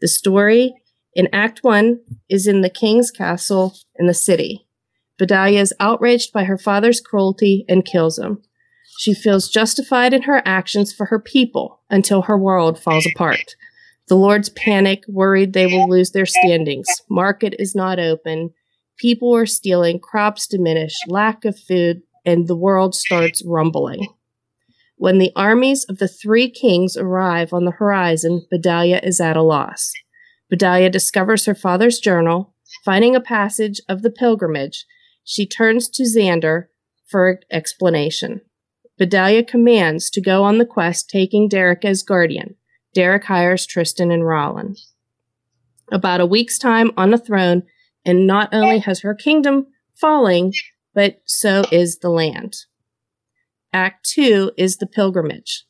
The 0.01 0.07
story 0.07 0.73
in 1.13 1.27
Act 1.33 1.63
1 1.63 1.99
is 2.29 2.47
in 2.47 2.61
the 2.61 2.69
king's 2.69 3.11
castle 3.11 3.75
in 3.95 4.07
the 4.07 4.13
city. 4.13 4.67
Bedalia 5.19 5.59
is 5.59 5.73
outraged 5.79 6.31
by 6.31 6.45
her 6.45 6.57
father's 6.57 7.01
cruelty 7.01 7.65
and 7.67 7.85
kills 7.85 8.17
him. 8.17 8.41
She 8.97 9.13
feels 9.13 9.49
justified 9.49 10.13
in 10.13 10.23
her 10.23 10.41
actions 10.45 10.93
for 10.93 11.07
her 11.07 11.19
people 11.19 11.81
until 11.89 12.23
her 12.23 12.37
world 12.37 12.79
falls 12.79 13.05
apart. 13.05 13.55
The 14.09 14.17
lords 14.17 14.49
panic, 14.49 15.03
worried 15.07 15.53
they 15.53 15.67
will 15.67 15.87
lose 15.87 16.11
their 16.11 16.25
standings. 16.25 16.87
Market 17.09 17.53
is 17.59 17.75
not 17.75 17.99
open. 17.99 18.49
People 18.97 19.35
are 19.35 19.45
stealing, 19.45 19.99
crops 19.99 20.47
diminish, 20.47 20.95
lack 21.07 21.45
of 21.45 21.57
food, 21.57 22.01
and 22.25 22.47
the 22.47 22.55
world 22.55 22.95
starts 22.95 23.45
rumbling. 23.45 24.07
When 24.97 25.19
the 25.19 25.31
armies 25.35 25.85
of 25.85 25.99
the 25.99 26.07
three 26.07 26.49
kings 26.49 26.97
arrive 26.97 27.53
on 27.53 27.65
the 27.65 27.71
horizon, 27.71 28.47
Bedalia 28.51 28.99
is 29.03 29.21
at 29.21 29.37
a 29.37 29.43
loss. 29.43 29.93
Bedalia 30.51 30.91
discovers 30.91 31.45
her 31.45 31.55
father's 31.55 31.99
journal. 31.99 32.55
Finding 32.83 33.15
a 33.15 33.21
passage 33.21 33.79
of 33.87 34.01
the 34.01 34.11
pilgrimage, 34.11 34.85
she 35.23 35.45
turns 35.45 35.87
to 35.89 36.03
Xander 36.03 36.65
for 37.07 37.39
explanation. 37.51 38.41
Bedalia 38.99 39.47
commands 39.47 40.09
to 40.09 40.19
go 40.19 40.43
on 40.43 40.57
the 40.57 40.65
quest, 40.65 41.09
taking 41.09 41.47
Derek 41.47 41.85
as 41.85 42.03
guardian. 42.03 42.55
Derek 42.99 43.23
hires 43.23 43.65
Tristan 43.65 44.11
and 44.11 44.27
Rollin. 44.27 44.75
About 45.89 46.19
a 46.19 46.25
week's 46.25 46.59
time 46.59 46.91
on 46.97 47.11
the 47.11 47.17
throne, 47.17 47.63
and 48.03 48.27
not 48.27 48.49
only 48.51 48.79
has 48.79 48.99
her 48.99 49.15
kingdom 49.15 49.67
falling, 49.95 50.51
but 50.93 51.21
so 51.23 51.63
is 51.71 51.99
the 51.99 52.09
land. 52.09 52.57
Act 53.71 54.05
two 54.05 54.51
is 54.57 54.79
the 54.79 54.85
pilgrimage. 54.85 55.65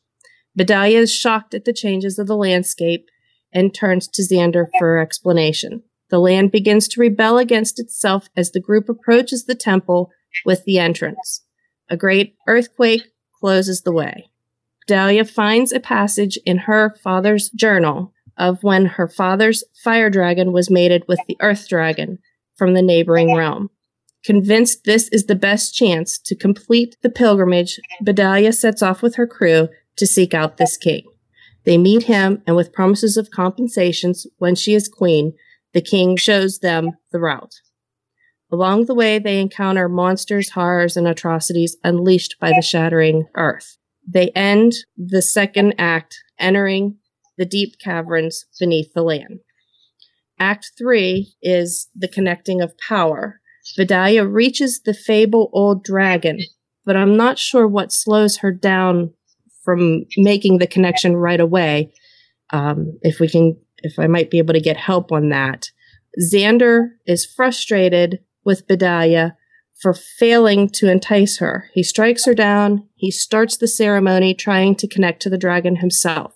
Bedalia 0.58 0.98
is 0.98 1.14
shocked 1.14 1.54
at 1.54 1.66
the 1.66 1.72
changes 1.72 2.18
of 2.18 2.26
the 2.26 2.36
landscape 2.36 3.06
and 3.54 3.76
turns 3.76 4.08
to 4.08 4.24
Xander 4.24 4.66
for 4.80 4.98
explanation. 4.98 5.84
The 6.10 6.18
land 6.18 6.52
begins 6.52 6.88
to 6.88 7.00
rebel 7.00 7.38
against 7.38 7.80
itself 7.80 8.28
as 8.36 8.50
the 8.50 8.60
group 8.60 8.90
approaches 8.90 9.46
the 9.46 9.54
temple 9.54 10.10
with 10.46 10.66
the 10.66 10.80
entrance. 10.80 11.44
A 11.92 11.96
great 11.96 12.34
earthquake 12.48 13.04
closes 13.40 13.84
the 13.84 13.94
way. 13.94 14.32
Dahlia 14.90 15.24
finds 15.24 15.72
a 15.72 15.80
passage 15.80 16.40
in 16.48 16.58
her 16.58 16.96
father's 17.04 17.52
journal 17.52 18.12
of 18.38 18.64
when 18.64 18.88
her 18.88 19.08
father's 19.08 19.64
fire 19.84 20.10
dragon 20.10 20.52
was 20.52 20.72
mated 20.72 21.04
with 21.08 21.20
the 21.28 21.38
earth 21.42 21.70
dragon 21.70 22.18
from 22.58 22.74
the 22.74 22.82
neighboring 22.82 23.36
realm. 23.36 23.70
Convinced 24.26 24.86
this 24.86 25.08
is 25.10 25.28
the 25.28 25.36
best 25.36 25.76
chance 25.76 26.18
to 26.18 26.36
complete 26.36 26.98
the 27.04 27.10
pilgrimage, 27.12 27.80
Bedalia 28.04 28.52
sets 28.52 28.82
off 28.82 29.04
with 29.04 29.14
her 29.14 29.28
crew 29.28 29.70
to 29.96 30.08
seek 30.08 30.34
out 30.34 30.58
this 30.58 30.76
king. 30.76 31.04
They 31.66 31.78
meet 31.78 32.04
him, 32.06 32.42
and 32.48 32.56
with 32.56 32.74
promises 32.74 33.16
of 33.16 33.30
compensations 33.30 34.26
when 34.40 34.56
she 34.56 34.74
is 34.74 34.88
queen, 34.88 35.34
the 35.74 35.82
king 35.82 36.18
shows 36.18 36.60
them 36.60 36.94
the 37.12 37.20
route. 37.20 37.62
Along 38.52 38.86
the 38.86 38.96
way, 38.96 39.20
they 39.20 39.40
encounter 39.40 39.88
monsters, 39.88 40.50
horrors, 40.50 40.98
and 40.98 41.08
atrocities 41.08 41.78
unleashed 41.84 42.38
by 42.40 42.50
the 42.50 42.64
shattering 42.64 43.28
earth. 43.36 43.78
They 44.12 44.30
end 44.30 44.74
the 44.98 45.22
second 45.22 45.76
act 45.78 46.18
entering 46.40 46.98
the 47.38 47.46
deep 47.46 47.78
caverns 47.80 48.46
beneath 48.60 48.94
the 48.94 49.04
land. 49.04 49.40
Act 50.40 50.72
three 50.78 51.34
is 51.42 51.90
the 51.96 52.08
connecting 52.08 52.62
of 52.62 52.78
power. 52.78 53.42
Bedalia 53.78 54.26
reaches 54.26 54.82
the 54.82 54.94
fable 54.94 55.50
old 55.54 55.84
dragon, 55.84 56.40
but 56.86 56.96
I'm 56.96 57.18
not 57.18 57.38
sure 57.38 57.68
what 57.68 57.92
slows 57.92 58.38
her 58.38 58.52
down 58.52 59.14
from 59.64 60.06
making 60.18 60.58
the 60.58 60.68
connection 60.68 61.16
right 61.16 61.40
away. 61.40 61.94
Um, 62.52 62.98
if 63.02 63.20
we 63.20 63.28
can, 63.28 63.58
if 63.80 64.00
I 64.00 64.08
might 64.08 64.32
be 64.32 64.40
able 64.40 64.54
to 64.54 64.62
get 64.62 64.78
help 64.78 65.12
on 65.12 65.30
that. 65.30 65.70
Xander 66.20 66.90
is 67.06 67.26
frustrated 67.26 68.20
with 68.44 68.68
Bedalia 68.68 69.34
for 69.82 69.94
failing 69.94 70.70
to 70.70 70.90
entice 70.90 71.40
her. 71.40 71.70
He 71.74 71.84
strikes 71.84 72.26
her 72.26 72.34
down. 72.34 72.88
He 72.96 73.12
starts 73.12 73.58
the 73.58 73.68
ceremony 73.68 74.34
trying 74.34 74.76
to 74.76 74.88
connect 74.88 75.22
to 75.24 75.30
the 75.30 75.38
dragon 75.38 75.78
himself. 75.78 76.36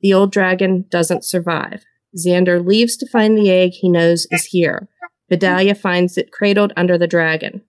The 0.00 0.12
old 0.12 0.32
dragon 0.32 0.86
doesn't 0.90 1.24
survive. 1.24 1.84
Xander 2.16 2.64
leaves 2.64 2.96
to 2.96 3.08
find 3.08 3.36
the 3.36 3.50
egg 3.50 3.72
he 3.72 3.88
knows 3.88 4.26
is 4.30 4.46
here. 4.46 4.88
Bedalia 5.30 5.76
finds 5.76 6.18
it 6.18 6.32
cradled 6.32 6.72
under 6.76 6.98
the 6.98 7.06
dragon. 7.06 7.62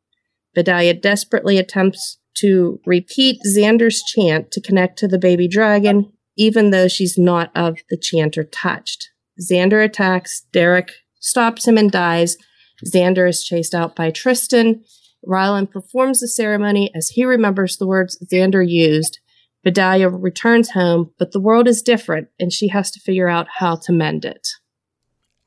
Bedalia 0.58 1.00
desperately 1.00 1.58
attempts 1.58 2.18
to 2.38 2.80
repeat 2.86 3.40
Xander's 3.46 4.02
chant 4.02 4.52
to 4.52 4.62
connect 4.62 4.98
to 5.00 5.08
the 5.08 5.20
baby 5.20 5.48
dragon, 5.48 6.12
even 6.38 6.72
though 6.72 6.88
she's 6.88 7.18
not 7.18 7.52
of 7.56 7.78
the 7.90 7.98
chanter 7.98 8.44
touched. 8.44 9.10
Xander 9.40 9.84
attacks, 9.84 10.46
Derek 10.52 10.92
stops 11.20 11.68
him 11.68 11.78
and 11.78 11.92
dies. 11.92 12.38
Xander 12.86 13.30
is 13.30 13.44
chased 13.44 13.76
out 13.76 13.96
by 13.96 14.10
Tristan. 14.10 14.84
Rylan 15.26 15.70
performs 15.70 16.20
the 16.20 16.28
ceremony 16.28 16.92
as 16.96 17.10
he 17.10 17.26
remembers 17.26 17.78
the 17.78 17.88
words 17.88 18.18
Xander 18.32 18.68
used. 18.68 19.20
Bedalia 19.66 20.10
returns 20.10 20.72
home, 20.72 21.12
but 21.20 21.32
the 21.32 21.40
world 21.40 21.68
is 21.68 21.82
different 21.82 22.30
and 22.40 22.52
she 22.52 22.70
has 22.70 22.90
to 22.92 23.00
figure 23.00 23.28
out 23.28 23.48
how 23.60 23.76
to 23.76 23.92
mend 23.92 24.26
it. 24.26 24.48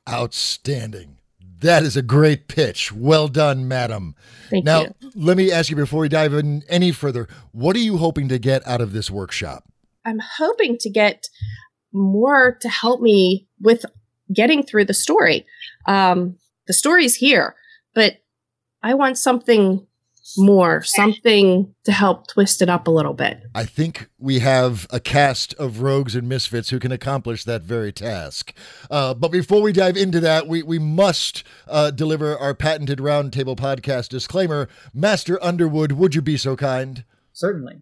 Outstanding. 0.08 1.16
That 1.60 1.82
is 1.82 1.96
a 1.96 2.02
great 2.02 2.46
pitch. 2.46 2.92
Well 2.92 3.26
done, 3.26 3.66
madam. 3.66 4.14
Thank 4.50 4.64
now, 4.64 4.82
you. 4.82 5.12
let 5.14 5.36
me 5.36 5.50
ask 5.50 5.70
you 5.70 5.76
before 5.76 6.00
we 6.00 6.08
dive 6.08 6.34
in 6.34 6.62
any 6.68 6.92
further 6.92 7.26
what 7.52 7.74
are 7.74 7.80
you 7.80 7.96
hoping 7.96 8.28
to 8.28 8.38
get 8.38 8.66
out 8.66 8.80
of 8.80 8.92
this 8.92 9.10
workshop? 9.10 9.64
I'm 10.04 10.20
hoping 10.20 10.76
to 10.78 10.90
get 10.90 11.28
more 11.92 12.58
to 12.60 12.68
help 12.68 13.00
me 13.00 13.48
with 13.60 13.86
getting 14.32 14.62
through 14.62 14.84
the 14.84 14.94
story. 14.94 15.46
Um, 15.86 16.36
the 16.66 16.74
story's 16.74 17.14
here, 17.14 17.54
but 17.94 18.18
I 18.84 18.92
want 18.92 19.16
something 19.16 19.86
more, 20.36 20.82
something 20.82 21.74
to 21.84 21.92
help 21.92 22.26
twist 22.26 22.60
it 22.60 22.68
up 22.68 22.86
a 22.86 22.90
little 22.90 23.14
bit. 23.14 23.40
I 23.54 23.64
think 23.64 24.10
we 24.18 24.40
have 24.40 24.86
a 24.90 25.00
cast 25.00 25.54
of 25.54 25.80
rogues 25.80 26.14
and 26.14 26.28
misfits 26.28 26.68
who 26.68 26.78
can 26.78 26.92
accomplish 26.92 27.44
that 27.44 27.62
very 27.62 27.92
task. 27.92 28.52
Uh, 28.90 29.14
but 29.14 29.28
before 29.28 29.62
we 29.62 29.72
dive 29.72 29.96
into 29.96 30.20
that, 30.20 30.46
we, 30.46 30.62
we 30.62 30.78
must 30.78 31.44
uh, 31.66 31.92
deliver 31.92 32.36
our 32.36 32.54
patented 32.54 32.98
roundtable 32.98 33.56
podcast 33.56 34.10
disclaimer. 34.10 34.68
Master 34.92 35.42
Underwood, 35.42 35.92
would 35.92 36.14
you 36.14 36.20
be 36.20 36.36
so 36.36 36.54
kind? 36.54 37.04
Certainly. 37.32 37.80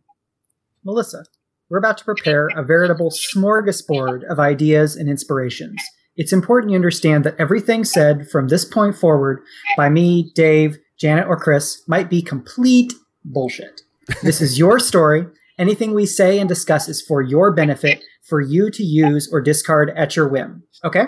Melissa, 0.85 1.25
we're 1.69 1.79
about 1.79 1.99
to 1.99 2.05
prepare 2.05 2.47
a 2.55 2.63
veritable 2.63 3.11
smorgasbord 3.11 4.23
of 4.31 4.39
ideas 4.39 4.95
and 4.95 5.11
inspirations. 5.11 5.83
It's 6.15 6.33
important 6.33 6.71
you 6.71 6.77
understand 6.77 7.25
that 7.25 7.41
everything 7.41 7.85
said 7.85 8.29
from 8.29 8.49
this 8.49 8.65
point 8.65 8.97
forward 8.97 9.43
by 9.77 9.89
me, 9.89 10.31
Dave, 10.35 10.79
Janet, 11.03 11.27
or 11.27 11.37
Chris 11.37 11.83
might 11.89 12.09
be 12.09 12.23
complete 12.23 12.93
bullshit. 13.25 13.81
This 14.23 14.41
is 14.41 14.57
your 14.57 14.79
story. 14.91 15.27
Anything 15.59 15.95
we 15.95 16.07
say 16.07 16.39
and 16.39 16.49
discuss 16.49 16.89
is 16.89 17.03
for 17.03 17.21
your 17.21 17.53
benefit, 17.53 18.05
for 18.23 18.41
you 18.41 18.71
to 18.71 18.85
use 18.85 19.29
or 19.33 19.41
discard 19.41 19.91
at 19.97 20.15
your 20.15 20.29
whim. 20.29 20.63
Okay? 20.85 21.07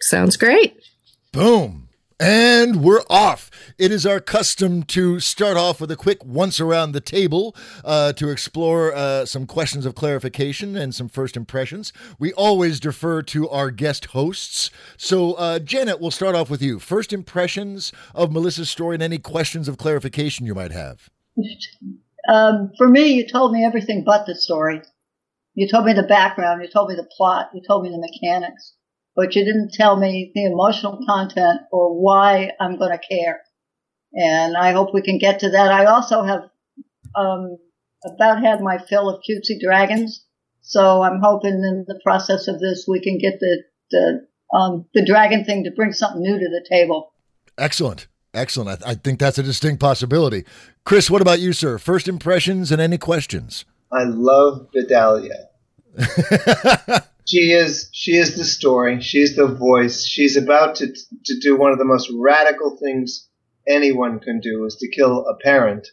Sounds 0.00 0.38
great. 0.38 0.82
Boom. 1.32 1.87
And 2.20 2.82
we're 2.82 3.02
off. 3.08 3.48
It 3.78 3.92
is 3.92 4.04
our 4.04 4.18
custom 4.18 4.82
to 4.84 5.20
start 5.20 5.56
off 5.56 5.80
with 5.80 5.92
a 5.92 5.96
quick 5.96 6.24
once 6.24 6.58
around 6.58 6.90
the 6.90 7.00
table 7.00 7.54
uh, 7.84 8.12
to 8.14 8.28
explore 8.30 8.92
uh, 8.92 9.24
some 9.24 9.46
questions 9.46 9.86
of 9.86 9.94
clarification 9.94 10.76
and 10.76 10.92
some 10.92 11.08
first 11.08 11.36
impressions. 11.36 11.92
We 12.18 12.32
always 12.32 12.80
defer 12.80 13.22
to 13.22 13.48
our 13.48 13.70
guest 13.70 14.06
hosts. 14.06 14.72
So, 14.96 15.34
uh, 15.34 15.60
Janet, 15.60 16.00
we'll 16.00 16.10
start 16.10 16.34
off 16.34 16.50
with 16.50 16.60
you. 16.60 16.80
First 16.80 17.12
impressions 17.12 17.92
of 18.16 18.32
Melissa's 18.32 18.68
story 18.68 18.96
and 18.96 19.02
any 19.02 19.18
questions 19.18 19.68
of 19.68 19.78
clarification 19.78 20.44
you 20.44 20.56
might 20.56 20.72
have. 20.72 21.10
Um, 22.28 22.72
for 22.76 22.88
me, 22.88 23.12
you 23.12 23.28
told 23.28 23.52
me 23.52 23.64
everything 23.64 24.02
but 24.04 24.26
the 24.26 24.34
story. 24.34 24.82
You 25.54 25.68
told 25.68 25.84
me 25.84 25.92
the 25.92 26.02
background. 26.02 26.62
You 26.62 26.68
told 26.68 26.88
me 26.88 26.96
the 26.96 27.08
plot. 27.16 27.50
You 27.54 27.62
told 27.64 27.84
me 27.84 27.90
the 27.90 27.98
mechanics 27.98 28.72
but 29.18 29.34
you 29.34 29.44
didn't 29.44 29.72
tell 29.72 29.96
me 29.96 30.30
the 30.32 30.44
emotional 30.44 31.00
content 31.04 31.62
or 31.72 32.00
why 32.00 32.52
I'm 32.60 32.78
going 32.78 32.96
to 32.96 33.04
care. 33.04 33.40
And 34.14 34.56
I 34.56 34.70
hope 34.70 34.94
we 34.94 35.02
can 35.02 35.18
get 35.18 35.40
to 35.40 35.50
that. 35.50 35.72
I 35.72 35.86
also 35.86 36.22
have 36.22 36.42
um, 37.16 37.58
about 38.06 38.44
had 38.44 38.60
my 38.60 38.78
fill 38.78 39.08
of 39.08 39.20
cutesy 39.28 39.58
dragons, 39.60 40.24
so 40.62 41.02
I'm 41.02 41.18
hoping 41.20 41.54
in 41.54 41.84
the 41.88 41.98
process 42.04 42.46
of 42.46 42.60
this 42.60 42.86
we 42.86 43.00
can 43.00 43.18
get 43.18 43.40
the 43.40 43.64
the 43.90 44.56
um, 44.56 44.86
the 44.94 45.04
dragon 45.04 45.44
thing 45.44 45.64
to 45.64 45.72
bring 45.72 45.92
something 45.92 46.22
new 46.22 46.38
to 46.38 46.48
the 46.48 46.64
table. 46.70 47.12
Excellent. 47.58 48.06
Excellent. 48.32 48.84
I, 48.86 48.90
I 48.90 48.94
think 48.94 49.18
that's 49.18 49.38
a 49.38 49.42
distinct 49.42 49.80
possibility. 49.80 50.44
Chris, 50.84 51.10
what 51.10 51.22
about 51.22 51.40
you, 51.40 51.52
sir? 51.52 51.78
First 51.78 52.06
impressions 52.06 52.70
and 52.70 52.80
any 52.80 52.98
questions? 52.98 53.64
I 53.90 54.04
love 54.04 54.68
Bedalia. 54.72 55.48
she 57.28 57.52
is 57.52 57.90
she 57.92 58.16
is 58.16 58.36
the 58.36 58.44
story. 58.44 59.02
She's 59.02 59.36
the 59.36 59.46
voice. 59.46 60.06
She's 60.06 60.36
about 60.36 60.76
to 60.76 60.86
to 60.86 61.38
do 61.40 61.58
one 61.58 61.72
of 61.72 61.78
the 61.78 61.84
most 61.84 62.10
radical 62.16 62.78
things 62.82 63.28
anyone 63.68 64.18
can 64.18 64.40
do 64.40 64.64
is 64.64 64.76
to 64.76 64.88
kill 64.88 65.26
a 65.26 65.36
parent, 65.44 65.88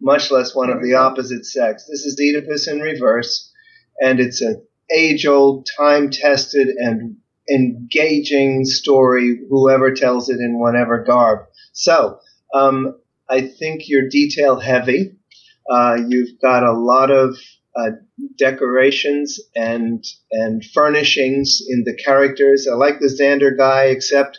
much 0.00 0.30
less 0.30 0.54
one 0.54 0.70
of 0.70 0.80
the 0.80 0.94
opposite 0.94 1.44
sex. 1.44 1.86
This 1.90 2.04
is 2.04 2.16
Oedipus 2.20 2.68
in 2.68 2.80
reverse, 2.80 3.52
and 4.00 4.20
it's 4.20 4.40
an 4.40 4.64
age 4.94 5.26
old, 5.26 5.66
time 5.76 6.10
tested, 6.10 6.68
and 6.68 7.16
engaging 7.50 8.64
story. 8.64 9.40
Whoever 9.50 9.94
tells 9.94 10.28
it 10.28 10.38
in 10.38 10.60
whatever 10.60 11.02
garb. 11.02 11.46
So 11.72 12.20
um, 12.54 13.00
I 13.28 13.40
think 13.40 13.88
you're 13.88 14.08
detail 14.08 14.60
heavy. 14.60 15.16
Uh, 15.68 15.98
you've 16.06 16.40
got 16.40 16.62
a 16.62 16.72
lot 16.72 17.10
of 17.10 17.36
uh, 17.76 17.90
decorations 18.36 19.40
and 19.54 20.04
and 20.30 20.64
furnishings 20.74 21.60
in 21.68 21.84
the 21.84 21.94
characters. 21.94 22.66
I 22.70 22.74
like 22.74 23.00
the 23.00 23.06
Xander 23.06 23.56
guy, 23.56 23.86
except 23.86 24.38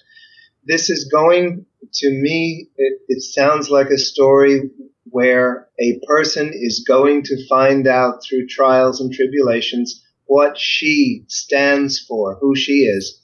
this 0.66 0.90
is 0.90 1.10
going 1.12 1.66
to 1.94 2.10
me. 2.10 2.70
It, 2.78 3.00
it 3.08 3.22
sounds 3.22 3.70
like 3.70 3.90
a 3.90 3.98
story 3.98 4.70
where 5.06 5.68
a 5.80 6.00
person 6.06 6.52
is 6.54 6.86
going 6.88 7.24
to 7.24 7.48
find 7.48 7.88
out 7.88 8.20
through 8.24 8.48
trials 8.48 9.02
and 9.02 9.12
tribulations 9.12 10.04
what 10.26 10.58
she 10.58 11.24
stands 11.28 12.00
for, 12.00 12.38
who 12.40 12.56
she 12.56 12.84
is. 12.84 13.20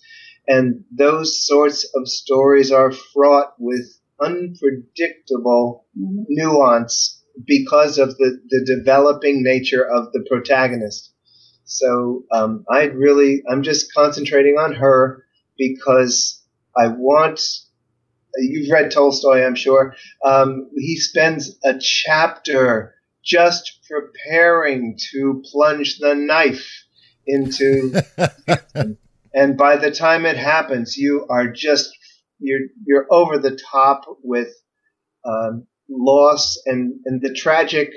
And 0.47 0.83
those 0.91 1.45
sorts 1.45 1.87
of 1.95 2.07
stories 2.07 2.71
are 2.71 2.91
fraught 2.91 3.53
with 3.59 3.85
unpredictable 4.19 5.85
mm-hmm. 5.97 6.23
nuance 6.29 7.14
because 7.43 7.97
of 7.97 8.17
the, 8.17 8.39
the 8.49 8.63
developing 8.65 9.43
nature 9.43 9.83
of 9.85 10.11
the 10.13 10.25
protagonist. 10.29 11.11
So 11.65 12.23
um, 12.31 12.63
I 12.71 12.83
really, 12.83 13.43
I'm 13.49 13.63
just 13.63 13.93
concentrating 13.93 14.55
on 14.57 14.73
her 14.75 15.23
because 15.57 16.41
I 16.77 16.87
want. 16.87 17.41
You've 18.37 18.69
read 18.69 18.91
Tolstoy, 18.91 19.45
I'm 19.45 19.55
sure. 19.55 19.95
Um, 20.23 20.69
he 20.75 20.97
spends 20.97 21.57
a 21.63 21.79
chapter 21.79 22.93
just 23.23 23.79
preparing 23.89 24.99
to 25.11 25.41
plunge 25.51 25.99
the 25.99 26.13
knife 26.15 26.83
into, 27.25 27.93
and 29.33 29.57
by 29.57 29.77
the 29.77 29.89
time 29.89 30.25
it 30.25 30.37
happens, 30.37 30.97
you 30.97 31.25
are 31.29 31.47
just 31.47 31.97
you're 32.39 32.67
you're 32.85 33.07
over 33.09 33.39
the 33.39 33.57
top 33.71 34.03
with 34.21 34.49
um, 35.25 35.65
loss 35.89 36.61
and 36.65 36.99
and 37.05 37.21
the 37.21 37.33
tragic 37.33 37.91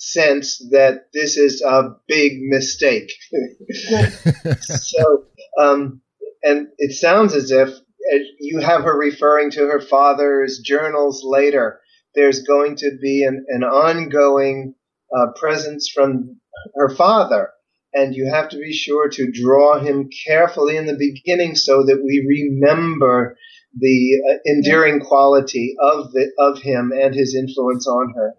sense 0.00 0.58
that 0.70 1.12
this 1.12 1.36
is 1.36 1.62
a 1.62 1.94
big 2.08 2.40
mistake. 2.40 3.12
so, 4.60 5.24
um, 5.60 6.00
and 6.42 6.68
it 6.78 6.92
sounds 6.92 7.34
as 7.34 7.50
if 7.50 7.68
uh, 7.68 8.18
you 8.40 8.60
have 8.60 8.82
her 8.82 8.98
referring 8.98 9.50
to 9.52 9.60
her 9.60 9.80
father's 9.80 10.60
journals 10.64 11.22
later. 11.24 11.80
There's 12.14 12.42
going 12.42 12.76
to 12.76 12.96
be 13.00 13.24
an, 13.24 13.44
an 13.48 13.62
ongoing 13.62 14.74
uh, 15.14 15.32
presence 15.38 15.90
from 15.94 16.40
her 16.74 16.88
father, 16.88 17.50
and 17.92 18.14
you 18.14 18.30
have 18.32 18.48
to 18.48 18.56
be 18.56 18.72
sure 18.72 19.08
to 19.10 19.30
draw 19.30 19.78
him 19.78 20.08
carefully 20.26 20.76
in 20.76 20.86
the 20.86 20.96
beginning 20.96 21.54
so 21.54 21.84
that 21.84 22.02
we 22.02 22.24
remember 22.26 23.36
the 23.76 24.20
uh, 24.30 24.36
enduring 24.44 25.00
quality 25.00 25.74
of 25.80 26.12
the, 26.12 26.30
of 26.38 26.60
him 26.62 26.92
and 26.92 27.14
his 27.14 27.34
influence 27.34 27.86
on 27.86 28.12
her. 28.14 28.34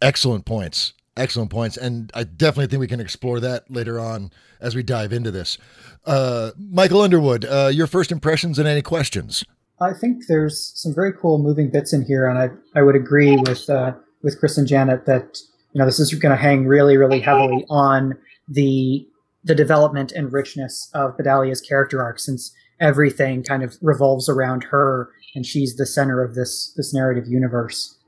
Excellent 0.00 0.44
points. 0.44 0.92
Excellent 1.16 1.50
points. 1.50 1.76
And 1.76 2.10
I 2.14 2.24
definitely 2.24 2.68
think 2.68 2.80
we 2.80 2.86
can 2.86 3.00
explore 3.00 3.40
that 3.40 3.70
later 3.70 3.98
on 3.98 4.30
as 4.60 4.74
we 4.74 4.82
dive 4.82 5.12
into 5.12 5.30
this. 5.30 5.58
Uh, 6.06 6.52
Michael 6.56 7.02
Underwood, 7.02 7.44
uh, 7.44 7.70
your 7.72 7.86
first 7.86 8.12
impressions 8.12 8.58
and 8.58 8.66
any 8.66 8.82
questions? 8.82 9.44
I 9.80 9.92
think 9.92 10.26
there's 10.28 10.72
some 10.74 10.94
very 10.94 11.12
cool 11.12 11.38
moving 11.38 11.70
bits 11.70 11.92
in 11.92 12.04
here, 12.04 12.26
and 12.26 12.38
I, 12.38 12.50
I 12.78 12.82
would 12.82 12.96
agree 12.96 13.36
with 13.36 13.68
uh, 13.70 13.92
with 14.22 14.38
Chris 14.38 14.58
and 14.58 14.68
Janet 14.68 15.06
that 15.06 15.38
you 15.72 15.78
know 15.78 15.86
this 15.86 15.98
is 15.98 16.12
going 16.12 16.36
to 16.36 16.40
hang 16.40 16.66
really 16.66 16.98
really 16.98 17.20
heavily 17.20 17.64
on 17.70 18.18
the 18.46 19.06
the 19.42 19.54
development 19.54 20.12
and 20.12 20.32
richness 20.32 20.90
of 20.92 21.16
Bedalia's 21.16 21.62
character 21.62 22.02
arc, 22.02 22.18
since 22.18 22.54
everything 22.80 23.42
kind 23.42 23.62
of 23.62 23.76
revolves 23.80 24.28
around 24.28 24.64
her, 24.64 25.10
and 25.34 25.46
she's 25.46 25.76
the 25.76 25.86
center 25.86 26.22
of 26.22 26.34
this 26.34 26.72
this 26.76 26.92
narrative 26.94 27.26
universe. 27.28 27.98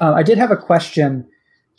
Uh, 0.00 0.12
I 0.12 0.22
did 0.22 0.38
have 0.38 0.50
a 0.50 0.56
question. 0.56 1.28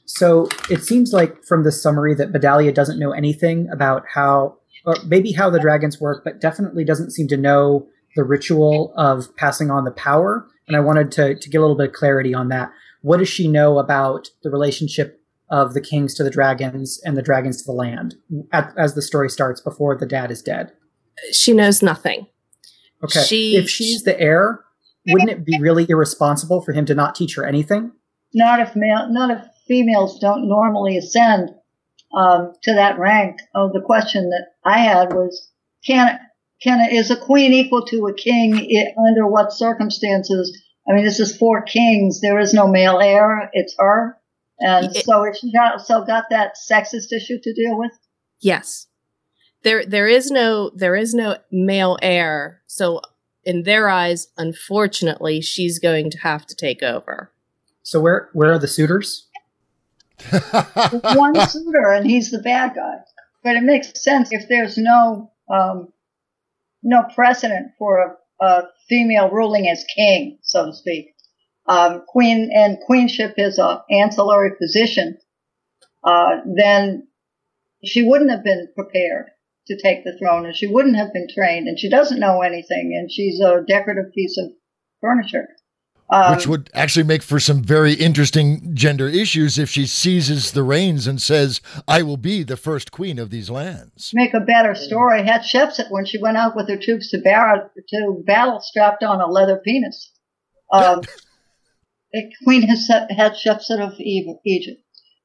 So 0.05 0.47
it 0.69 0.83
seems 0.83 1.11
like 1.11 1.43
from 1.43 1.63
the 1.63 1.71
summary 1.71 2.15
that 2.15 2.31
Bedalia 2.31 2.73
doesn't 2.73 2.97
know 2.97 3.11
anything 3.11 3.67
about 3.69 4.05
how, 4.13 4.57
or 4.85 4.95
maybe 5.05 5.33
how 5.33 5.49
the 5.49 5.59
dragons 5.59 5.99
work, 5.99 6.23
but 6.23 6.39
definitely 6.39 6.85
doesn't 6.85 7.11
seem 7.11 7.27
to 7.27 7.37
know 7.37 7.87
the 8.15 8.23
ritual 8.23 8.93
of 8.95 9.35
passing 9.35 9.69
on 9.69 9.83
the 9.83 9.91
power. 9.91 10.47
And 10.67 10.77
I 10.77 10.79
wanted 10.79 11.11
to, 11.13 11.35
to 11.35 11.49
get 11.49 11.57
a 11.57 11.61
little 11.61 11.75
bit 11.75 11.89
of 11.89 11.93
clarity 11.93 12.33
on 12.33 12.47
that. 12.49 12.71
What 13.01 13.17
does 13.17 13.29
she 13.29 13.49
know 13.49 13.79
about 13.79 14.29
the 14.43 14.49
relationship 14.49 15.21
of 15.49 15.73
the 15.73 15.81
kings 15.81 16.13
to 16.15 16.23
the 16.23 16.29
dragons 16.29 17.01
and 17.03 17.17
the 17.17 17.21
dragons 17.21 17.61
to 17.61 17.65
the 17.65 17.73
land 17.73 18.15
at, 18.51 18.73
as 18.77 18.95
the 18.95 19.01
story 19.01 19.29
starts 19.29 19.59
before 19.61 19.97
the 19.97 20.05
dad 20.05 20.31
is 20.31 20.41
dead? 20.41 20.71
She 21.31 21.53
knows 21.53 21.81
nothing. 21.81 22.27
Okay. 23.03 23.23
She, 23.23 23.55
if 23.55 23.69
she's 23.69 24.03
the 24.03 24.19
heir, 24.19 24.63
wouldn't 25.07 25.29
it 25.29 25.45
be 25.45 25.57
really 25.59 25.85
irresponsible 25.87 26.61
for 26.61 26.73
him 26.73 26.85
to 26.85 26.95
not 26.95 27.15
teach 27.15 27.35
her 27.35 27.45
anything? 27.45 27.91
Not 28.33 28.59
if 28.59 28.75
male, 28.75 29.07
not 29.09 29.31
if 29.31 29.43
females 29.67 30.19
don't 30.19 30.47
normally 30.47 30.97
ascend 30.97 31.51
um, 32.13 32.53
to 32.63 32.73
that 32.73 32.99
rank. 32.99 33.39
Oh, 33.55 33.69
the 33.71 33.81
question 33.81 34.29
that 34.29 34.47
I 34.65 34.79
had 34.79 35.13
was, 35.13 35.49
can 35.85 36.19
can 36.61 36.89
is 36.91 37.11
a 37.11 37.17
queen 37.17 37.53
equal 37.53 37.85
to 37.85 38.07
a 38.07 38.13
king 38.13 38.65
it, 38.69 38.93
under 38.97 39.27
what 39.27 39.53
circumstances? 39.53 40.59
I 40.89 40.93
mean, 40.93 41.05
this 41.05 41.19
is 41.19 41.37
four 41.37 41.61
kings. 41.61 42.21
There 42.21 42.39
is 42.39 42.53
no 42.53 42.67
male 42.67 42.99
heir. 42.99 43.49
It's 43.53 43.75
her, 43.77 44.17
and 44.59 44.95
it, 44.95 45.05
so 45.05 45.25
she 45.39 45.51
got 45.53 45.85
so 45.85 46.03
got 46.03 46.25
that 46.31 46.55
sexist 46.69 47.13
issue 47.15 47.39
to 47.41 47.53
deal 47.53 47.77
with. 47.77 47.91
Yes, 48.41 48.86
there 49.63 49.85
there 49.85 50.07
is 50.07 50.31
no 50.31 50.71
there 50.71 50.95
is 50.95 51.13
no 51.13 51.37
male 51.51 51.97
heir. 52.01 52.61
So 52.67 53.01
in 53.43 53.63
their 53.63 53.89
eyes, 53.89 54.27
unfortunately, 54.37 55.41
she's 55.41 55.79
going 55.79 56.09
to 56.11 56.17
have 56.19 56.45
to 56.47 56.55
take 56.55 56.83
over. 56.83 57.31
So 57.83 57.99
where 57.99 58.29
where 58.33 58.51
are 58.51 58.59
the 58.59 58.67
suitors? 58.67 59.27
One 61.13 61.47
suitor, 61.47 61.91
and 61.91 62.05
he's 62.05 62.31
the 62.31 62.39
bad 62.39 62.75
guy. 62.75 62.95
But 63.43 63.55
it 63.55 63.63
makes 63.63 64.01
sense 64.01 64.29
if 64.31 64.47
there's 64.49 64.77
no 64.77 65.31
um, 65.49 65.93
no 66.83 67.03
precedent 67.15 67.71
for 67.77 68.17
a, 68.41 68.45
a, 68.45 68.63
female 68.89 69.29
ruling 69.29 69.67
as 69.67 69.85
king, 69.95 70.37
so 70.41 70.65
to 70.65 70.73
speak. 70.73 71.13
Um, 71.67 72.03
queen 72.07 72.49
and 72.53 72.77
queenship 72.85 73.33
is 73.37 73.59
a 73.59 73.83
ancillary 73.89 74.51
position. 74.59 75.17
Uh, 76.03 76.37
then 76.45 77.07
she 77.83 78.03
wouldn't 78.03 78.31
have 78.31 78.43
been 78.43 78.69
prepared 78.75 79.31
to 79.67 79.79
take 79.81 80.03
the 80.03 80.17
throne, 80.17 80.45
and 80.45 80.55
she 80.55 80.67
wouldn't 80.67 80.97
have 80.97 81.13
been 81.13 81.27
trained, 81.33 81.67
and 81.67 81.79
she 81.79 81.89
doesn't 81.89 82.19
know 82.19 82.41
anything, 82.41 82.93
and 82.97 83.11
she's 83.11 83.39
a 83.39 83.63
decorative 83.67 84.13
piece 84.13 84.37
of 84.37 84.51
furniture. 85.01 85.47
Um, 86.09 86.35
Which 86.35 86.47
would 86.47 86.69
actually 86.73 87.03
make 87.03 87.21
for 87.21 87.37
some 87.37 87.61
very 87.61 87.93
interesting 87.93 88.73
gender 88.73 89.09
issues 89.09 89.57
if 89.57 89.69
she 89.69 89.85
seizes 89.85 90.53
the 90.53 90.63
reins 90.63 91.05
and 91.05 91.21
says, 91.21 91.59
I 91.85 92.01
will 92.01 92.15
be 92.15 92.43
the 92.43 92.55
first 92.55 92.93
queen 92.93 93.19
of 93.19 93.29
these 93.29 93.49
lands. 93.49 94.11
Make 94.13 94.33
a 94.33 94.39
better 94.39 94.73
story. 94.73 95.23
Hatshepsut, 95.23 95.91
when 95.91 96.05
she 96.05 96.17
went 96.17 96.37
out 96.37 96.55
with 96.55 96.69
her 96.69 96.77
troops 96.77 97.11
to, 97.11 97.21
bar- 97.21 97.71
to 97.89 98.23
battle, 98.25 98.61
strapped 98.61 99.03
on 99.03 99.19
a 99.19 99.27
leather 99.27 99.61
penis. 99.63 100.13
Um, 100.71 101.01
Queen 102.43 102.67
Hatshepsut 102.67 103.81
of 103.81 103.99
Egypt. 103.99 104.81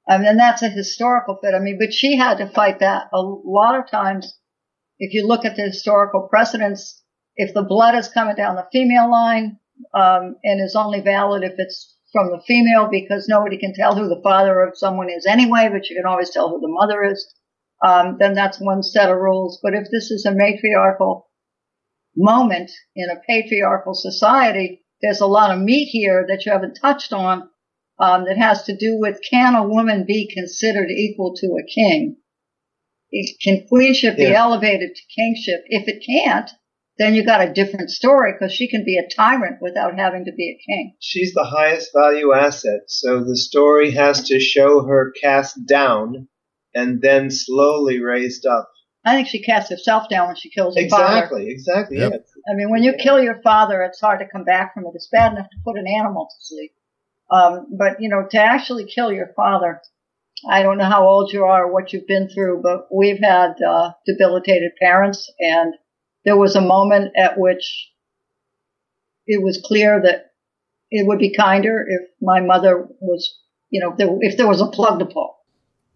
I 0.09 0.19
mean, 0.19 0.27
and 0.27 0.39
that's 0.39 0.63
a 0.63 0.69
historical 0.69 1.39
fit. 1.43 1.55
I 1.55 1.61
mean, 1.61 1.79
but 1.79 1.93
she 1.93 2.17
had 2.17 2.39
to 2.39 2.49
fight 2.49 2.81
that. 2.81 3.09
A 3.13 3.21
lot 3.21 3.79
of 3.79 3.91
times, 3.91 4.37
if 4.99 5.15
you 5.15 5.27
look 5.27 5.45
at 5.45 5.57
the 5.57 5.63
historical 5.63 6.29
precedents, 6.29 7.03
if 7.37 7.55
the 7.55 7.63
blood 7.63 7.95
is 7.95 8.09
coming 8.09 8.35
down 8.35 8.57
the 8.57 8.67
female 8.73 9.11
line, 9.11 9.59
um, 9.95 10.37
and 10.45 10.61
is 10.61 10.77
only 10.77 11.01
valid 11.01 11.43
if 11.43 11.55
it's 11.59 11.97
from 12.13 12.31
the 12.31 12.43
female 12.47 12.89
because 12.91 13.27
nobody 13.29 13.57
can 13.57 13.75
tell 13.75 13.95
who 13.95 14.09
the 14.09 14.21
father 14.23 14.61
of 14.61 14.77
someone 14.77 15.09
is 15.09 15.27
anyway, 15.27 15.69
but 15.73 15.89
you 15.89 15.97
can 15.97 16.07
always 16.07 16.31
tell 16.31 16.51
who 16.51 16.61
the 16.61 16.69
mother 16.69 17.03
is. 17.05 17.35
Um, 17.85 18.17
then 18.19 18.35
that's 18.35 18.61
one 18.61 18.83
set 18.83 19.11
of 19.11 19.19
rules. 19.19 19.59
But 19.63 19.75
if 19.75 19.89
this 19.91 20.11
is 20.11 20.25
a 20.27 20.35
matriarchal 20.35 21.29
moment 22.17 22.71
in 22.95 23.09
a 23.11 23.21
patriarchal 23.27 23.95
society, 23.95 24.85
there's 25.01 25.21
a 25.21 25.27
lot 25.27 25.51
of 25.51 25.63
meat 25.63 25.87
here 25.87 26.27
that 26.29 26.45
you 26.45 26.53
haven't 26.53 26.79
touched 26.81 27.13
on 27.13 27.49
um, 28.03 28.25
that 28.25 28.37
has 28.37 28.65
to 28.65 28.77
do 28.77 28.99
with 28.99 29.21
can 29.31 29.55
a 29.55 29.67
woman 29.67 30.05
be 30.07 30.29
considered 30.35 30.91
equal 30.91 31.35
to 31.37 31.47
a 31.47 31.67
king? 31.73 32.17
Can 33.43 33.65
queenship 33.69 34.17
yeah. 34.19 34.31
be 34.31 34.35
elevated 34.35 34.97
to 34.97 35.15
kingship? 35.15 35.63
If 35.67 35.87
it 35.87 36.05
can't, 36.05 36.51
then 36.99 37.15
you 37.15 37.25
got 37.25 37.47
a 37.47 37.53
different 37.53 37.91
story 37.91 38.33
because 38.33 38.53
she 38.53 38.69
can 38.69 38.85
be 38.85 38.99
a 38.99 39.09
tyrant 39.15 39.59
without 39.61 39.97
having 39.97 40.25
to 40.25 40.33
be 40.33 40.51
a 40.51 40.71
king. 40.71 40.95
She's 40.99 41.33
the 41.33 41.45
highest 41.45 41.91
value 41.95 42.33
asset, 42.33 42.83
so 42.89 43.23
the 43.23 43.37
story 43.37 43.93
has 43.93 44.29
to 44.29 44.41
show 44.41 44.85
her 44.85 45.13
cast 45.23 45.65
down 45.67 46.27
and 46.75 47.01
then 47.01 47.31
slowly 47.31 48.03
raised 48.03 48.47
up. 48.47 48.69
I 49.05 49.15
think 49.15 49.29
she 49.29 49.43
casts 49.43 49.71
herself 49.71 50.09
down 50.09 50.29
when 50.29 50.37
she 50.37 50.51
kills 50.51 50.77
her 50.77 50.83
exactly, 50.83 50.99
father. 51.07 51.49
Exactly, 51.49 51.53
exactly. 51.53 51.99
Yep. 51.99 52.27
I 52.51 52.55
mean, 52.55 52.71
when 52.71 52.83
you 52.83 52.95
kill 52.95 53.23
your 53.23 53.41
father, 53.43 53.83
it's 53.83 54.01
hard 54.01 54.21
to 54.21 54.27
come 54.27 54.45
back 54.45 54.75
from 54.75 54.85
it. 54.85 54.93
It's 54.95 55.09
bad 55.11 55.33
enough 55.33 55.51
to 55.51 55.57
put 55.65 55.77
an 55.77 55.87
animal 55.87 56.27
to 56.27 56.47
sleep. 56.47 56.73
Um, 57.31 57.67
but, 57.79 58.01
you 58.01 58.09
know, 58.09 58.27
to 58.31 58.39
actually 58.39 58.85
kill 58.85 59.13
your 59.13 59.33
father, 59.35 59.81
I 60.49 60.63
don't 60.63 60.79
know 60.79 60.85
how 60.85 61.07
old 61.07 61.33
you 61.33 61.45
are 61.45 61.73
what 61.73 61.93
you've 61.93 62.07
been 62.07 62.29
through, 62.29 62.61
but 62.63 62.89
we've 62.93 63.21
had 63.21 63.55
uh, 63.63 63.93
debilitated 64.07 64.73
parents 64.81 65.31
and 65.39 65.75
there 66.25 66.37
was 66.37 66.57
a 66.57 66.61
moment 66.61 67.13
at 67.17 67.39
which 67.39 67.91
it 69.27 69.43
was 69.43 69.63
clear 69.65 70.01
that 70.03 70.33
it 70.91 71.07
would 71.07 71.19
be 71.19 71.35
kinder 71.35 71.85
if 71.89 72.11
my 72.21 72.41
mother 72.41 72.87
was, 73.01 73.39
you 73.71 73.81
know, 73.81 73.93
if 73.93 73.99
there, 73.99 74.09
if 74.21 74.37
there 74.37 74.49
was 74.49 74.61
a 74.61 74.67
plug 74.67 74.99
to 74.99 75.07
pull. 75.07 75.37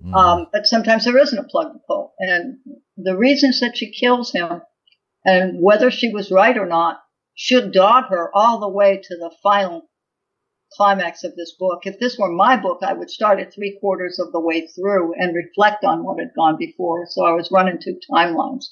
Mm. 0.04 0.14
Um, 0.14 0.46
but 0.52 0.66
sometimes 0.66 1.04
there 1.04 1.18
isn't 1.18 1.38
a 1.38 1.48
plug 1.48 1.72
to 1.72 1.78
pull. 1.86 2.14
And 2.18 2.58
the 2.96 3.16
reasons 3.16 3.60
that 3.60 3.76
she 3.76 3.92
kills 3.92 4.32
him 4.32 4.62
and 5.24 5.60
whether 5.60 5.90
she 5.90 6.12
was 6.12 6.30
right 6.30 6.56
or 6.56 6.66
not 6.66 7.00
should 7.34 7.72
dog 7.72 8.04
her 8.10 8.30
all 8.34 8.60
the 8.60 8.68
way 8.68 9.00
to 9.02 9.16
the 9.16 9.34
final 9.42 9.88
climax 10.76 11.24
of 11.24 11.34
this 11.36 11.54
book. 11.58 11.86
If 11.86 11.98
this 11.98 12.18
were 12.18 12.30
my 12.30 12.56
book, 12.56 12.80
I 12.82 12.92
would 12.92 13.10
start 13.10 13.40
at 13.40 13.54
three 13.54 13.78
quarters 13.80 14.18
of 14.18 14.32
the 14.32 14.40
way 14.40 14.66
through 14.66 15.14
and 15.14 15.34
reflect 15.34 15.84
on 15.84 16.04
what 16.04 16.18
had 16.18 16.34
gone 16.34 16.56
before. 16.58 17.06
So 17.08 17.24
I 17.24 17.32
was 17.32 17.50
running 17.50 17.78
two 17.82 17.98
timelines 18.10 18.66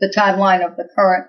the 0.00 0.12
timeline 0.16 0.66
of 0.66 0.76
the 0.76 0.88
current 0.96 1.28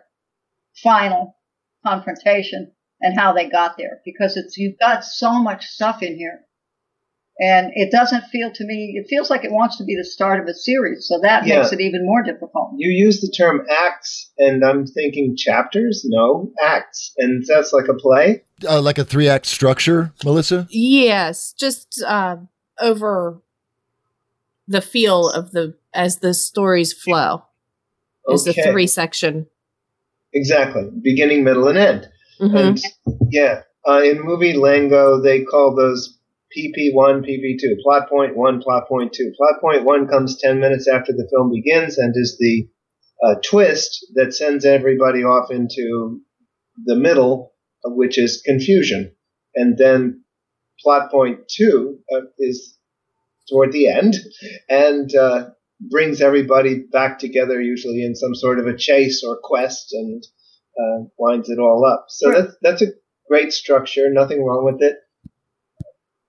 final 0.81 1.37
confrontation 1.85 2.71
and 2.99 3.17
how 3.17 3.31
they 3.31 3.47
got 3.47 3.77
there 3.77 4.01
because 4.03 4.35
it's 4.35 4.57
you've 4.57 4.79
got 4.79 5.03
so 5.03 5.33
much 5.33 5.65
stuff 5.65 6.01
in 6.01 6.15
here 6.15 6.39
and 7.39 7.71
it 7.73 7.91
doesn't 7.91 8.23
feel 8.25 8.51
to 8.53 8.65
me 8.65 8.93
it 8.95 9.07
feels 9.09 9.29
like 9.29 9.43
it 9.43 9.51
wants 9.51 9.77
to 9.77 9.83
be 9.83 9.95
the 9.95 10.05
start 10.05 10.39
of 10.39 10.47
a 10.47 10.53
series 10.53 11.07
so 11.07 11.19
that 11.21 11.45
Yeah. 11.45 11.59
makes 11.59 11.71
it 11.71 11.81
even 11.81 12.05
more 12.05 12.21
difficult 12.23 12.71
You 12.77 12.89
use 12.91 13.21
the 13.21 13.31
term 13.35 13.65
acts, 13.69 14.31
and 14.37 14.63
I'm 14.63 14.85
thinking 14.85 15.35
chapters. 15.37 16.03
No, 16.05 16.51
acts, 16.61 17.13
and 17.17 17.43
that's 17.47 17.71
like 17.73 17.87
a 17.87 17.93
play. 17.93 18.43
Uh, 18.67 18.81
like 18.81 18.97
a 18.97 19.03
three 19.05 19.27
act 19.27 19.45
structure, 19.45 20.13
Melissa? 20.23 20.67
Yes, 20.69 21.53
just 21.53 22.03
uh, 22.05 22.37
over 22.79 23.41
the 24.67 24.81
feel 24.81 25.29
of 25.29 25.51
the 25.51 25.75
as 25.93 26.19
the 26.19 26.33
stories 26.33 26.93
flow 26.93 27.43
is 28.29 28.45
the 28.45 28.53
three 28.53 28.87
section. 28.87 29.47
Exactly, 30.33 30.89
beginning, 31.01 31.43
middle, 31.43 31.67
and 31.67 31.77
end. 31.77 32.09
Mhm. 32.39 32.59
And 32.59 32.83
yeah, 33.29 33.61
uh, 33.87 34.01
in 34.03 34.21
movie 34.21 34.53
lango 34.53 35.21
they 35.23 35.43
call 35.43 35.75
those 35.75 36.17
PP1, 36.57 37.25
PP2, 37.25 37.81
plot 37.83 38.09
point 38.09 38.35
one, 38.37 38.61
plot 38.61 38.87
point 38.87 39.13
two. 39.13 39.31
Plot 39.37 39.61
point 39.61 39.83
one 39.85 40.07
comes 40.07 40.39
10 40.39 40.59
minutes 40.59 40.87
after 40.87 41.11
the 41.11 41.27
film 41.33 41.51
begins 41.51 41.97
and 41.97 42.13
is 42.15 42.37
the 42.39 42.67
uh, 43.23 43.35
twist 43.43 44.05
that 44.15 44.33
sends 44.33 44.65
everybody 44.65 45.23
off 45.23 45.51
into 45.51 46.21
the 46.85 46.95
middle, 46.95 47.53
which 47.85 48.17
is 48.17 48.41
confusion. 48.45 49.15
And 49.55 49.77
then 49.77 50.23
plot 50.81 51.11
point 51.11 51.39
two 51.47 51.99
uh, 52.13 52.21
is 52.39 52.77
toward 53.49 53.71
the 53.71 53.87
end 53.89 54.15
and 54.69 55.13
uh, 55.15 55.49
brings 55.79 56.21
everybody 56.21 56.83
back 56.91 57.19
together, 57.19 57.61
usually 57.61 58.03
in 58.03 58.15
some 58.15 58.35
sort 58.35 58.59
of 58.59 58.67
a 58.67 58.75
chase 58.77 59.23
or 59.27 59.39
quest, 59.43 59.93
and 59.93 60.23
uh, 60.79 61.03
winds 61.17 61.49
it 61.49 61.59
all 61.59 61.85
up. 61.85 62.05
So 62.09 62.29
Right. 62.29 62.41
that's 62.43 62.55
that's 62.61 62.81
a 62.81 62.93
great 63.29 63.53
structure. 63.53 64.09
Nothing 64.11 64.43
wrong 64.43 64.65
with 64.65 64.81
it. 64.81 64.97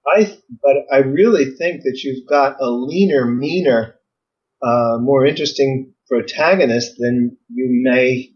I 0.06 0.36
but 0.62 0.76
I 0.92 0.98
really 0.98 1.46
think 1.56 1.82
that 1.82 2.00
you've 2.02 2.28
got 2.28 2.56
a 2.60 2.70
leaner, 2.70 3.26
meaner, 3.26 3.94
uh, 4.62 4.98
more 5.00 5.24
interesting 5.24 5.94
protagonist 6.08 6.96
than 6.98 7.36
you 7.48 7.82
may 7.82 8.32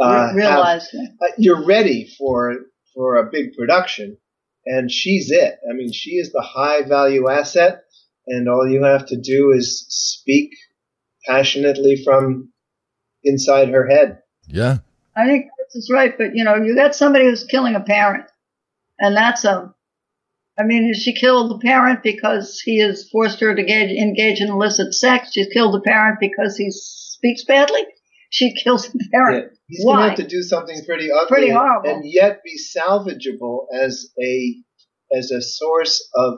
uh, 0.00 0.32
Re- 0.34 0.42
have 0.42 0.54
realize 0.54 0.88
uh, 0.94 1.26
you're 1.38 1.64
ready 1.64 2.08
for 2.18 2.56
for 2.94 3.16
a 3.16 3.30
big 3.30 3.54
production, 3.54 4.18
and 4.66 4.90
she's 4.90 5.30
it. 5.30 5.58
I 5.68 5.74
mean, 5.74 5.92
she 5.92 6.12
is 6.12 6.32
the 6.32 6.42
high 6.42 6.82
value 6.82 7.28
asset, 7.28 7.82
and 8.26 8.48
all 8.48 8.68
you 8.68 8.84
have 8.84 9.06
to 9.06 9.16
do 9.16 9.52
is 9.52 9.86
speak 9.88 10.50
passionately 11.26 12.02
from 12.04 12.50
inside 13.24 13.68
her 13.68 13.86
head. 13.86 14.20
Yeah. 14.46 14.78
I 15.16 15.26
think 15.26 15.46
Chris 15.56 15.74
is 15.74 15.90
right, 15.92 16.16
but 16.16 16.34
you 16.34 16.44
know, 16.44 16.56
you 16.56 16.74
got 16.74 16.94
somebody 16.94 17.24
who's 17.24 17.44
killing 17.44 17.74
a 17.74 17.80
parent, 17.80 18.26
and 18.98 19.16
that's 19.16 19.44
a. 19.44 19.74
I 20.58 20.64
mean, 20.64 20.92
she 20.94 21.14
killed 21.14 21.50
the 21.50 21.58
parent 21.58 22.02
because 22.02 22.60
he 22.64 22.78
has 22.80 23.08
forced 23.10 23.40
her 23.40 23.54
to 23.54 23.60
engage, 23.60 23.90
engage 23.96 24.40
in 24.40 24.48
illicit 24.48 24.92
sex. 24.92 25.30
She's 25.32 25.46
killed 25.52 25.74
the 25.74 25.80
parent 25.80 26.18
because 26.20 26.56
he 26.56 26.70
speaks 26.70 27.44
badly. 27.44 27.82
She 28.30 28.54
kills 28.64 28.88
the 28.88 29.08
parent. 29.12 29.52
He's 29.68 29.84
going 29.84 29.98
to 29.98 30.08
have 30.08 30.16
to 30.16 30.26
do 30.26 30.42
something 30.42 30.84
pretty 30.84 31.10
ugly, 31.12 31.26
Pretty 31.28 31.48
and- 31.50 31.58
horrible. 31.58 31.90
and 31.90 32.02
yet 32.04 32.40
be 32.42 32.56
salvageable 32.58 33.66
as 33.72 34.06
a 34.20 34.56
as 35.16 35.30
a 35.30 35.40
source 35.40 36.06
of 36.14 36.34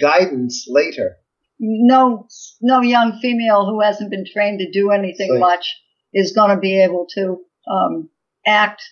guidance 0.00 0.66
later. 0.68 1.16
No, 1.58 2.26
no 2.60 2.80
young 2.80 3.20
female 3.22 3.66
who 3.66 3.80
hasn't 3.80 4.10
been 4.10 4.24
trained 4.30 4.58
to 4.58 4.70
do 4.70 4.90
anything 4.90 5.38
much 5.38 5.64
is 6.12 6.32
going 6.32 6.50
to 6.50 6.58
be 6.60 6.82
able 6.82 7.06
to 7.14 7.38
um, 7.70 8.10
act 8.44 8.82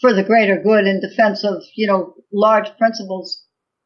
for 0.00 0.12
the 0.12 0.22
greater 0.22 0.60
good 0.62 0.86
in 0.86 1.00
defense 1.00 1.42
of 1.44 1.62
you 1.74 1.86
know 1.86 2.14
large 2.32 2.68
principles 2.76 3.42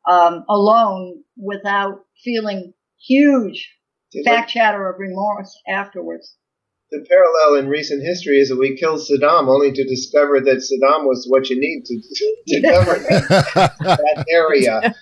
um, 0.08 0.44
alone 0.48 1.22
without 1.36 2.04
feeling 2.24 2.72
huge 3.06 3.70
See, 4.12 4.22
back 4.22 4.48
chatter 4.48 4.88
of 4.88 4.98
remorse 4.98 5.58
afterwards. 5.68 6.36
the 6.90 7.04
parallel 7.08 7.60
in 7.62 7.68
recent 7.68 8.02
history 8.02 8.38
is 8.38 8.50
that 8.50 8.58
we 8.58 8.76
killed 8.76 9.00
Saddam 9.00 9.48
only 9.48 9.72
to 9.72 9.84
discover 9.84 10.40
that 10.40 10.58
Saddam 10.58 11.06
was 11.06 11.26
what 11.28 11.48
you 11.48 11.58
need 11.58 11.84
to, 11.86 12.00
to 12.48 12.62
cover 12.70 12.98
that 12.98 14.24
area. 14.28 14.94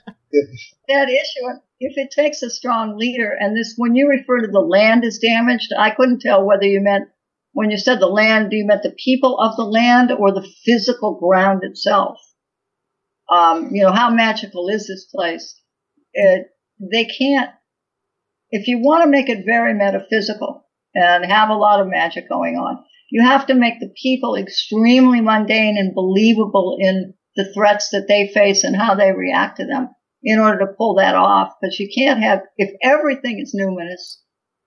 That 0.89 1.09
issue, 1.09 1.61
if 1.81 1.97
it 1.97 2.11
takes 2.13 2.43
a 2.43 2.51
strong 2.51 2.97
leader, 2.97 3.37
and 3.39 3.57
this, 3.57 3.75
when 3.77 3.97
you 3.97 4.09
refer 4.09 4.41
to 4.41 4.47
the 4.47 4.61
land 4.61 5.05
is 5.05 5.19
damaged, 5.19 5.73
I 5.77 5.91
couldn't 5.91 6.21
tell 6.21 6.45
whether 6.45 6.65
you 6.67 6.81
meant, 6.81 7.09
when 7.53 7.71
you 7.71 7.79
said 7.79 7.99
the 7.99 8.07
land, 8.07 8.51
do 8.51 8.57
you 8.57 8.67
meant 8.67 8.85
the 8.85 8.95
people 8.97 9.41
of 9.41 9.57
the 9.57 9.65
land 9.65 10.13
or 10.13 10.33
the 10.33 10.49
physical 10.65 11.19
ground 11.19 11.63
itself? 11.65 12.19
Um, 13.31 13.71
you 13.73 13.83
know, 13.83 13.93
how 13.93 14.11
magical 14.11 14.69
is 14.69 14.87
this 14.87 15.07
place? 15.07 15.61
It, 16.12 16.49
they 16.81 17.05
can't, 17.05 17.51
if 18.51 18.66
you 18.66 18.79
want 18.79 19.05
to 19.05 19.11
make 19.11 19.29
it 19.29 19.45
very 19.47 19.75
metaphysical 19.75 20.66
and 20.95 21.25
have 21.25 21.51
a 21.51 21.55
lot 21.55 21.81
of 21.81 21.87
magic 21.87 22.29
going 22.29 22.57
on, 22.57 22.85
you 23.11 23.23
have 23.23 23.47
to 23.47 23.55
make 23.55 23.79
the 23.79 23.93
people 24.01 24.35
extremely 24.35 25.21
mundane 25.21 25.77
and 25.79 25.95
believable 25.95 26.77
in 26.81 27.14
the 27.37 27.53
threats 27.55 27.90
that 27.90 28.07
they 28.09 28.29
face 28.29 28.64
and 28.64 28.77
how 28.77 28.95
they 28.95 29.12
react 29.12 29.59
to 29.59 29.66
them 29.66 29.90
in 30.23 30.38
order 30.38 30.61
to 30.61 30.73
pull 30.77 30.97
that 30.97 31.14
off. 31.14 31.55
Because 31.61 31.79
you 31.79 31.88
can't 31.95 32.23
have, 32.23 32.43
if 32.57 32.71
everything 32.83 33.40
is 33.40 33.55
numinous 33.55 34.16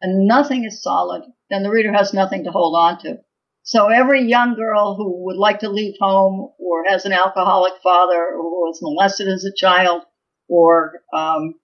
and 0.01 0.27
nothing 0.27 0.63
is 0.63 0.81
solid, 0.81 1.23
then 1.49 1.63
the 1.63 1.69
reader 1.69 1.91
has 1.91 2.13
nothing 2.13 2.45
to 2.45 2.51
hold 2.51 2.75
on 2.77 2.99
to. 2.99 3.17
So 3.63 3.87
every 3.87 4.23
young 4.23 4.55
girl 4.55 4.95
who 4.95 5.23
would 5.25 5.37
like 5.37 5.59
to 5.59 5.69
leave 5.69 5.95
home 5.99 6.51
or 6.59 6.83
has 6.85 7.05
an 7.05 7.13
alcoholic 7.13 7.73
father 7.81 8.21
or 8.21 8.67
was 8.67 8.79
molested 8.81 9.27
as 9.29 9.45
a 9.45 9.55
child 9.55 10.03
or 10.49 11.01
um, 11.13 11.55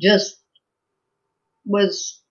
just 0.00 0.36
was 1.66 2.22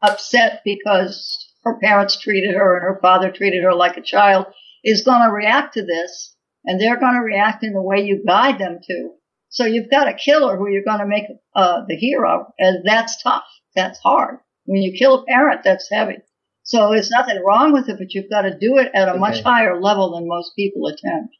upset 0.00 0.62
because 0.64 1.52
her 1.64 1.78
parents 1.80 2.20
treated 2.20 2.54
her 2.54 2.76
and 2.76 2.84
her 2.84 3.00
father 3.02 3.32
treated 3.32 3.64
her 3.64 3.74
like 3.74 3.96
a 3.96 4.02
child 4.02 4.46
is 4.84 5.02
going 5.02 5.22
to 5.22 5.32
react 5.32 5.74
to 5.74 5.84
this 5.84 6.36
and 6.64 6.80
they're 6.80 7.00
going 7.00 7.14
to 7.14 7.20
react 7.20 7.64
in 7.64 7.72
the 7.72 7.82
way 7.82 8.00
you 8.00 8.22
guide 8.24 8.60
them 8.60 8.78
to. 8.86 9.10
So 9.48 9.64
you've 9.64 9.90
got 9.90 10.08
a 10.08 10.14
killer 10.14 10.56
who 10.56 10.68
you're 10.68 10.84
going 10.84 11.00
to 11.00 11.06
make 11.06 11.24
uh, 11.54 11.82
the 11.88 11.96
hero, 11.96 12.52
and 12.58 12.84
that's 12.84 13.22
tough. 13.22 13.44
That's 13.74 13.98
hard. 14.00 14.38
When 14.64 14.82
you 14.82 14.96
kill 14.98 15.22
a 15.22 15.24
parent, 15.24 15.62
that's 15.64 15.88
heavy. 15.90 16.18
So 16.66 16.90
there's 16.90 17.10
nothing 17.10 17.42
wrong 17.46 17.72
with 17.72 17.88
it, 17.88 17.96
but 17.98 18.12
you've 18.12 18.28
got 18.28 18.42
to 18.42 18.50
do 18.58 18.76
it 18.78 18.90
at 18.92 19.08
a 19.08 19.16
much 19.16 19.42
higher 19.42 19.80
level 19.80 20.14
than 20.14 20.26
most 20.28 20.50
people 20.56 20.86
attempt. 20.88 21.34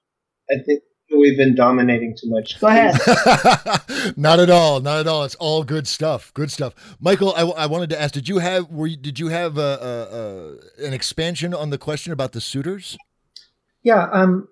I 0.50 0.62
think 0.64 0.82
we've 1.16 1.36
been 1.36 1.56
dominating 1.56 2.16
too 2.20 2.30
much. 2.30 2.60
Go 2.60 2.68
ahead. 2.68 2.94
not 4.16 4.38
at 4.38 4.50
all. 4.50 4.80
Not 4.80 5.00
at 5.00 5.08
all. 5.08 5.24
It's 5.24 5.34
all 5.34 5.64
good 5.64 5.88
stuff. 5.88 6.32
Good 6.32 6.52
stuff. 6.52 6.74
Michael, 7.00 7.34
I, 7.34 7.42
I 7.42 7.66
wanted 7.66 7.90
to 7.90 8.00
ask: 8.00 8.14
Did 8.14 8.28
you 8.28 8.38
have 8.38 8.70
were 8.70 8.86
you, 8.86 8.96
did 8.96 9.18
you 9.18 9.26
have 9.28 9.58
a, 9.58 10.56
a, 10.80 10.84
a, 10.84 10.86
an 10.86 10.94
expansion 10.94 11.52
on 11.52 11.70
the 11.70 11.78
question 11.78 12.12
about 12.12 12.30
the 12.30 12.40
suitors? 12.40 12.96
Yeah, 13.82 14.08
um, 14.12 14.46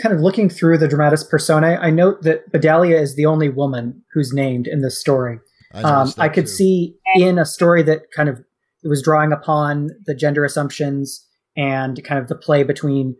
kind 0.00 0.14
of 0.14 0.20
looking 0.22 0.48
through 0.48 0.78
the 0.78 0.88
dramatis 0.88 1.24
personae, 1.24 1.76
I 1.76 1.90
note 1.90 2.22
that 2.22 2.50
Bedalia 2.52 2.98
is 3.00 3.16
the 3.16 3.26
only 3.26 3.50
woman 3.50 4.02
who's 4.14 4.32
named 4.32 4.66
in 4.66 4.80
this 4.80 4.98
story. 4.98 5.40
I, 5.72 5.82
Um, 5.82 5.92
noticed 5.98 6.18
I 6.20 6.28
could 6.28 6.46
too. 6.46 6.52
see 6.52 6.96
in 7.16 7.38
a 7.38 7.44
story 7.44 7.82
that 7.82 8.10
kind 8.16 8.28
of 8.28 8.42
it 8.84 8.88
was 8.88 9.02
drawing 9.02 9.32
upon 9.32 9.90
the 10.04 10.14
gender 10.14 10.44
assumptions 10.44 11.26
and 11.56 12.02
kind 12.04 12.20
of 12.20 12.28
the 12.28 12.34
play 12.34 12.62
between 12.62 13.16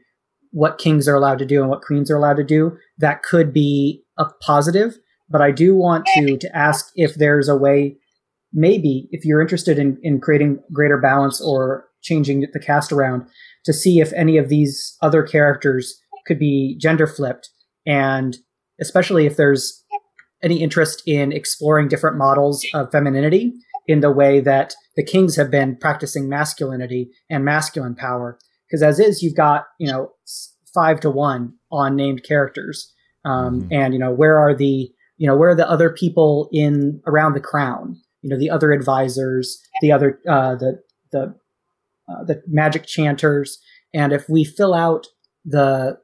what 0.50 0.78
kings 0.78 1.08
are 1.08 1.16
allowed 1.16 1.38
to 1.38 1.46
do 1.46 1.60
and 1.60 1.70
what 1.70 1.82
queens 1.82 2.10
are 2.10 2.16
allowed 2.16 2.36
to 2.36 2.44
do. 2.44 2.76
That 2.98 3.22
could 3.22 3.52
be 3.52 4.04
a 4.18 4.26
positive, 4.42 4.96
but 5.28 5.40
I 5.40 5.50
do 5.50 5.74
want 5.74 6.06
to 6.14 6.36
to 6.36 6.56
ask 6.56 6.92
if 6.94 7.14
there's 7.14 7.48
a 7.48 7.56
way, 7.56 7.96
maybe 8.52 9.08
if 9.10 9.24
you're 9.24 9.40
interested 9.40 9.78
in 9.78 9.98
in 10.02 10.20
creating 10.20 10.62
greater 10.72 10.98
balance 10.98 11.40
or 11.40 11.86
changing 12.02 12.46
the 12.52 12.60
cast 12.60 12.92
around, 12.92 13.26
to 13.64 13.72
see 13.72 14.00
if 14.00 14.12
any 14.12 14.36
of 14.36 14.48
these 14.48 14.96
other 15.00 15.22
characters 15.22 15.98
could 16.26 16.38
be 16.38 16.76
gender 16.80 17.06
flipped, 17.06 17.50
and 17.86 18.36
especially 18.80 19.26
if 19.26 19.36
there's 19.36 19.82
any 20.42 20.62
interest 20.62 21.02
in 21.06 21.32
exploring 21.32 21.88
different 21.88 22.18
models 22.18 22.64
of 22.74 22.92
femininity 22.92 23.54
in 23.86 24.00
the 24.00 24.10
way 24.12 24.40
that 24.40 24.74
the 24.96 25.04
kings 25.04 25.36
have 25.36 25.50
been 25.50 25.76
practicing 25.76 26.28
masculinity 26.28 27.10
and 27.30 27.44
masculine 27.44 27.94
power. 27.94 28.38
Because 28.66 28.82
as 28.82 28.98
is, 28.98 29.22
you've 29.22 29.36
got 29.36 29.66
you 29.78 29.90
know 29.90 30.12
five 30.74 31.00
to 31.00 31.10
one 31.10 31.54
on 31.70 31.94
named 31.96 32.22
characters, 32.24 32.92
um, 33.24 33.62
Mhm. 33.62 33.68
and 33.70 33.94
you 33.94 34.00
know 34.00 34.12
where 34.12 34.36
are 34.38 34.54
the 34.54 34.90
you 35.16 35.26
know 35.26 35.36
where 35.36 35.50
are 35.50 35.54
the 35.56 35.68
other 35.70 35.90
people 35.90 36.48
in 36.52 37.00
around 37.06 37.34
the 37.34 37.40
crown? 37.40 37.96
You 38.22 38.30
know 38.30 38.38
the 38.38 38.50
other 38.50 38.72
advisors, 38.72 39.58
the 39.80 39.92
other 39.92 40.18
uh, 40.28 40.54
the 40.56 40.80
the 41.12 41.34
uh, 42.08 42.24
the 42.24 42.42
magic 42.46 42.84
chanters, 42.86 43.58
and 43.92 44.12
if 44.12 44.28
we 44.28 44.44
fill 44.44 44.74
out 44.74 45.06
the 45.44 45.98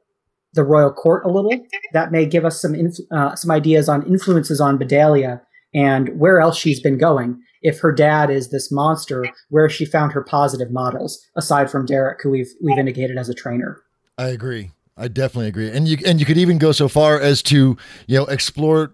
the 0.53 0.63
royal 0.63 0.91
court 0.91 1.23
a 1.25 1.29
little, 1.29 1.51
that 1.93 2.11
may 2.11 2.25
give 2.25 2.43
us 2.45 2.61
some 2.61 2.75
inf- 2.75 2.99
uh, 3.11 3.35
some 3.35 3.51
ideas 3.51 3.87
on 3.89 4.05
influences 4.05 4.59
on 4.61 4.77
Bedalia 4.77 5.41
and 5.73 6.19
where 6.19 6.39
else 6.41 6.57
she's 6.57 6.81
been 6.81 6.97
going. 6.97 7.39
If 7.61 7.79
her 7.79 7.91
dad 7.91 8.29
is 8.29 8.49
this 8.49 8.71
monster, 8.71 9.25
where 9.49 9.69
she 9.69 9.85
found 9.85 10.13
her 10.13 10.23
positive 10.23 10.71
models 10.71 11.25
aside 11.35 11.69
from 11.69 11.85
Derek, 11.85 12.21
who 12.21 12.31
we've 12.31 12.51
we've 12.61 12.77
indicated 12.77 13.17
as 13.17 13.29
a 13.29 13.33
trainer. 13.33 13.81
I 14.17 14.27
agree. 14.27 14.71
I 14.97 15.07
definitely 15.07 15.47
agree. 15.47 15.69
And 15.69 15.87
you 15.87 15.97
and 16.05 16.19
you 16.19 16.25
could 16.25 16.37
even 16.37 16.57
go 16.57 16.71
so 16.71 16.87
far 16.87 17.19
as 17.19 17.41
to 17.43 17.77
you 18.07 18.17
know 18.17 18.25
explore 18.25 18.93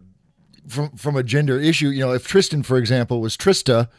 from 0.68 0.91
from 0.91 1.15
a 1.15 1.24
gender 1.24 1.59
issue. 1.59 1.89
You 1.89 2.01
know, 2.01 2.13
if 2.13 2.28
Tristan, 2.28 2.63
for 2.63 2.78
example, 2.78 3.22
was 3.22 3.36
Trista, 3.36 3.89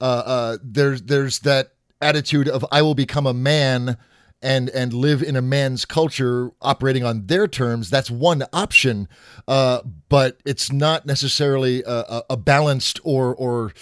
uh, 0.00 0.04
uh, 0.04 0.58
there's 0.62 1.02
there's 1.02 1.40
that 1.40 1.72
attitude 2.00 2.48
of 2.48 2.64
I 2.70 2.82
will 2.82 2.94
become 2.94 3.26
a 3.26 3.34
man 3.34 3.96
and 4.42 4.68
and 4.70 4.92
live 4.92 5.22
in 5.22 5.36
a 5.36 5.42
man's 5.42 5.84
culture 5.84 6.50
operating 6.60 7.02
on 7.02 7.26
their 7.26 7.48
terms 7.48 7.88
that's 7.88 8.10
one 8.10 8.44
option 8.52 9.08
uh, 9.48 9.80
but 10.10 10.38
it's 10.44 10.70
not 10.70 11.06
necessarily 11.06 11.82
a, 11.86 12.22
a 12.28 12.36
balanced 12.36 13.00
or 13.02 13.34
or 13.34 13.72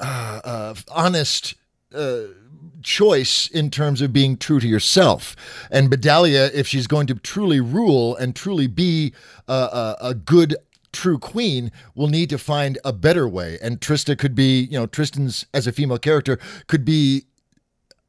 uh, 0.00 0.40
uh, 0.44 0.74
honest 0.90 1.54
uh, 1.94 2.22
choice 2.82 3.48
in 3.48 3.70
terms 3.70 4.00
of 4.00 4.12
being 4.12 4.36
true 4.36 4.60
to 4.60 4.68
yourself 4.68 5.34
and 5.70 5.90
Bedalia 5.90 6.52
if 6.54 6.66
she's 6.66 6.86
going 6.86 7.06
to 7.08 7.14
truly 7.14 7.60
rule 7.60 8.16
and 8.16 8.36
truly 8.36 8.66
be 8.66 9.12
a, 9.48 9.52
a, 9.52 9.96
a 10.00 10.14
good 10.14 10.56
true 10.92 11.18
queen 11.18 11.70
will 11.94 12.08
need 12.08 12.30
to 12.30 12.38
find 12.38 12.78
a 12.84 12.92
better 12.92 13.28
way 13.28 13.58
and 13.62 13.80
Trista 13.80 14.16
could 14.16 14.34
be 14.34 14.60
you 14.70 14.78
know 14.78 14.86
Tristan's 14.86 15.46
as 15.52 15.66
a 15.66 15.72
female 15.72 15.98
character 15.98 16.38
could 16.66 16.84
be 16.84 17.24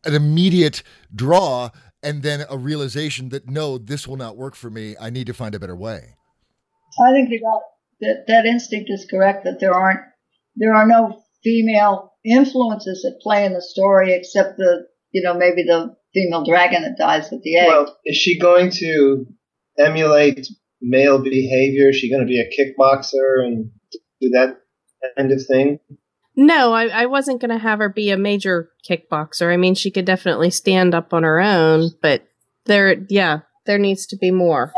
an 0.05 0.13
immediate 0.13 0.83
draw 1.13 1.71
and 2.01 2.23
then 2.23 2.45
a 2.49 2.57
realization 2.57 3.29
that 3.29 3.49
no, 3.49 3.77
this 3.77 4.07
will 4.07 4.17
not 4.17 4.37
work 4.37 4.55
for 4.55 4.69
me. 4.69 4.95
I 4.99 5.09
need 5.09 5.27
to 5.27 5.33
find 5.33 5.53
a 5.53 5.59
better 5.59 5.75
way. 5.75 6.15
I 7.05 7.11
think 7.11 7.29
got, 7.41 7.61
that 8.01 8.25
that 8.27 8.45
instinct 8.45 8.89
is 8.89 9.05
correct. 9.09 9.43
That 9.43 9.59
there 9.59 9.73
aren't 9.73 10.01
there 10.55 10.73
are 10.73 10.87
no 10.87 11.23
female 11.43 12.13
influences 12.25 13.05
at 13.05 13.21
play 13.21 13.45
in 13.45 13.53
the 13.53 13.61
story 13.61 14.13
except 14.13 14.57
the 14.57 14.85
you 15.11 15.21
know 15.21 15.33
maybe 15.33 15.63
the 15.63 15.95
female 16.13 16.43
dragon 16.43 16.83
that 16.83 16.97
dies 16.97 17.29
with 17.31 17.43
the 17.43 17.57
egg. 17.57 17.67
Well, 17.67 17.97
is 18.05 18.17
she 18.17 18.39
going 18.39 18.71
to 18.71 19.25
emulate 19.77 20.47
male 20.81 21.21
behavior? 21.21 21.89
Is 21.89 21.97
she 21.97 22.09
going 22.09 22.21
to 22.21 22.27
be 22.27 22.39
a 22.39 22.49
kickboxer 22.49 23.45
and 23.45 23.71
do 24.21 24.29
that 24.29 24.57
kind 25.17 25.31
of 25.31 25.45
thing? 25.45 25.79
No, 26.35 26.73
I, 26.73 26.87
I 26.87 27.05
wasn't 27.07 27.41
going 27.41 27.51
to 27.51 27.57
have 27.57 27.79
her 27.79 27.89
be 27.89 28.11
a 28.11 28.17
major 28.17 28.69
kickboxer. 28.89 29.51
I 29.51 29.57
mean, 29.57 29.75
she 29.75 29.91
could 29.91 30.05
definitely 30.05 30.49
stand 30.51 30.95
up 30.95 31.13
on 31.13 31.23
her 31.23 31.41
own, 31.41 31.91
but 32.01 32.23
there, 32.65 32.95
yeah, 33.09 33.39
there 33.65 33.77
needs 33.77 34.05
to 34.07 34.17
be 34.17 34.31
more. 34.31 34.71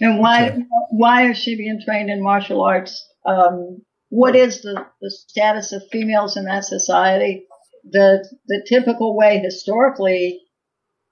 And 0.00 0.18
why, 0.18 0.50
okay. 0.50 0.62
why 0.90 1.30
is 1.30 1.36
she 1.36 1.56
being 1.56 1.80
trained 1.84 2.08
in 2.08 2.22
martial 2.22 2.62
arts? 2.62 3.04
Um, 3.26 3.82
what 4.08 4.36
is 4.36 4.62
the, 4.62 4.86
the 5.00 5.10
status 5.10 5.72
of 5.72 5.82
females 5.90 6.36
in 6.36 6.44
that 6.44 6.64
society? 6.64 7.46
The, 7.90 8.28
the 8.46 8.66
typical 8.68 9.16
way 9.16 9.38
historically 9.38 10.40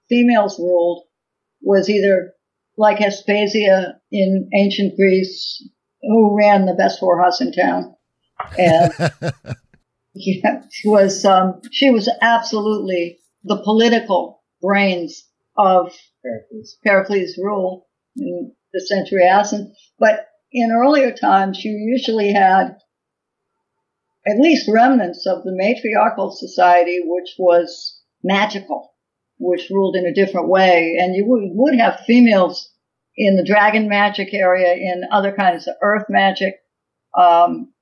females 0.09 0.59
ruled 0.59 1.05
was 1.61 1.89
either 1.89 2.33
like 2.77 2.99
Aspasia 2.99 3.95
in 4.11 4.49
ancient 4.55 4.95
Greece, 4.95 5.67
who 6.01 6.37
ran 6.37 6.65
the 6.65 6.75
best 6.75 7.01
whorehouse 7.01 7.41
in 7.41 7.51
town. 7.51 7.95
And 8.57 8.91
Yeah, 10.19 10.63
she 10.71 10.87
was 10.87 11.25
um, 11.25 11.61
she 11.71 11.91
was 11.91 12.09
absolutely 12.21 13.19
the 13.43 13.61
political 13.63 14.41
brains 14.61 15.23
of 15.55 15.93
Pericles, 16.23 16.77
Pericles' 16.83 17.37
rule 17.37 17.87
in 18.15 18.51
the 18.73 18.81
century 18.81 19.23
Athens. 19.23 19.77
But 19.99 20.27
in 20.51 20.71
earlier 20.71 21.11
times, 21.11 21.63
you 21.63 21.71
usually 21.71 22.33
had 22.33 22.77
at 24.27 24.39
least 24.39 24.69
remnants 24.69 25.25
of 25.25 25.43
the 25.43 25.53
matriarchal 25.53 26.31
society, 26.31 26.99
which 27.03 27.35
was 27.39 28.01
magical, 28.23 28.93
which 29.37 29.69
ruled 29.69 29.95
in 29.95 30.05
a 30.05 30.13
different 30.13 30.49
way, 30.49 30.97
and 30.99 31.15
you 31.15 31.25
would, 31.25 31.79
have 31.79 32.01
females 32.05 32.71
in 33.15 33.35
the 33.35 33.45
dragon 33.45 33.87
magic 33.87 34.33
area, 34.33 34.73
in 34.73 35.03
other 35.11 35.31
kinds 35.31 35.67
of 35.67 35.75
earth 35.81 36.05
magic. 36.09 36.55
Um, 37.17 37.73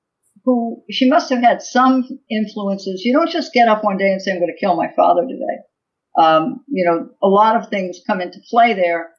who 0.45 0.83
she 0.91 1.09
must 1.09 1.29
have 1.31 1.41
had 1.41 1.61
some 1.61 2.07
influences. 2.29 3.01
You 3.03 3.13
don't 3.13 3.31
just 3.31 3.51
get 3.51 3.67
up 3.67 3.83
one 3.83 3.97
day 3.97 4.11
and 4.11 4.21
say, 4.21 4.31
I'm 4.31 4.39
going 4.39 4.53
to 4.53 4.59
kill 4.59 4.75
my 4.75 4.91
father 4.95 5.23
today. 5.23 5.63
Um, 6.17 6.63
you 6.67 6.85
know, 6.85 7.09
a 7.21 7.27
lot 7.27 7.55
of 7.55 7.69
things 7.69 7.99
come 8.05 8.21
into 8.21 8.39
play 8.49 8.73
there. 8.73 9.09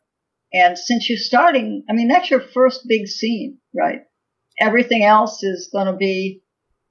And 0.53 0.79
since 0.79 1.11
you're 1.11 1.19
starting, 1.19 1.85
I 1.91 1.93
mean, 1.93 2.09
that's 2.09 2.31
your 2.31 2.41
first 2.41 2.87
big 2.89 3.09
scene, 3.09 3.59
right? 3.75 4.03
Everything 4.61 5.03
else 5.05 5.43
is 5.43 5.69
going 5.73 5.87
to 5.87 5.97
be 5.97 6.43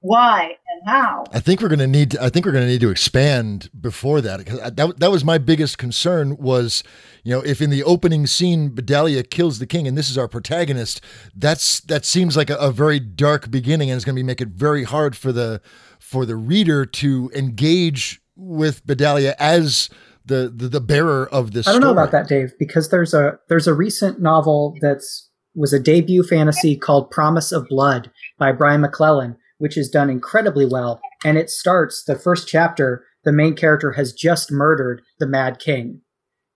why 0.06 0.56
and 0.68 0.88
how. 0.88 1.24
I 1.32 1.40
think 1.40 1.60
we're 1.60 1.68
going 1.68 1.80
to 1.80 1.86
need. 1.86 2.12
To, 2.12 2.22
I 2.22 2.28
think 2.28 2.46
we're 2.46 2.52
going 2.52 2.64
to 2.64 2.70
need 2.70 2.80
to 2.80 2.90
expand 2.90 3.70
before 3.78 4.20
that 4.20 4.38
because 4.38 4.60
that 4.60 5.00
that 5.00 5.10
was 5.10 5.24
my 5.24 5.38
biggest 5.38 5.78
concern 5.78 6.36
was, 6.36 6.84
you 7.24 7.32
know, 7.32 7.40
if 7.40 7.60
in 7.60 7.70
the 7.70 7.82
opening 7.82 8.26
scene 8.26 8.70
Bedalia 8.70 9.28
kills 9.28 9.58
the 9.58 9.66
king 9.66 9.86
and 9.88 9.96
this 9.96 10.10
is 10.10 10.16
our 10.16 10.28
protagonist, 10.28 11.00
that's 11.34 11.80
that 11.80 12.04
seems 12.04 12.36
like 12.36 12.50
a, 12.50 12.56
a 12.56 12.70
very 12.70 13.00
dark 13.00 13.50
beginning 13.50 13.90
and 13.90 13.96
it's 13.96 14.04
going 14.04 14.14
to 14.14 14.20
be 14.20 14.26
make 14.26 14.40
it 14.40 14.48
very 14.48 14.84
hard 14.84 15.16
for 15.16 15.32
the 15.32 15.60
for 15.98 16.24
the 16.24 16.36
reader 16.36 16.86
to 16.86 17.30
engage 17.34 18.20
with 18.36 18.86
Bedalia 18.86 19.34
as 19.38 19.90
the, 20.24 20.52
the 20.54 20.68
the, 20.68 20.80
bearer 20.80 21.28
of 21.28 21.52
this. 21.52 21.66
I 21.66 21.72
don't 21.72 21.82
story. 21.82 21.94
know 21.94 22.00
about 22.00 22.12
that, 22.12 22.28
Dave, 22.28 22.52
because 22.58 22.90
there's 22.90 23.14
a 23.14 23.38
there's 23.48 23.66
a 23.66 23.74
recent 23.74 24.20
novel 24.20 24.76
that's 24.80 25.30
was 25.54 25.72
a 25.72 25.80
debut 25.80 26.22
fantasy 26.22 26.76
called 26.76 27.10
Promise 27.10 27.50
of 27.50 27.66
Blood 27.68 28.10
by 28.38 28.52
Brian 28.52 28.82
McClellan, 28.82 29.36
which 29.58 29.76
is 29.76 29.88
done 29.88 30.10
incredibly 30.10 30.66
well. 30.66 31.00
And 31.24 31.38
it 31.38 31.50
starts 31.50 32.04
the 32.04 32.18
first 32.18 32.48
chapter, 32.48 33.04
the 33.24 33.32
main 33.32 33.54
character 33.54 33.92
has 33.92 34.12
just 34.12 34.52
murdered 34.52 35.02
the 35.18 35.26
Mad 35.26 35.58
King. 35.58 36.00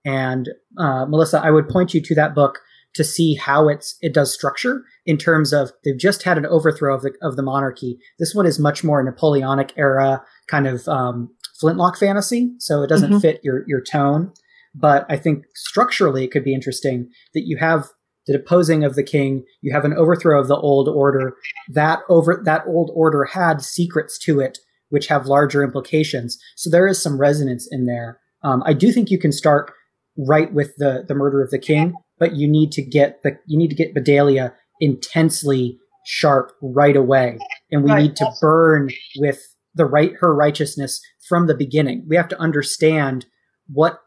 And 0.04 0.48
uh, 0.78 1.06
Melissa, 1.06 1.40
I 1.42 1.50
would 1.50 1.68
point 1.68 1.94
you 1.94 2.00
to 2.00 2.14
that 2.14 2.34
book 2.34 2.60
to 2.94 3.04
see 3.04 3.34
how 3.34 3.68
it's 3.68 3.96
it 4.00 4.12
does 4.12 4.34
structure 4.34 4.82
in 5.06 5.16
terms 5.16 5.52
of 5.52 5.72
they've 5.84 5.98
just 5.98 6.24
had 6.24 6.38
an 6.38 6.46
overthrow 6.46 6.94
of 6.94 7.02
the 7.02 7.12
of 7.22 7.36
the 7.36 7.42
monarchy. 7.42 7.98
This 8.18 8.34
one 8.34 8.46
is 8.46 8.58
much 8.58 8.82
more 8.82 9.02
Napoleonic 9.02 9.72
era 9.76 10.24
kind 10.48 10.66
of 10.66 10.88
um, 10.88 11.30
flintlock 11.60 11.98
fantasy, 11.98 12.52
so 12.58 12.82
it 12.82 12.88
doesn't 12.88 13.10
mm-hmm. 13.10 13.20
fit 13.20 13.40
your 13.44 13.64
your 13.66 13.80
tone. 13.80 14.32
But 14.74 15.06
I 15.08 15.16
think 15.16 15.44
structurally 15.54 16.24
it 16.24 16.30
could 16.30 16.44
be 16.44 16.54
interesting 16.54 17.10
that 17.34 17.46
you 17.46 17.58
have 17.58 17.88
the 18.26 18.36
deposing 18.36 18.84
of 18.84 18.94
the 18.94 19.02
king, 19.02 19.44
you 19.62 19.72
have 19.72 19.84
an 19.84 19.94
overthrow 19.94 20.40
of 20.40 20.48
the 20.48 20.56
old 20.56 20.88
order. 20.88 21.34
That 21.72 22.00
over 22.08 22.42
that 22.44 22.64
old 22.66 22.90
order 22.94 23.24
had 23.24 23.62
secrets 23.62 24.18
to 24.24 24.40
it 24.40 24.58
which 24.90 25.06
have 25.06 25.26
larger 25.26 25.64
implications. 25.64 26.38
So 26.56 26.68
there 26.68 26.86
is 26.86 27.02
some 27.02 27.18
resonance 27.18 27.66
in 27.70 27.86
there. 27.86 28.20
Um, 28.42 28.62
I 28.66 28.74
do 28.74 28.92
think 28.92 29.10
you 29.10 29.18
can 29.18 29.32
start 29.32 29.72
right 30.18 30.52
with 30.52 30.74
the 30.76 31.04
the 31.06 31.14
murder 31.14 31.42
of 31.42 31.50
the 31.50 31.58
king, 31.58 31.94
but 32.18 32.36
you 32.36 32.48
need 32.48 32.72
to 32.72 32.82
get 32.82 33.22
the 33.22 33.38
you 33.46 33.56
need 33.56 33.70
to 33.70 33.76
get 33.76 33.94
Bedalia 33.94 34.52
intensely 34.80 35.78
sharp 36.04 36.52
right 36.60 36.96
away, 36.96 37.38
and 37.70 37.84
we 37.84 37.90
right. 37.90 38.02
need 38.02 38.16
to 38.16 38.30
burn 38.40 38.90
with 39.16 39.40
the 39.74 39.86
right 39.86 40.12
her 40.20 40.34
righteousness 40.34 41.00
from 41.28 41.46
the 41.46 41.54
beginning. 41.54 42.04
We 42.08 42.16
have 42.16 42.28
to 42.28 42.40
understand 42.40 43.26
what 43.72 44.00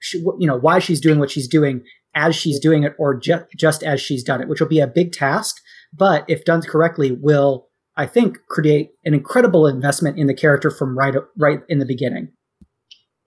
she, 0.00 0.18
you 0.18 0.46
know 0.46 0.58
why 0.58 0.78
she's 0.78 1.00
doing 1.00 1.18
what 1.18 1.30
she's 1.30 1.48
doing 1.48 1.82
as 2.16 2.34
she's 2.34 2.58
doing 2.58 2.82
it 2.82 2.94
or 2.98 3.14
ju- 3.14 3.44
just 3.56 3.84
as 3.84 4.00
she's 4.00 4.24
done 4.24 4.40
it, 4.40 4.48
which 4.48 4.60
will 4.60 4.68
be 4.68 4.80
a 4.80 4.86
big 4.86 5.12
task, 5.12 5.56
but 5.92 6.24
if 6.26 6.44
done 6.44 6.62
correctly, 6.62 7.12
will 7.12 7.68
I 7.96 8.06
think 8.06 8.38
create 8.48 8.90
an 9.04 9.14
incredible 9.14 9.66
investment 9.66 10.18
in 10.18 10.26
the 10.26 10.34
character 10.34 10.70
from 10.70 10.98
right 10.98 11.14
right 11.38 11.60
in 11.68 11.78
the 11.78 11.86
beginning. 11.86 12.32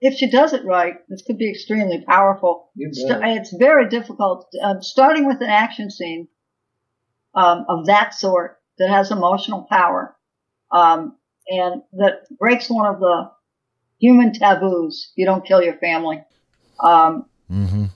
If 0.00 0.14
she 0.14 0.30
does 0.30 0.52
it 0.52 0.64
right, 0.64 0.96
this 1.08 1.22
could 1.22 1.38
be 1.38 1.50
extremely 1.50 2.04
powerful. 2.06 2.70
It's 2.76 3.54
very 3.58 3.88
difficult. 3.88 4.46
Um, 4.62 4.80
starting 4.80 5.26
with 5.26 5.40
an 5.42 5.50
action 5.50 5.90
scene 5.90 6.28
um, 7.34 7.66
of 7.68 7.86
that 7.86 8.14
sort 8.14 8.58
that 8.78 8.88
has 8.88 9.10
emotional 9.10 9.66
power 9.68 10.16
um, 10.72 11.16
and 11.48 11.82
that 11.92 12.26
breaks 12.38 12.70
one 12.70 12.86
of 12.86 13.00
the 13.00 13.30
human 14.00 14.32
taboos. 14.32 15.12
You 15.16 15.26
don't 15.26 15.44
kill 15.44 15.62
your 15.62 15.76
family. 15.76 16.22
Um, 16.82 17.26
mm-hmm. 17.50 17.86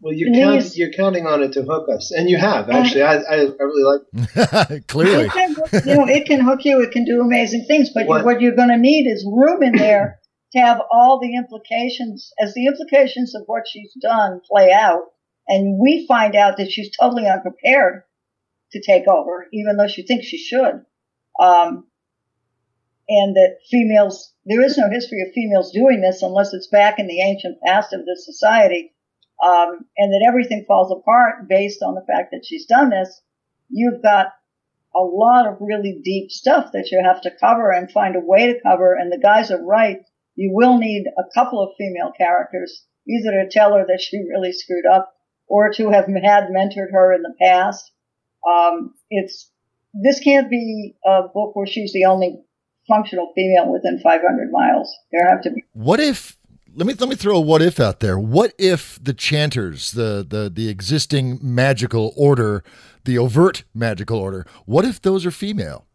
Well, 0.00 0.14
you're, 0.14 0.32
count, 0.32 0.76
you're 0.76 0.92
counting 0.92 1.26
on 1.26 1.42
it 1.42 1.52
to 1.54 1.62
hook 1.62 1.88
us, 1.88 2.12
and 2.12 2.30
you 2.30 2.38
have 2.38 2.70
actually. 2.70 3.02
I, 3.02 3.16
I, 3.16 3.34
I 3.34 3.62
really 3.62 4.00
like. 4.14 4.86
Clearly, 4.86 5.24
it 5.24 5.32
can, 5.32 5.50
you 5.86 5.94
know, 5.96 6.06
it 6.06 6.26
can 6.26 6.40
hook 6.40 6.60
you. 6.64 6.82
It 6.82 6.92
can 6.92 7.04
do 7.04 7.20
amazing 7.20 7.64
things, 7.66 7.90
but 7.92 8.06
what, 8.06 8.24
what 8.24 8.40
you're 8.40 8.54
going 8.54 8.68
to 8.68 8.78
need 8.78 9.08
is 9.08 9.26
room 9.26 9.62
in 9.64 9.72
there 9.72 10.20
to 10.52 10.60
have 10.60 10.80
all 10.92 11.18
the 11.18 11.34
implications. 11.34 12.30
As 12.40 12.54
the 12.54 12.66
implications 12.66 13.34
of 13.34 13.42
what 13.46 13.64
she's 13.68 13.92
done 14.00 14.40
play 14.48 14.70
out, 14.72 15.02
and 15.48 15.80
we 15.80 16.06
find 16.06 16.36
out 16.36 16.58
that 16.58 16.70
she's 16.70 16.96
totally 16.96 17.26
unprepared 17.26 18.02
to 18.72 18.80
take 18.80 19.08
over, 19.08 19.48
even 19.52 19.78
though 19.78 19.88
she 19.88 20.06
thinks 20.06 20.26
she 20.26 20.38
should, 20.38 20.84
um, 21.40 21.88
and 23.08 23.34
that 23.34 23.56
females 23.68 24.32
there 24.46 24.62
is 24.62 24.78
no 24.78 24.88
history 24.88 25.22
of 25.22 25.32
females 25.34 25.72
doing 25.72 26.00
this 26.00 26.22
unless 26.22 26.54
it's 26.54 26.68
back 26.68 27.00
in 27.00 27.08
the 27.08 27.20
ancient 27.20 27.58
past 27.66 27.92
of 27.92 28.06
this 28.06 28.24
society 28.24 28.92
um, 29.44 29.84
and 29.96 30.12
that 30.12 30.24
everything 30.26 30.64
falls 30.66 30.92
apart 30.92 31.48
based 31.48 31.82
on 31.82 31.94
the 31.94 32.04
fact 32.06 32.30
that 32.32 32.44
she's 32.44 32.66
done 32.66 32.90
this, 32.90 33.20
you've 33.68 34.02
got 34.02 34.28
a 34.94 35.00
lot 35.00 35.46
of 35.46 35.58
really 35.60 36.00
deep 36.02 36.30
stuff 36.30 36.72
that 36.72 36.90
you 36.90 37.00
have 37.04 37.20
to 37.22 37.30
cover 37.38 37.70
and 37.70 37.90
find 37.90 38.16
a 38.16 38.20
way 38.20 38.52
to 38.52 38.60
cover. 38.62 38.94
And 38.94 39.12
the 39.12 39.18
guys 39.18 39.50
are 39.50 39.62
right. 39.62 39.98
You 40.34 40.50
will 40.52 40.78
need 40.78 41.04
a 41.18 41.22
couple 41.34 41.62
of 41.62 41.76
female 41.78 42.12
characters, 42.16 42.84
either 43.08 43.30
to 43.30 43.48
tell 43.50 43.74
her 43.74 43.84
that 43.86 44.00
she 44.00 44.18
really 44.18 44.52
screwed 44.52 44.86
up 44.86 45.14
or 45.46 45.72
to 45.74 45.90
have 45.90 46.06
had 46.06 46.48
mentored 46.48 46.92
her 46.92 47.12
in 47.12 47.22
the 47.22 47.34
past. 47.40 47.90
Um, 48.48 48.94
it's, 49.10 49.50
this 49.94 50.20
can't 50.20 50.50
be 50.50 50.96
a 51.04 51.22
book 51.22 51.54
where 51.54 51.66
she's 51.66 51.92
the 51.92 52.06
only 52.06 52.40
functional 52.88 53.32
female 53.34 53.70
within 53.70 54.00
500 54.00 54.50
miles. 54.50 54.94
There 55.12 55.28
have 55.28 55.42
to 55.42 55.50
be. 55.50 55.64
What 55.72 56.00
if 56.00 56.37
let 56.74 56.86
me 56.86 56.94
let 56.94 57.08
me 57.08 57.16
throw 57.16 57.36
a 57.36 57.40
what 57.40 57.62
if 57.62 57.80
out 57.80 58.00
there. 58.00 58.18
What 58.18 58.52
if 58.58 58.98
the 59.02 59.12
chanters, 59.12 59.92
the 59.92 60.24
the 60.28 60.50
the 60.52 60.68
existing 60.68 61.38
magical 61.42 62.12
order, 62.16 62.62
the 63.04 63.18
overt 63.18 63.64
magical 63.74 64.18
order, 64.18 64.46
what 64.66 64.84
if 64.84 65.00
those 65.00 65.26
are 65.26 65.30
female? 65.30 65.86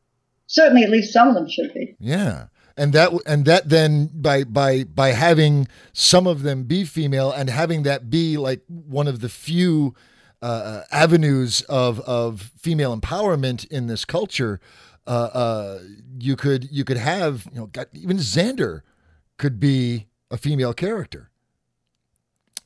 Certainly, 0.48 0.84
at 0.84 0.90
least 0.90 1.14
some 1.14 1.30
of 1.30 1.36
them 1.36 1.50
should 1.50 1.74
be. 1.74 1.96
Yeah. 2.00 2.48
And 2.76 2.92
that 2.94 3.12
and 3.26 3.46
that 3.46 3.70
then 3.70 4.10
by 4.14 4.44
by 4.44 4.84
by 4.84 5.10
having 5.10 5.68
some 5.94 6.26
of 6.26 6.42
them 6.42 6.64
be 6.64 6.86
female 6.86 7.32
and 7.32 7.50
having 7.50 7.84
that 7.84 8.10
be 8.10 8.36
like 8.38 8.62
one 8.68 9.08
of 9.08 9.22
the 9.22 9.30
few 9.30 9.94
uh, 10.42 10.82
avenues 10.92 11.62
of 11.64 12.00
of 12.02 12.52
female 12.58 13.00
empowerment 13.00 13.66
in 13.68 13.88
this 13.88 14.06
culture, 14.06 14.60
uh, 15.06 15.30
uh, 15.34 15.80
you 16.20 16.36
could 16.36 16.68
you 16.72 16.84
could 16.84 16.98
have 16.98 17.48
you 17.52 17.60
know 17.60 17.68
got, 17.68 17.88
even 17.94 18.18
Xander 18.18 18.82
could 19.38 19.60
be 19.60 20.08
a 20.32 20.38
female 20.38 20.74
character. 20.74 21.30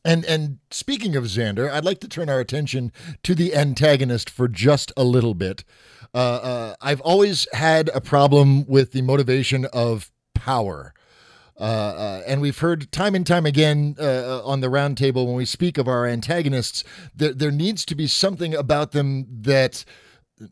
And 0.08 0.24
and 0.24 0.60
speaking 0.72 1.18
of 1.18 1.26
Xander, 1.26 1.70
I'd 1.70 1.84
like 1.84 2.00
to 2.00 2.08
turn 2.08 2.30
our 2.30 2.40
attention 2.40 2.94
to 3.24 3.36
the 3.36 3.54
antagonist 3.54 4.30
for 4.30 4.48
just 4.48 4.94
a 4.96 5.04
little 5.04 5.34
bit. 5.34 5.66
Uh, 6.14 6.18
uh, 6.18 6.76
I've 6.82 7.02
always 7.02 7.46
had 7.52 7.90
a 7.94 8.00
problem 8.00 8.66
with 8.68 8.94
the 8.94 9.02
motivation 9.02 9.66
of 9.66 10.10
power. 10.34 10.94
Uh, 11.60 11.64
uh 11.64 12.24
and 12.26 12.40
we've 12.40 12.60
heard 12.60 12.90
time 12.92 13.16
and 13.16 13.28
time 13.28 13.46
again 13.46 13.96
uh, 14.00 14.04
uh, 14.04 14.42
on 14.46 14.62
the 14.62 14.68
roundtable 14.68 15.26
when 15.26 15.36
we 15.36 15.44
speak 15.44 15.78
of 15.78 15.88
our 15.88 16.06
antagonists, 16.06 16.84
there, 17.14 17.34
there 17.34 17.52
needs 17.52 17.84
to 17.84 17.96
be 17.96 18.08
something 18.08 18.56
about 18.56 18.94
them 18.94 19.26
that 19.42 19.84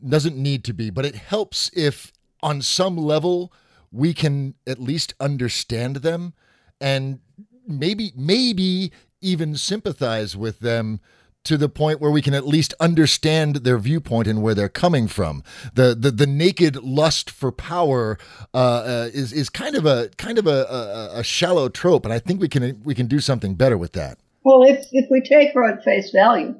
doesn't 0.06 0.36
need 0.36 0.64
to 0.64 0.74
be, 0.74 0.90
but 0.90 1.06
it 1.06 1.14
helps 1.14 1.70
if 1.74 2.12
on 2.42 2.60
some 2.60 2.96
level 2.96 3.52
we 3.90 4.12
can 4.12 4.54
at 4.66 4.80
least 4.80 5.14
understand 5.18 5.96
them 5.96 6.34
and 6.80 7.20
maybe 7.66 8.12
maybe 8.16 8.92
even 9.20 9.56
sympathize 9.56 10.36
with 10.36 10.60
them 10.60 11.00
to 11.46 11.56
the 11.56 11.68
point 11.68 12.00
where 12.00 12.10
we 12.10 12.20
can 12.20 12.34
at 12.34 12.44
least 12.44 12.74
understand 12.80 13.56
their 13.56 13.78
viewpoint 13.78 14.26
and 14.26 14.42
where 14.42 14.54
they're 14.54 14.68
coming 14.68 15.06
from. 15.06 15.44
The 15.74 15.94
the, 15.94 16.10
the 16.10 16.26
naked 16.26 16.76
lust 16.76 17.30
for 17.30 17.52
power 17.52 18.18
uh, 18.52 18.56
uh, 18.56 19.10
is 19.14 19.32
is 19.32 19.48
kind 19.48 19.76
of 19.76 19.86
a 19.86 20.10
kind 20.16 20.38
of 20.38 20.46
a, 20.46 20.64
a, 20.64 21.20
a, 21.20 21.24
shallow 21.24 21.68
trope, 21.68 22.04
and 22.04 22.12
I 22.12 22.18
think 22.18 22.40
we 22.40 22.48
can 22.48 22.82
we 22.84 22.94
can 22.94 23.06
do 23.06 23.20
something 23.20 23.54
better 23.54 23.78
with 23.78 23.92
that. 23.92 24.18
Well, 24.42 24.62
if 24.64 24.86
if 24.92 25.06
we 25.10 25.20
take 25.20 25.54
her 25.54 25.64
at 25.64 25.84
face 25.84 26.10
value, 26.10 26.54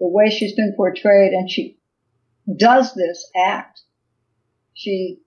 the 0.00 0.08
way 0.08 0.30
she's 0.30 0.54
been 0.54 0.74
portrayed, 0.74 1.32
and 1.32 1.50
she 1.50 1.78
does 2.56 2.94
this 2.94 3.30
act, 3.36 3.82
she 4.74 5.18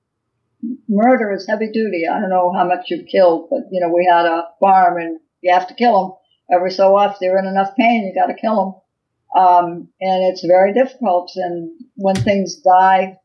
murder 0.88 1.34
is 1.34 1.48
heavy 1.48 1.72
duty. 1.72 2.04
I 2.12 2.20
don't 2.20 2.30
know 2.30 2.54
how 2.54 2.66
much 2.68 2.86
you've 2.90 3.08
killed, 3.08 3.48
but 3.50 3.62
you 3.72 3.82
know, 3.82 3.94
we 3.94 4.08
had 4.10 4.26
a 4.26 4.48
farm 4.60 4.98
and 4.98 5.20
you 5.42 5.54
have 5.54 5.68
to 5.68 5.74
kill 5.74 6.02
them 6.02 6.58
every 6.58 6.72
so 6.72 6.96
often. 6.96 7.18
They're 7.20 7.40
in 7.40 7.46
enough 7.46 7.76
pain, 7.78 8.06
you 8.06 8.20
got 8.20 8.28
to 8.28 8.40
kill 8.40 8.56
them. 8.56 9.44
Um, 9.44 9.90
and 10.00 10.32
it's 10.32 10.46
very 10.46 10.74
difficult. 10.74 11.32
And 11.36 11.72
when 11.96 12.16
things 12.16 12.58
die, 12.58 13.18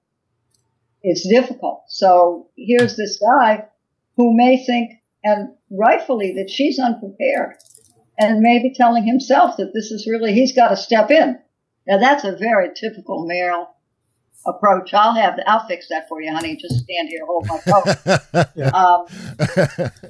it's 1.02 1.28
difficult. 1.28 1.84
So 1.88 2.48
here's 2.56 2.96
this 2.96 3.20
guy 3.20 3.66
who 4.16 4.36
may 4.36 4.64
think, 4.64 4.92
and 5.22 5.50
rightfully, 5.70 6.34
that 6.36 6.50
she's 6.50 6.78
unprepared 6.78 7.56
and 8.18 8.40
maybe 8.40 8.74
telling 8.74 9.06
himself 9.06 9.56
that 9.56 9.72
this 9.72 9.90
is 9.90 10.08
really, 10.10 10.34
he's 10.34 10.54
got 10.54 10.68
to 10.68 10.76
step 10.76 11.10
in. 11.10 11.38
Now 11.86 11.98
that's 11.98 12.24
a 12.24 12.36
very 12.36 12.68
typical 12.74 13.26
male 13.26 13.74
approach. 14.46 14.94
I'll 14.94 15.14
have, 15.14 15.38
I'll 15.46 15.66
fix 15.66 15.88
that 15.88 16.08
for 16.08 16.20
you, 16.20 16.32
honey. 16.32 16.56
Just 16.56 16.84
stand 16.84 17.08
here, 17.08 17.24
hold 17.26 17.46
my 17.46 17.58
phone. 17.58 18.46
yeah. 18.56 18.68
um, 18.70 19.06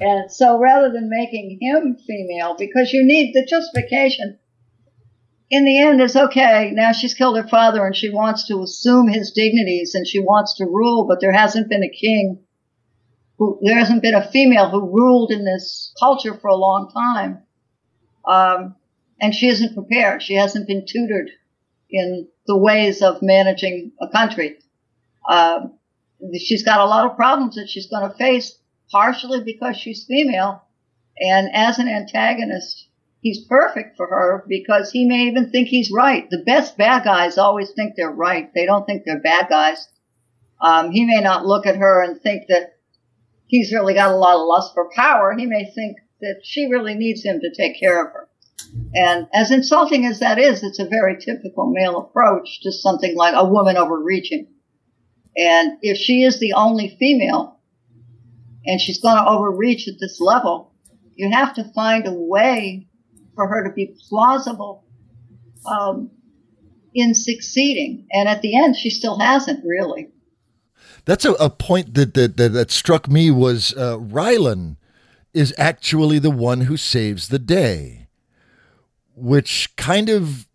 and 0.01 0.31
so 0.31 0.59
rather 0.59 0.93
than 0.93 1.09
making 1.09 1.59
him 1.61 1.97
female, 2.07 2.55
because 2.59 2.93
you 2.93 3.05
need 3.05 3.35
the 3.35 3.45
justification, 3.45 4.39
in 5.51 5.65
the 5.65 5.81
end 5.81 6.01
is 6.01 6.15
okay. 6.15 6.71
Now 6.73 6.93
she's 6.93 7.15
killed 7.15 7.37
her 7.37 7.49
father 7.49 7.85
and 7.85 7.97
she 7.97 8.09
wants 8.09 8.47
to 8.47 8.63
assume 8.63 9.09
his 9.09 9.33
dignities 9.33 9.95
and 9.95 10.07
she 10.07 10.21
wants 10.21 10.57
to 10.57 10.65
rule, 10.65 11.07
but 11.09 11.21
there 11.21 11.33
hasn't 11.33 11.69
been 11.69 11.83
a 11.83 11.91
king 11.91 12.45
who, 13.39 13.59
there 13.63 13.79
hasn't 13.79 14.03
been 14.03 14.15
a 14.15 14.31
female 14.31 14.71
who 14.71 14.93
ruled 14.93 15.33
in 15.33 15.45
this 15.45 15.93
culture 15.99 16.35
for 16.35 16.49
a 16.49 16.57
long 16.57 16.91
time. 16.93 17.43
Um, 18.25 18.77
and 19.21 19.35
she 19.35 19.49
isn't 19.49 19.75
prepared. 19.75 20.23
She 20.23 20.35
hasn't 20.35 20.69
been 20.69 20.87
tutored 20.87 21.31
in 21.91 22.29
the 22.47 22.57
ways 22.57 23.03
of 23.03 23.23
managing 23.23 23.93
a 24.01 24.09
country. 24.09 24.59
Uh, 25.29 25.69
she's 26.39 26.63
got 26.63 26.81
a 26.81 26.87
lot 26.87 27.09
of 27.09 27.17
problems 27.17 27.57
that 27.57 27.69
she's 27.69 27.89
going 27.89 28.09
to 28.09 28.17
face, 28.17 28.59
partially 28.91 29.43
because 29.43 29.77
she's 29.77 30.05
female. 30.05 30.63
And 31.19 31.51
as 31.55 31.79
an 31.79 31.89
antagonist, 31.89 32.89
he's 33.21 33.45
perfect 33.47 33.97
for 33.97 34.07
her 34.07 34.45
because 34.49 34.91
he 34.91 35.07
may 35.07 35.27
even 35.27 35.51
think 35.51 35.69
he's 35.69 35.91
right. 35.91 36.29
The 36.31 36.43
best 36.45 36.77
bad 36.77 37.05
guys 37.05 37.39
always 37.39 37.71
think 37.71 37.95
they're 37.95 38.11
right. 38.11 38.53
They 38.55 38.67
don't 38.67 38.87
think 38.87 39.05
they're 39.05 39.21
bad 39.21 39.49
guys. 39.49 39.87
Um, 40.61 40.91
he 40.91 41.05
may 41.05 41.21
not 41.21 41.47
look 41.47 41.67
at 41.67 41.77
her 41.77 42.03
and 42.03 42.21
think 42.21 42.49
that 42.49 42.79
he's 43.47 43.73
really 43.73 43.95
got 43.95 44.13
a 44.13 44.17
lot 44.17 44.37
of 44.37 44.47
lust 44.47 44.73
for 44.75 44.91
power. 44.95 45.35
He 45.37 45.47
may 45.47 45.71
think 45.75 45.99
that 46.21 46.41
she 46.43 46.67
really 46.71 46.95
needs 46.95 47.25
him 47.25 47.41
to 47.41 47.55
take 47.55 47.79
care 47.79 48.05
of 48.05 48.13
her. 48.13 48.29
And 48.95 49.29
as 49.33 49.51
insulting 49.51 50.07
as 50.07 50.21
that 50.21 50.39
is, 50.39 50.63
it's 50.63 50.79
a 50.79 50.89
very 50.89 51.17
typical 51.19 51.71
male 51.71 51.99
approach 51.99 52.61
to 52.63 52.73
something 52.73 53.17
like 53.17 53.35
a 53.37 53.49
woman 53.49 53.77
overreaching. 53.77 54.49
And 55.37 55.79
if 55.83 55.97
she 55.97 56.25
is 56.25 56.39
the 56.39 56.55
only 56.55 56.97
female 56.99 57.61
and 58.67 58.81
she's 58.81 59.01
going 59.01 59.17
to 59.17 59.29
overreach 59.29 59.89
at 59.89 59.95
this 60.01 60.21
level, 60.21 60.73
you 61.15 61.31
have 61.31 61.55
to 61.55 61.65
find 61.73 62.07
a 62.07 62.13
way 62.13 62.87
for 63.35 63.47
her 63.47 63.65
to 63.65 63.73
be 63.73 63.95
plausible 64.09 64.85
um, 65.67 66.11
in 66.95 67.15
succeeding. 67.15 68.07
And 68.13 68.29
at 68.29 68.43
the 68.43 68.57
end, 68.57 68.77
she 68.77 68.91
still 68.91 69.19
hasn't 69.19 69.65
really. 69.65 70.09
That's 71.05 71.25
a, 71.25 71.33
a 71.35 71.51
point 71.51 71.95
that, 71.95 72.15
that, 72.15 72.37
that, 72.37 72.53
that 72.53 72.71
struck 72.71 73.09
me 73.09 73.31
was 73.31 73.75
uh, 73.77 73.99
Ryland 73.99 74.77
is 75.33 75.55
actually 75.57 76.19
the 76.19 76.31
one 76.31 76.63
who 76.63 76.77
saves 76.77 77.29
the 77.29 77.39
day 77.39 78.00
which 79.15 79.75
kind 79.77 80.09
of 80.09 80.47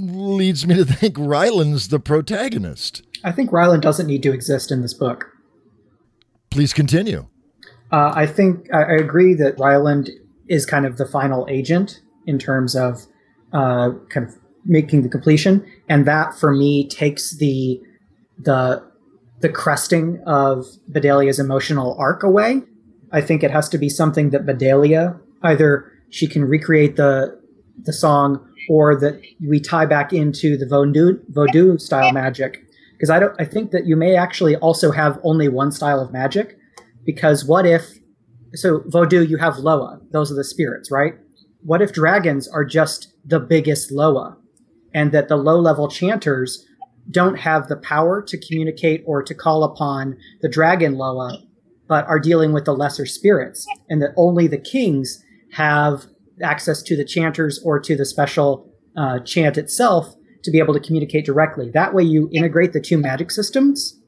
leads 0.00 0.66
me 0.66 0.74
to 0.74 0.84
think 0.84 1.16
Ryland's 1.18 1.88
the 1.88 2.00
protagonist. 2.00 3.02
I 3.22 3.32
think 3.32 3.52
Ryland 3.52 3.82
doesn't 3.82 4.06
need 4.06 4.22
to 4.24 4.32
exist 4.32 4.70
in 4.70 4.82
this 4.82 4.94
book. 4.94 5.30
Please 6.50 6.72
continue. 6.72 7.28
Uh, 7.90 8.12
I 8.14 8.26
think 8.26 8.72
I, 8.72 8.96
agree 8.96 9.34
that 9.34 9.58
Ryland 9.58 10.10
is 10.48 10.66
kind 10.66 10.84
of 10.84 10.96
the 10.96 11.06
final 11.06 11.46
agent 11.48 12.00
in 12.26 12.38
terms 12.38 12.74
of 12.74 13.06
uh, 13.52 13.90
kind 14.08 14.26
of 14.26 14.34
making 14.64 15.02
the 15.02 15.08
completion, 15.08 15.64
and 15.88 16.06
that 16.06 16.34
for 16.34 16.52
me 16.52 16.88
takes 16.88 17.36
the 17.36 17.80
the 18.38 18.82
the 19.40 19.48
cresting 19.48 20.22
of 20.26 20.64
Bedalia's 20.90 21.38
emotional 21.38 21.96
arc 21.98 22.22
away. 22.22 22.62
I 23.12 23.20
think 23.20 23.44
it 23.44 23.50
has 23.50 23.68
to 23.68 23.78
be 23.78 23.88
something 23.88 24.30
that 24.30 24.46
Bedalia 24.46 25.20
either 25.42 25.92
she 26.10 26.26
can 26.26 26.44
recreate 26.44 26.96
the 26.96 27.38
the 27.82 27.92
song 27.92 28.46
or 28.68 28.98
that 28.98 29.20
we 29.46 29.60
tie 29.60 29.86
back 29.86 30.12
into 30.12 30.56
the 30.56 30.66
Vodou, 30.66 31.20
Vodou 31.32 31.80
style 31.80 32.12
magic. 32.12 32.62
Because 32.92 33.10
I 33.10 33.18
don't, 33.18 33.34
I 33.38 33.44
think 33.44 33.72
that 33.72 33.86
you 33.86 33.96
may 33.96 34.16
actually 34.16 34.56
also 34.56 34.90
have 34.92 35.18
only 35.22 35.48
one 35.48 35.72
style 35.72 36.00
of 36.00 36.12
magic. 36.12 36.56
Because 37.04 37.44
what 37.44 37.66
if, 37.66 37.98
so 38.54 38.80
Vodou, 38.80 39.28
you 39.28 39.36
have 39.36 39.58
Loa, 39.58 40.00
those 40.12 40.32
are 40.32 40.36
the 40.36 40.44
spirits, 40.44 40.90
right? 40.90 41.14
What 41.62 41.82
if 41.82 41.92
dragons 41.92 42.48
are 42.48 42.64
just 42.64 43.12
the 43.24 43.40
biggest 43.40 43.90
Loa, 43.90 44.36
and 44.94 45.12
that 45.12 45.28
the 45.28 45.36
low 45.36 45.58
level 45.58 45.88
chanters 45.88 46.64
don't 47.10 47.40
have 47.40 47.68
the 47.68 47.76
power 47.76 48.22
to 48.22 48.38
communicate 48.38 49.02
or 49.06 49.22
to 49.22 49.34
call 49.34 49.64
upon 49.64 50.16
the 50.40 50.48
dragon 50.48 50.94
Loa, 50.94 51.42
but 51.88 52.06
are 52.06 52.20
dealing 52.20 52.52
with 52.52 52.64
the 52.64 52.74
lesser 52.74 53.04
spirits, 53.04 53.66
and 53.90 54.00
that 54.00 54.14
only 54.16 54.46
the 54.46 54.58
kings 54.58 55.22
have 55.52 56.06
access 56.42 56.82
to 56.82 56.96
the 56.96 57.04
chanters 57.04 57.60
or 57.64 57.78
to 57.80 57.96
the 57.96 58.04
special 58.04 58.70
uh, 58.96 59.18
chant 59.20 59.56
itself 59.58 60.14
to 60.42 60.50
be 60.50 60.58
able 60.58 60.74
to 60.74 60.80
communicate 60.80 61.24
directly. 61.24 61.70
That 61.70 61.94
way, 61.94 62.02
you 62.02 62.28
integrate 62.32 62.72
the 62.72 62.80
two 62.80 62.98
magic 62.98 63.30
systems 63.30 63.98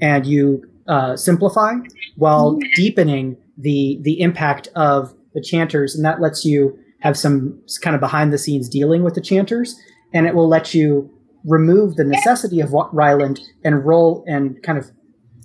and 0.00 0.26
you 0.26 0.64
uh, 0.86 1.16
simplify 1.16 1.74
while 2.16 2.58
deepening 2.74 3.36
the 3.56 3.98
the 4.02 4.20
impact 4.20 4.68
of 4.74 5.14
the 5.34 5.42
chanters, 5.42 5.94
and 5.94 6.04
that 6.04 6.20
lets 6.20 6.44
you 6.44 6.78
have 7.00 7.16
some 7.16 7.60
kind 7.82 7.94
of 7.94 8.00
behind 8.00 8.32
the 8.32 8.38
scenes 8.38 8.68
dealing 8.68 9.02
with 9.02 9.14
the 9.14 9.20
chanters, 9.20 9.78
and 10.12 10.26
it 10.26 10.34
will 10.34 10.48
let 10.48 10.74
you 10.74 11.10
remove 11.44 11.96
the 11.96 12.04
necessity 12.04 12.60
of 12.60 12.72
what 12.72 12.92
Ryland 12.94 13.40
and 13.64 13.84
roll 13.84 14.24
and 14.26 14.62
kind 14.62 14.78
of 14.78 14.90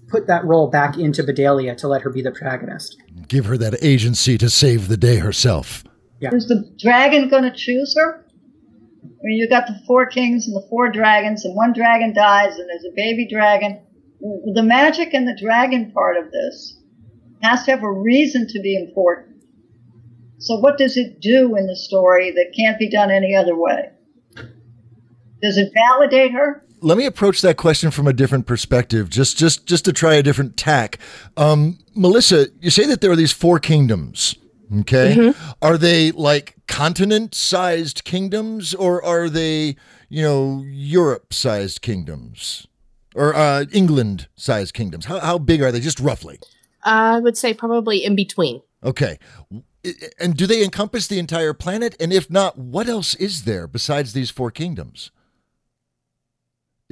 put 0.07 0.27
that 0.27 0.45
role 0.45 0.69
back 0.69 0.97
into 0.97 1.23
Bedalia 1.23 1.75
to 1.77 1.87
let 1.87 2.01
her 2.01 2.09
be 2.09 2.21
the 2.21 2.31
protagonist. 2.31 2.97
Give 3.27 3.45
her 3.45 3.57
that 3.57 3.83
agency 3.83 4.37
to 4.37 4.49
save 4.49 4.87
the 4.87 4.97
day 4.97 5.17
herself. 5.17 5.83
Yeah. 6.23 6.33
Is 6.33 6.47
the 6.47 6.73
dragon 6.79 7.27
going 7.27 7.43
to 7.43 7.51
choose 7.53 7.93
her? 7.97 8.25
I 9.03 9.23
mean, 9.23 9.37
you 9.37 9.49
got 9.49 9.67
the 9.67 9.77
four 9.85 10.05
kings 10.05 10.47
and 10.47 10.55
the 10.55 10.65
four 10.69 10.89
dragons, 10.89 11.43
and 11.43 11.53
one 11.53 11.73
dragon 11.73 12.13
dies, 12.13 12.57
and 12.57 12.69
there's 12.69 12.85
a 12.85 12.95
baby 12.95 13.27
dragon. 13.29 13.81
The 14.21 14.63
magic 14.63 15.13
and 15.13 15.27
the 15.27 15.37
dragon 15.37 15.91
part 15.91 16.15
of 16.15 16.31
this 16.31 16.79
has 17.41 17.65
to 17.65 17.71
have 17.71 17.83
a 17.83 17.91
reason 17.91 18.47
to 18.47 18.61
be 18.61 18.77
important. 18.77 19.43
So, 20.37 20.55
what 20.55 20.77
does 20.77 20.95
it 20.95 21.19
do 21.19 21.57
in 21.57 21.67
the 21.67 21.75
story 21.75 22.31
that 22.31 22.53
can't 22.55 22.79
be 22.79 22.89
done 22.89 23.11
any 23.11 23.35
other 23.35 23.57
way? 23.57 23.89
Does 25.41 25.57
it 25.57 25.73
validate 25.73 26.31
her? 26.31 26.65
Let 26.79 26.97
me 26.97 27.05
approach 27.05 27.41
that 27.41 27.57
question 27.57 27.91
from 27.91 28.07
a 28.07 28.13
different 28.13 28.47
perspective, 28.47 29.09
just 29.09 29.37
just 29.37 29.65
just 29.65 29.83
to 29.83 29.91
try 29.91 30.13
a 30.13 30.23
different 30.23 30.55
tack. 30.55 30.99
Um, 31.35 31.79
Melissa, 31.95 32.47
you 32.61 32.69
say 32.69 32.85
that 32.85 33.01
there 33.01 33.11
are 33.11 33.17
these 33.17 33.33
four 33.33 33.59
kingdoms. 33.59 34.35
Okay, 34.79 35.15
mm-hmm. 35.15 35.51
are 35.61 35.77
they 35.77 36.11
like 36.11 36.55
continent-sized 36.67 38.03
kingdoms, 38.03 38.73
or 38.73 39.03
are 39.03 39.29
they, 39.29 39.75
you 40.09 40.23
know, 40.23 40.63
Europe-sized 40.65 41.81
kingdoms, 41.81 42.67
or 43.13 43.35
uh, 43.35 43.65
England-sized 43.71 44.73
kingdoms? 44.73 45.05
How 45.05 45.19
how 45.19 45.37
big 45.37 45.61
are 45.61 45.71
they, 45.71 45.79
just 45.79 45.99
roughly? 45.99 46.39
I 46.83 47.19
would 47.19 47.37
say 47.37 47.53
probably 47.53 48.03
in 48.03 48.15
between. 48.15 48.61
Okay. 48.83 49.17
And 50.19 50.35
do 50.35 50.47
they 50.47 50.63
encompass 50.63 51.07
the 51.07 51.19
entire 51.19 51.53
planet? 51.53 51.95
And 51.99 52.13
if 52.13 52.29
not, 52.29 52.57
what 52.57 52.87
else 52.87 53.15
is 53.15 53.43
there 53.43 53.67
besides 53.67 54.13
these 54.13 54.29
four 54.29 54.49
kingdoms? 54.49 55.11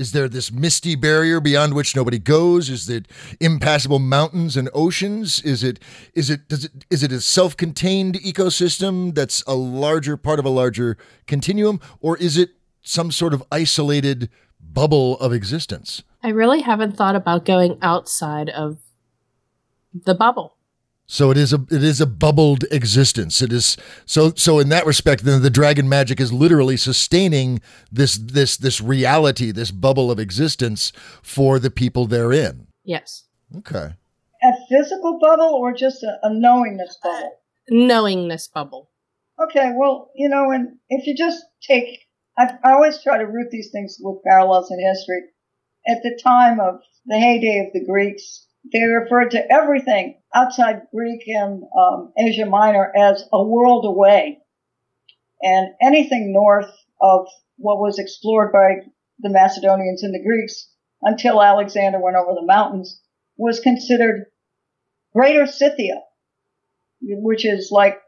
Is 0.02 0.14
there 0.14 0.28
this 0.28 0.52
misty 0.52 0.96
barrier 0.96 1.40
beyond 1.40 1.76
which 1.76 1.96
nobody 1.96 2.18
goes? 2.18 2.72
Is 2.72 2.90
it 2.90 3.08
impassable 3.40 4.00
mountains 4.00 4.58
and 4.58 4.68
oceans? 4.74 5.40
Is 5.44 5.64
it 5.64 5.80
is 6.16 6.32
it 6.32 6.48
does 6.48 6.66
it 6.66 6.86
is 6.90 7.04
it 7.04 7.12
a 7.12 7.22
self-contained 7.22 8.16
ecosystem 8.16 9.14
that's 9.14 9.44
a 9.46 9.54
larger 9.54 10.18
part 10.18 10.40
of 10.40 10.46
a 10.46 10.50
larger 10.50 10.98
continuum 11.28 11.80
or 12.00 12.18
is 12.18 12.36
it 12.36 12.50
some 12.82 13.12
sort 13.12 13.32
of 13.32 13.44
isolated 13.52 14.28
bubble 14.60 15.20
of 15.20 15.32
existence? 15.34 16.02
I 16.24 16.30
really 16.30 16.62
haven't 16.62 16.98
thought 16.98 17.16
about 17.16 17.46
going 17.46 17.78
outside 17.84 18.50
of 18.50 18.80
the 19.94 20.16
bubble. 20.16 20.58
So 21.12 21.30
it 21.30 21.36
is 21.36 21.52
a 21.52 21.58
it 21.70 21.84
is 21.84 22.00
a 22.00 22.06
bubbled 22.06 22.64
existence. 22.72 23.42
It 23.42 23.52
is 23.52 23.76
so 24.06 24.32
so 24.38 24.60
in 24.60 24.70
that 24.70 24.86
respect, 24.86 25.26
then 25.26 25.42
the 25.42 25.50
dragon 25.50 25.90
magic 25.90 26.22
is 26.22 26.32
literally 26.32 26.78
sustaining 26.78 27.60
this 27.92 28.16
this 28.16 28.56
this 28.56 28.80
reality, 28.80 29.52
this 29.52 29.72
bubble 29.72 30.10
of 30.10 30.20
existence 30.20 30.94
for 31.22 31.60
the 31.60 31.70
people 31.70 32.06
therein. 32.06 32.68
Yes. 32.86 33.26
Okay. 33.58 33.90
A 34.42 34.52
physical 34.70 35.20
bubble 35.20 35.54
or 35.54 35.74
just 35.74 36.02
a, 36.02 36.18
a 36.24 36.34
knowingness 36.34 36.98
uh, 37.04 37.10
bubble? 37.10 37.40
Knowingness 37.70 38.48
bubble. 38.48 38.90
Okay, 39.38 39.74
well, 39.76 40.12
you 40.16 40.30
know, 40.30 40.52
and 40.52 40.78
if 40.88 41.06
you 41.06 41.14
just 41.14 41.44
take, 41.62 42.08
I, 42.38 42.58
I 42.64 42.72
always 42.72 43.04
try 43.04 43.18
to 43.18 43.26
root 43.26 43.50
these 43.52 43.70
things 43.70 43.98
with 44.00 44.24
parallels 44.26 44.72
in 44.72 44.80
history. 44.80 45.24
At 45.90 46.04
the 46.04 46.18
time 46.24 46.62
of 46.62 46.76
the 47.06 47.20
heyday 47.20 47.68
of 47.68 47.74
the 47.74 47.86
Greeks, 47.86 48.48
they 48.72 48.84
referred 48.84 49.32
to 49.32 49.52
everything 49.52 50.22
outside 50.34 50.88
Greek 50.94 51.28
and 51.28 51.64
um, 51.78 52.14
Asia 52.18 52.46
Minor 52.46 52.92
as 52.96 53.24
a 53.34 53.44
world 53.44 53.86
away. 53.86 54.40
And 55.42 55.74
anything 55.82 56.32
north 56.32 56.72
of 57.02 57.28
what 57.58 57.80
was 57.80 58.00
explored 58.00 58.52
by 58.52 58.88
the 59.20 59.30
Macedonians 59.30 60.04
and 60.04 60.14
the 60.14 60.24
Greeks 60.24 60.70
until 61.02 61.42
Alexander 61.42 62.00
went 62.00 62.16
over 62.16 62.34
the 62.36 62.46
mountains 62.46 63.02
was 63.38 63.60
considered 63.60 64.28
Greater 65.14 65.48
Scythia, 65.48 66.02
which 67.02 67.46
is 67.46 67.70
like, 67.72 68.00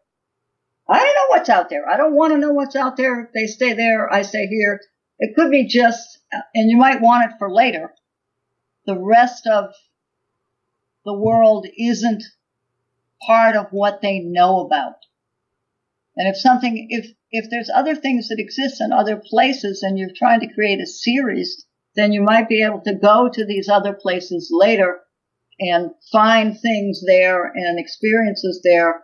I 0.87 0.99
don't 0.99 1.07
know 1.07 1.29
what's 1.29 1.49
out 1.49 1.69
there. 1.69 1.89
I 1.89 1.97
don't 1.97 2.15
want 2.15 2.33
to 2.33 2.39
know 2.39 2.53
what's 2.53 2.75
out 2.75 2.97
there. 2.97 3.31
They 3.33 3.47
stay 3.47 3.73
there. 3.73 4.11
I 4.13 4.21
stay 4.21 4.47
here. 4.47 4.79
It 5.17 5.35
could 5.35 5.49
be 5.49 5.67
just, 5.67 6.19
and 6.53 6.69
you 6.69 6.77
might 6.77 7.01
want 7.01 7.31
it 7.31 7.37
for 7.39 7.51
later. 7.51 7.93
The 8.85 8.99
rest 8.99 9.47
of 9.47 9.73
the 11.05 11.13
world 11.13 11.67
isn't 11.77 12.23
part 13.25 13.55
of 13.55 13.67
what 13.71 14.01
they 14.01 14.19
know 14.19 14.61
about. 14.61 14.95
And 16.15 16.27
if 16.27 16.37
something, 16.37 16.87
if, 16.89 17.07
if 17.31 17.49
there's 17.49 17.69
other 17.73 17.95
things 17.95 18.29
that 18.29 18.39
exist 18.39 18.81
in 18.81 18.91
other 18.91 19.17
places 19.17 19.81
and 19.81 19.97
you're 19.97 20.11
trying 20.15 20.41
to 20.41 20.53
create 20.53 20.79
a 20.79 20.85
series, 20.85 21.65
then 21.95 22.11
you 22.11 22.21
might 22.21 22.49
be 22.49 22.63
able 22.63 22.81
to 22.81 22.95
go 22.95 23.29
to 23.31 23.45
these 23.45 23.69
other 23.69 23.93
places 23.93 24.49
later 24.51 24.99
and 25.59 25.91
find 26.11 26.59
things 26.59 27.01
there 27.05 27.45
and 27.45 27.79
experiences 27.79 28.61
there. 28.63 29.03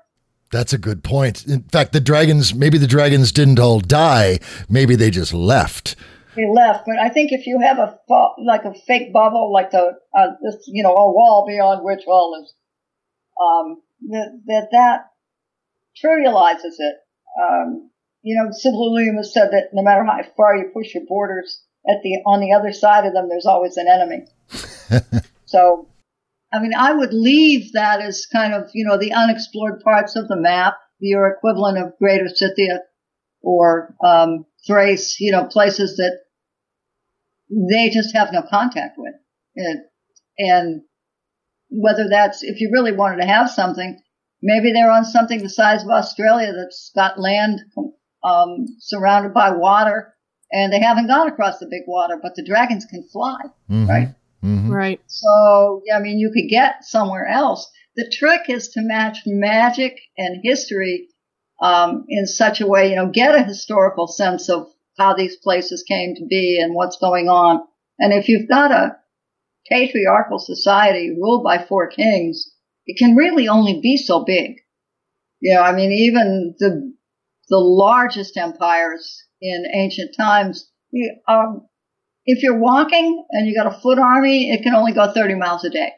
That's 0.52 0.74
a 0.74 0.80
good 0.80 1.04
point. 1.04 1.46
In 1.46 1.62
fact, 1.64 1.94
the 1.94 2.00
dragons, 2.00 2.56
maybe 2.56 2.80
the 2.80 2.88
dragons 2.88 3.32
didn't 3.32 3.60
all 3.60 3.80
die. 3.80 4.40
Maybe 4.68 4.96
they 4.96 5.12
just 5.12 5.34
left 5.34 5.96
they 6.36 6.48
left. 6.48 6.86
But 6.86 7.00
I 7.00 7.10
think 7.10 7.32
if 7.32 7.48
you 7.48 7.60
have 7.60 7.80
a 7.80 7.98
like 8.44 8.66
a 8.66 8.74
fake 8.74 9.12
bubble, 9.14 9.52
like 9.52 9.72
the 9.72 9.98
uh, 10.16 10.28
this 10.42 10.64
you 10.68 10.84
know 10.84 10.94
a 10.94 11.12
wall 11.12 11.46
beyond 11.48 11.84
which 11.84 12.06
all 12.08 12.42
is, 12.44 12.54
um, 13.42 13.82
that 14.10 14.42
that 14.48 14.68
that 14.72 15.06
trivializes 16.04 16.76
it. 16.80 16.96
Um, 17.42 17.90
you 18.22 18.36
know, 18.36 18.52
Sybil 18.52 18.92
Williams 18.92 19.28
has 19.28 19.34
said 19.34 19.50
that 19.52 19.70
no 19.74 19.82
matter 19.82 20.04
how 20.04 20.20
far 20.36 20.58
you 20.58 20.72
push 20.74 20.94
your 20.94 21.06
borders, 21.08 21.64
at 21.88 22.02
the 22.04 22.22
on 22.26 22.42
the 22.42 22.54
other 22.54 22.74
side 22.74 23.06
of 23.06 23.14
them, 23.14 23.30
there's 23.30 23.46
always 23.46 23.78
an 23.78 23.88
enemy. 23.88 24.26
so, 25.46 25.88
I 26.52 26.60
mean, 26.60 26.74
I 26.78 26.94
would 26.94 27.14
leave 27.14 27.74
that 27.74 28.02
as 28.02 28.26
kind 28.26 28.54
of 28.54 28.70
you 28.74 28.86
know 28.86 28.98
the 28.98 29.14
unexplored 29.14 29.82
parts 29.82 30.16
of 30.16 30.28
the 30.28 30.36
map, 30.36 30.76
your 31.00 31.28
equivalent 31.30 31.78
of 31.78 31.98
Greater 31.98 32.28
Scythia 32.28 32.82
or 33.42 33.96
um, 34.04 34.46
Thrace, 34.68 35.20
you 35.20 35.32
know, 35.32 35.46
places 35.46 35.98
that 35.98 36.20
they 37.50 37.90
just 37.90 38.16
have 38.16 38.32
no 38.32 38.42
contact 38.42 38.96
with. 38.98 39.16
And, 39.56 39.82
and 40.38 40.82
whether 41.70 42.08
that's, 42.10 42.44
if 42.44 42.62
you 42.62 42.70
really 42.72 42.92
wanted 42.92 43.22
to 43.22 43.28
have 43.28 43.50
something, 43.50 44.00
maybe 44.42 44.72
they're 44.72 44.92
on 44.92 45.06
something 45.06 45.42
the 45.42 45.50
size 45.50 45.84
of 45.84 45.90
Australia 45.90 46.54
that's 46.54 46.92
got 46.96 47.20
land 47.20 47.60
um, 48.24 48.66
surrounded 48.80 49.34
by 49.34 49.52
water 49.52 50.14
and 50.52 50.74
they 50.74 50.80
haven't 50.80 51.08
gone 51.08 51.28
across 51.28 51.60
the 51.60 51.68
big 51.68 51.84
water, 51.88 52.20
but 52.22 52.36
the 52.36 52.44
dragons 52.44 52.86
can 52.86 53.04
fly, 53.04 53.40
mm-hmm. 53.70 53.88
right? 53.88 54.08
Mm-hmm. 54.44 54.72
Right. 54.72 55.02
So, 55.08 55.84
I 55.94 56.00
mean, 56.00 56.18
you 56.18 56.32
could 56.34 56.50
get 56.50 56.84
somewhere 56.86 57.28
else. 57.28 57.70
The 57.96 58.10
trick 58.10 58.44
is 58.48 58.70
to 58.70 58.82
match 58.82 59.20
magic 59.26 60.00
and 60.18 60.42
history 60.44 61.10
um, 61.62 62.06
in 62.08 62.26
such 62.26 62.62
a 62.62 62.68
way, 62.68 62.90
you 62.90 62.96
know, 62.96 63.10
get 63.10 63.36
a 63.36 63.44
historical 63.44 64.08
sense 64.08 64.50
of 64.50 64.68
how 64.98 65.14
these 65.14 65.36
places 65.38 65.84
came 65.88 66.16
to 66.16 66.26
be 66.26 66.60
and 66.62 66.74
what's 66.74 66.98
going 66.98 67.28
on. 67.28 67.62
And 68.00 68.14
if 68.14 68.30
you've 68.30 68.50
got 68.50 68.72
a 68.72 68.98
patriarchal 69.70 70.40
society 70.40 71.12
ruled 71.12 71.44
by 71.44 71.64
four 71.64 71.88
kings, 71.88 72.52
it 72.86 72.98
can 72.98 73.16
really 73.16 73.48
only 73.48 73.80
be 73.82 73.98
so 73.98 74.24
big. 74.24 74.58
You 75.42 75.56
know, 75.56 75.62
I 75.62 75.74
mean, 75.74 75.92
even 75.92 76.56
the 76.60 76.94
the 77.50 77.58
largest 77.58 78.38
empires 78.38 79.24
in 79.42 79.64
ancient 79.74 80.16
times, 80.16 80.70
um, 81.28 81.68
if 82.26 82.44
you're 82.44 82.60
walking 82.60 83.26
and 83.32 83.48
you 83.48 83.56
got 83.56 83.74
a 83.74 83.80
foot 83.80 83.98
army, 83.98 84.52
it 84.52 84.62
can 84.62 84.76
only 84.76 84.92
go 84.92 85.12
30 85.12 85.36
miles 85.36 85.64
a 85.64 85.70
day. 85.70 85.92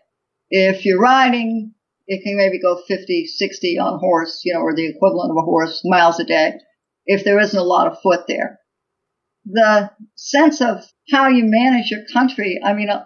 If 0.50 0.86
you're 0.86 1.00
riding, 1.00 1.74
it 2.12 2.24
can 2.26 2.36
maybe 2.36 2.60
go 2.60 2.76
50, 2.90 3.26
60 3.26 3.80
on 3.80 4.00
horse, 4.00 4.42
you 4.44 4.54
know, 4.54 4.60
or 4.60 4.76
the 4.76 4.86
equivalent 4.86 5.32
of 5.32 5.38
a 5.38 5.46
horse 5.46 5.82
miles 5.86 6.20
a 6.20 6.26
day 6.26 6.56
if 7.06 7.24
there 7.24 7.40
isn't 7.40 7.58
a 7.58 7.64
lot 7.64 7.88
of 7.88 8.02
foot 8.02 8.26
there. 8.28 8.60
The 9.46 9.92
sense 10.16 10.60
of 10.60 10.84
how 11.10 11.30
you 11.30 11.46
manage 11.46 11.90
your 11.90 12.04
country, 12.12 12.60
I 12.62 12.74
mean, 12.74 12.90
uh, 12.90 13.06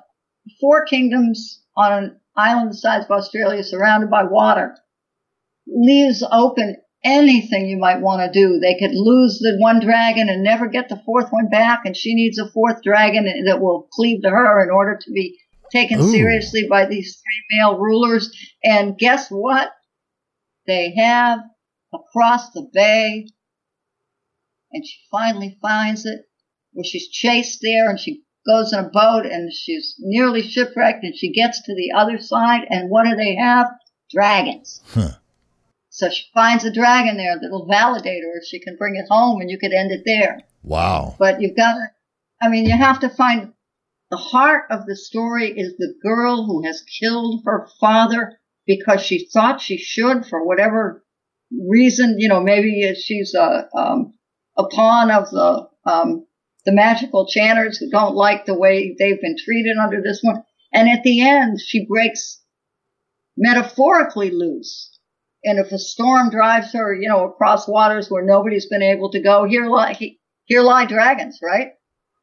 four 0.60 0.86
kingdoms 0.86 1.62
on 1.78 1.93
an 1.93 2.20
island 2.36 2.72
the 2.72 2.78
size 2.78 3.06
of 3.06 3.12
Australia 3.12 3.64
surrounded 3.64 4.10
by 4.10 4.24
water 4.24 4.76
leaves 5.68 6.24
open 6.32 6.78
anything 7.03 7.70
you 7.70 7.78
might 7.78 8.01
want 8.01 8.22
to 8.22 8.39
do. 8.39 8.58
They 8.58 8.74
could 8.74 8.95
lose 8.95 9.38
the 9.38 9.56
one 9.60 9.82
dragon 9.82 10.30
and 10.30 10.43
never 10.43 10.68
get 10.68 10.89
the 10.89 11.01
fourth 11.06 11.30
one 11.30 11.49
back, 11.49 11.82
and 11.86 11.95
she 11.95 12.16
needs 12.16 12.39
a 12.39 12.49
fourth 12.49 12.82
dragon 12.82 13.26
that 13.45 13.62
will 13.62 13.88
cleave 13.93 14.24
to 14.24 14.32
her 14.32 14.64
in 14.64 14.72
order 14.72 14.97
to 14.99 15.12
be 15.12 15.38
taken 15.76 15.99
Ooh. 15.99 16.11
seriously 16.11 16.67
by 16.69 16.86
these 16.86 17.17
three 17.17 17.57
male 17.57 17.78
rulers. 17.78 18.32
And 18.63 18.97
guess 18.97 19.30
what? 19.30 19.71
They 20.67 20.93
have 20.97 21.39
across 21.93 22.51
the 22.51 22.67
bay. 22.73 23.28
And 24.71 24.86
she 24.86 24.97
finally 25.11 25.57
finds 25.61 26.05
it 26.05 26.21
where 26.73 26.84
she's 26.84 27.09
chased 27.09 27.59
there 27.61 27.89
and 27.89 27.99
she 27.99 28.23
goes 28.45 28.73
in 28.73 28.80
a 28.80 28.89
boat 28.89 29.26
and 29.26 29.51
she's 29.51 29.95
nearly 29.99 30.41
shipwrecked 30.41 31.03
and 31.03 31.15
she 31.15 31.32
gets 31.32 31.61
to 31.63 31.76
the 31.76 31.91
other 31.95 32.19
side. 32.19 32.61
And 32.69 32.89
what 32.89 33.05
do 33.05 33.15
they 33.15 33.36
have? 33.36 33.67
Dragons. 34.11 34.82
Huh. 34.88 35.11
So 35.89 36.09
she 36.09 36.26
finds 36.34 36.65
a 36.65 36.73
dragon 36.73 37.17
there 37.17 37.39
that'll 37.41 37.67
validate 37.67 38.21
her 38.23 38.38
if 38.38 38.45
she 38.45 38.59
can 38.59 38.76
bring 38.76 38.95
it 38.95 39.05
home 39.09 39.39
and 39.39 39.49
you 39.49 39.57
could 39.57 39.71
end 39.71 39.91
it 39.91 40.03
there. 40.05 40.41
Wow. 40.63 41.15
But 41.17 41.41
you've 41.41 41.55
got 41.55 41.76
to 41.76 41.88
I 42.41 42.49
mean, 42.49 42.65
you 42.65 42.78
have 42.78 42.99
to 42.99 43.09
find 43.09 43.53
the 44.12 44.18
heart 44.18 44.66
of 44.70 44.86
the 44.86 44.95
story 44.95 45.49
is 45.49 45.76
the 45.78 45.95
girl 46.01 46.45
who 46.45 46.64
has 46.66 46.84
killed 46.99 47.41
her 47.45 47.68
father 47.80 48.39
because 48.68 49.01
she 49.01 49.28
thought 49.34 49.62
she 49.62 49.78
should 49.78 50.26
for 50.26 50.45
whatever 50.45 51.03
reason. 51.51 52.16
You 52.20 52.30
know, 52.30 52.41
maybe 52.41 52.93
she's 52.95 53.34
a 53.34 53.68
um, 53.76 54.14
a 54.58 54.68
pawn 54.68 55.12
of 55.12 55.30
the 55.32 55.70
um, 55.86 56.26
the 56.66 56.72
magical 56.72 57.28
chanters 57.28 57.78
who 57.78 57.89
don't 57.89 58.16
like 58.16 58.45
the 58.45 58.58
way 58.58 58.95
they've 58.97 59.22
been 59.22 59.38
treated 59.38 59.78
under 59.78 60.01
this 60.01 60.20
one. 60.22 60.43
And 60.74 60.89
at 60.89 61.03
the 61.03 61.22
end, 61.22 61.60
she 61.62 61.86
breaks 61.86 62.41
metaphorically 63.38 64.32
loose. 64.32 64.91
And 65.43 65.60
if 65.60 65.72
a 65.72 65.78
storm 65.78 66.32
drives 66.32 66.74
her, 66.74 66.93
you 66.93 67.08
know, 67.08 67.26
across 67.26 67.68
waters 67.68 68.10
where 68.10 68.26
nobody's 68.26 68.66
been 68.66 68.82
able 68.82 69.12
to 69.12 69.22
go, 69.22 69.45
here 69.45 69.68
lie, 69.68 69.95
here 70.45 70.62
lie 70.62 70.86
dragons, 70.86 71.39
right? 71.41 71.74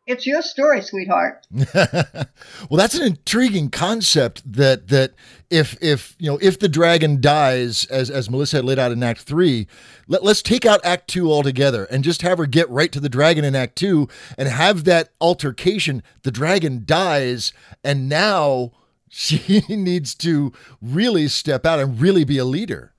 It's 0.04 0.26
your 0.26 0.42
story, 0.42 0.82
sweetheart. 0.82 1.46
well, 1.74 2.26
that's 2.72 2.96
an 2.96 3.06
intriguing 3.06 3.70
concept 3.70 4.42
that 4.52 4.88
that 4.88 5.12
if 5.48 5.80
if 5.80 6.16
you 6.18 6.28
know 6.28 6.38
if 6.42 6.58
the 6.58 6.68
dragon 6.68 7.20
dies 7.20 7.84
as 7.84 8.10
as 8.10 8.28
Melissa 8.28 8.56
had 8.56 8.64
laid 8.64 8.80
out 8.80 8.90
in 8.90 9.00
Act 9.02 9.20
Three, 9.20 9.68
let, 10.08 10.24
let's 10.24 10.42
take 10.42 10.66
out 10.66 10.84
Act 10.84 11.06
Two 11.08 11.30
altogether 11.30 11.84
and 11.84 12.02
just 12.02 12.22
have 12.22 12.38
her 12.38 12.46
get 12.46 12.68
right 12.68 12.90
to 12.90 12.98
the 12.98 13.08
dragon 13.08 13.44
in 13.44 13.54
Act 13.54 13.76
Two 13.76 14.08
and 14.36 14.48
have 14.48 14.82
that 14.84 15.10
altercation. 15.20 16.02
The 16.22 16.32
dragon 16.32 16.82
dies, 16.84 17.52
and 17.84 18.08
now 18.08 18.72
she 19.08 19.62
needs 19.68 20.16
to 20.16 20.52
really 20.80 21.28
step 21.28 21.64
out 21.64 21.78
and 21.78 22.00
really 22.00 22.24
be 22.24 22.38
a 22.38 22.44
leader. 22.44 22.92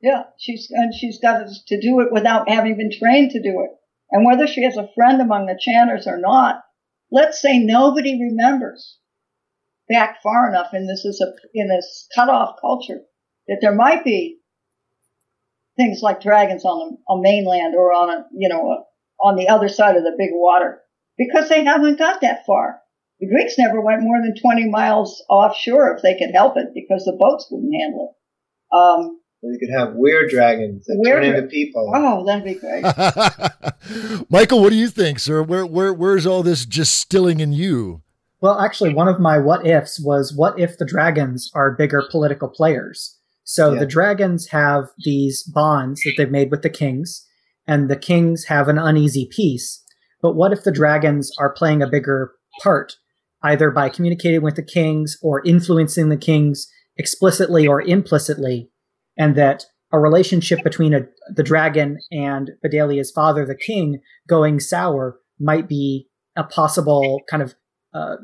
Yeah, 0.00 0.24
she's 0.38 0.68
and 0.72 0.92
she's 0.92 1.20
got 1.20 1.46
to 1.68 1.80
do 1.80 2.00
it 2.00 2.12
without 2.12 2.48
having 2.48 2.76
been 2.76 2.90
trained 2.90 3.30
to 3.32 3.40
do 3.40 3.60
it. 3.62 3.77
And 4.10 4.24
whether 4.24 4.46
she 4.46 4.62
has 4.64 4.76
a 4.76 4.88
friend 4.94 5.20
among 5.20 5.46
the 5.46 5.58
chanters 5.60 6.06
or 6.06 6.18
not, 6.18 6.62
let's 7.10 7.40
say 7.40 7.58
nobody 7.58 8.18
remembers 8.20 8.98
back 9.88 10.22
far 10.22 10.48
enough 10.48 10.74
in 10.74 10.86
this 10.86 11.04
is 11.04 11.20
a 11.20 11.32
in 11.54 11.68
this 11.68 12.06
cutoff 12.14 12.56
culture 12.60 13.00
that 13.46 13.58
there 13.60 13.74
might 13.74 14.04
be 14.04 14.38
things 15.76 16.00
like 16.02 16.20
dragons 16.20 16.64
on 16.64 16.98
a, 17.08 17.12
a 17.12 17.20
mainland 17.20 17.74
or 17.74 17.92
on 17.92 18.10
a 18.10 18.26
you 18.36 18.48
know 18.48 18.70
a, 18.70 18.84
on 19.26 19.36
the 19.36 19.48
other 19.48 19.68
side 19.68 19.96
of 19.96 20.02
the 20.02 20.14
big 20.18 20.30
water 20.32 20.80
because 21.16 21.48
they 21.48 21.64
haven't 21.64 21.98
got 21.98 22.20
that 22.20 22.46
far. 22.46 22.80
The 23.20 23.26
Greeks 23.26 23.58
never 23.58 23.80
went 23.80 24.02
more 24.02 24.20
than 24.22 24.40
20 24.40 24.68
miles 24.68 25.24
offshore 25.28 25.96
if 25.96 26.02
they 26.02 26.16
could 26.16 26.32
help 26.32 26.56
it 26.56 26.68
because 26.72 27.04
the 27.04 27.16
boats 27.18 27.48
wouldn't 27.50 27.74
handle 27.74 28.14
it. 28.14 28.76
Um, 28.76 29.20
you 29.42 29.58
could 29.58 29.70
have 29.76 29.94
weird 29.94 30.30
dragons 30.30 30.84
that 30.86 30.96
weird 30.98 31.22
turn 31.22 31.34
into 31.34 31.48
people. 31.48 31.90
Oh, 31.94 32.24
that'd 32.24 32.44
be 32.44 32.54
great. 32.54 32.82
Michael, 34.30 34.60
what 34.60 34.70
do 34.70 34.76
you 34.76 34.88
think, 34.88 35.18
sir? 35.18 35.42
Where 35.42 35.64
where 35.64 35.92
where's 35.92 36.26
all 36.26 36.42
this 36.42 36.66
just 36.66 36.96
stilling 36.96 37.40
in 37.40 37.52
you? 37.52 38.02
Well, 38.40 38.60
actually, 38.60 38.94
one 38.94 39.08
of 39.08 39.20
my 39.20 39.38
what 39.38 39.66
ifs 39.66 40.00
was 40.00 40.34
what 40.34 40.58
if 40.58 40.78
the 40.78 40.84
dragons 40.84 41.50
are 41.54 41.74
bigger 41.74 42.02
political 42.10 42.48
players? 42.48 43.16
So 43.44 43.72
yeah. 43.72 43.80
the 43.80 43.86
dragons 43.86 44.48
have 44.48 44.90
these 45.04 45.42
bonds 45.42 46.02
that 46.02 46.14
they've 46.16 46.30
made 46.30 46.50
with 46.50 46.62
the 46.62 46.70
kings, 46.70 47.26
and 47.66 47.88
the 47.88 47.96
kings 47.96 48.44
have 48.44 48.68
an 48.68 48.78
uneasy 48.78 49.28
peace. 49.30 49.82
But 50.20 50.34
what 50.34 50.52
if 50.52 50.64
the 50.64 50.72
dragons 50.72 51.30
are 51.38 51.52
playing 51.52 51.82
a 51.82 51.88
bigger 51.88 52.32
part, 52.60 52.96
either 53.42 53.70
by 53.70 53.88
communicating 53.88 54.42
with 54.42 54.56
the 54.56 54.62
kings 54.62 55.16
or 55.22 55.46
influencing 55.46 56.08
the 56.08 56.16
kings 56.16 56.68
explicitly 56.96 57.66
or 57.66 57.80
implicitly? 57.80 58.68
And 59.18 59.34
that 59.36 59.64
a 59.92 59.98
relationship 59.98 60.62
between 60.62 60.94
a, 60.94 61.00
the 61.34 61.42
dragon 61.42 61.98
and 62.10 62.52
Bedalia's 62.62 63.10
father, 63.10 63.44
the 63.44 63.54
king, 63.54 64.00
going 64.28 64.60
sour 64.60 65.18
might 65.40 65.68
be 65.68 66.08
a 66.36 66.44
possible 66.44 67.20
kind 67.28 67.42
of 67.42 67.54
uh, 67.94 68.16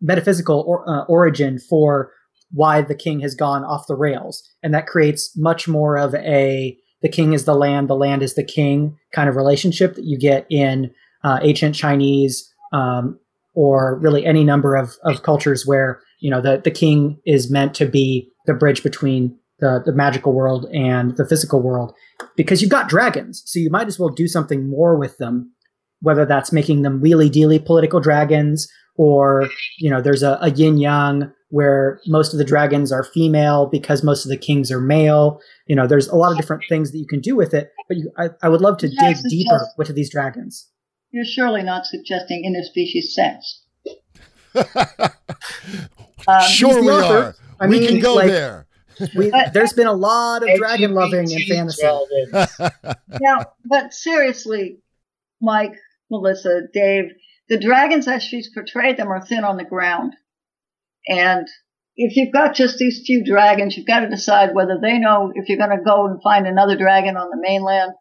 metaphysical 0.00 0.64
or, 0.66 0.88
uh, 0.88 1.04
origin 1.04 1.58
for 1.58 2.10
why 2.50 2.80
the 2.82 2.94
king 2.94 3.20
has 3.20 3.34
gone 3.34 3.64
off 3.64 3.86
the 3.86 3.96
rails. 3.96 4.42
And 4.62 4.72
that 4.74 4.86
creates 4.86 5.36
much 5.36 5.68
more 5.68 5.96
of 5.96 6.14
a 6.14 6.76
the 7.02 7.08
king 7.10 7.34
is 7.34 7.44
the 7.44 7.54
land, 7.54 7.88
the 7.88 7.94
land 7.94 8.22
is 8.22 8.34
the 8.34 8.44
king 8.44 8.96
kind 9.12 9.28
of 9.28 9.36
relationship 9.36 9.94
that 9.94 10.04
you 10.04 10.18
get 10.18 10.46
in 10.48 10.90
uh, 11.22 11.38
ancient 11.42 11.74
Chinese 11.74 12.50
um, 12.72 13.18
or 13.54 13.98
really 13.98 14.24
any 14.24 14.42
number 14.42 14.74
of, 14.74 14.96
of 15.04 15.22
cultures 15.22 15.66
where 15.66 16.00
you 16.20 16.30
know 16.30 16.40
the, 16.40 16.60
the 16.64 16.70
king 16.70 17.20
is 17.26 17.50
meant 17.50 17.74
to 17.74 17.86
be 17.86 18.30
the 18.46 18.54
bridge 18.54 18.82
between 18.82 19.38
the, 19.60 19.82
the 19.84 19.92
magical 19.92 20.32
world 20.32 20.66
and 20.72 21.16
the 21.16 21.26
physical 21.26 21.62
world 21.62 21.94
because 22.36 22.60
you've 22.60 22.70
got 22.70 22.88
dragons 22.88 23.42
so 23.46 23.58
you 23.58 23.70
might 23.70 23.86
as 23.86 23.98
well 23.98 24.08
do 24.08 24.26
something 24.26 24.68
more 24.68 24.96
with 24.96 25.16
them 25.18 25.52
whether 26.00 26.26
that's 26.26 26.52
making 26.52 26.82
them 26.82 27.00
wheelie 27.00 27.30
dealy 27.30 27.64
political 27.64 28.00
dragons 28.00 28.68
or 28.96 29.48
you 29.78 29.90
know 29.90 30.00
there's 30.00 30.22
a, 30.22 30.38
a 30.40 30.50
yin 30.50 30.78
yang 30.78 31.32
where 31.48 32.00
most 32.06 32.32
of 32.32 32.38
the 32.38 32.44
dragons 32.44 32.90
are 32.90 33.04
female 33.04 33.66
because 33.66 34.02
most 34.02 34.24
of 34.24 34.28
the 34.28 34.36
kings 34.36 34.72
are 34.72 34.80
male. 34.80 35.40
You 35.66 35.76
know 35.76 35.86
there's 35.86 36.08
a 36.08 36.16
lot 36.16 36.32
of 36.32 36.36
different 36.36 36.64
things 36.68 36.92
that 36.92 36.98
you 36.98 37.06
can 37.06 37.20
do 37.20 37.36
with 37.36 37.54
it 37.54 37.70
but 37.88 37.96
you, 37.96 38.10
I, 38.18 38.30
I 38.42 38.48
would 38.48 38.60
love 38.60 38.78
to 38.78 38.88
dig 38.88 39.16
deeper 39.28 39.66
with 39.76 39.94
these 39.94 40.10
dragons. 40.10 40.68
You're 41.10 41.24
surely 41.24 41.62
not 41.62 41.86
suggesting 41.86 42.44
interspecies 42.44 43.12
sex. 43.12 43.62
Um, 46.26 46.40
sure 46.48 46.80
we 46.80 46.88
are. 46.88 47.34
I 47.60 47.66
we 47.66 47.86
can 47.86 48.00
go 48.00 48.14
like, 48.14 48.28
there 48.28 48.66
we, 49.16 49.32
there's 49.52 49.72
been 49.72 49.86
a 49.86 49.92
lot 49.92 50.48
of 50.48 50.56
dragon 50.56 50.94
loving 50.94 51.30
in 51.30 51.46
fantasy. 51.46 51.82
now, 53.20 53.46
but 53.64 53.92
seriously, 53.92 54.78
Mike, 55.40 55.74
Melissa, 56.10 56.62
Dave, 56.72 57.12
the 57.48 57.58
dragons 57.58 58.08
as 58.08 58.22
she's 58.22 58.50
portrayed 58.52 58.96
them 58.96 59.08
are 59.08 59.24
thin 59.24 59.44
on 59.44 59.56
the 59.56 59.64
ground. 59.64 60.14
And 61.06 61.46
if 61.96 62.16
you've 62.16 62.32
got 62.32 62.54
just 62.54 62.78
these 62.78 63.02
few 63.04 63.24
dragons, 63.24 63.76
you've 63.76 63.86
got 63.86 64.00
to 64.00 64.08
decide 64.08 64.54
whether 64.54 64.78
they 64.80 64.98
know 64.98 65.32
if 65.34 65.48
you're 65.48 65.58
going 65.58 65.76
to 65.76 65.84
go 65.84 66.06
and 66.06 66.22
find 66.22 66.46
another 66.46 66.76
dragon 66.76 67.16
on 67.16 67.30
the 67.30 67.36
mainland, 67.40 67.92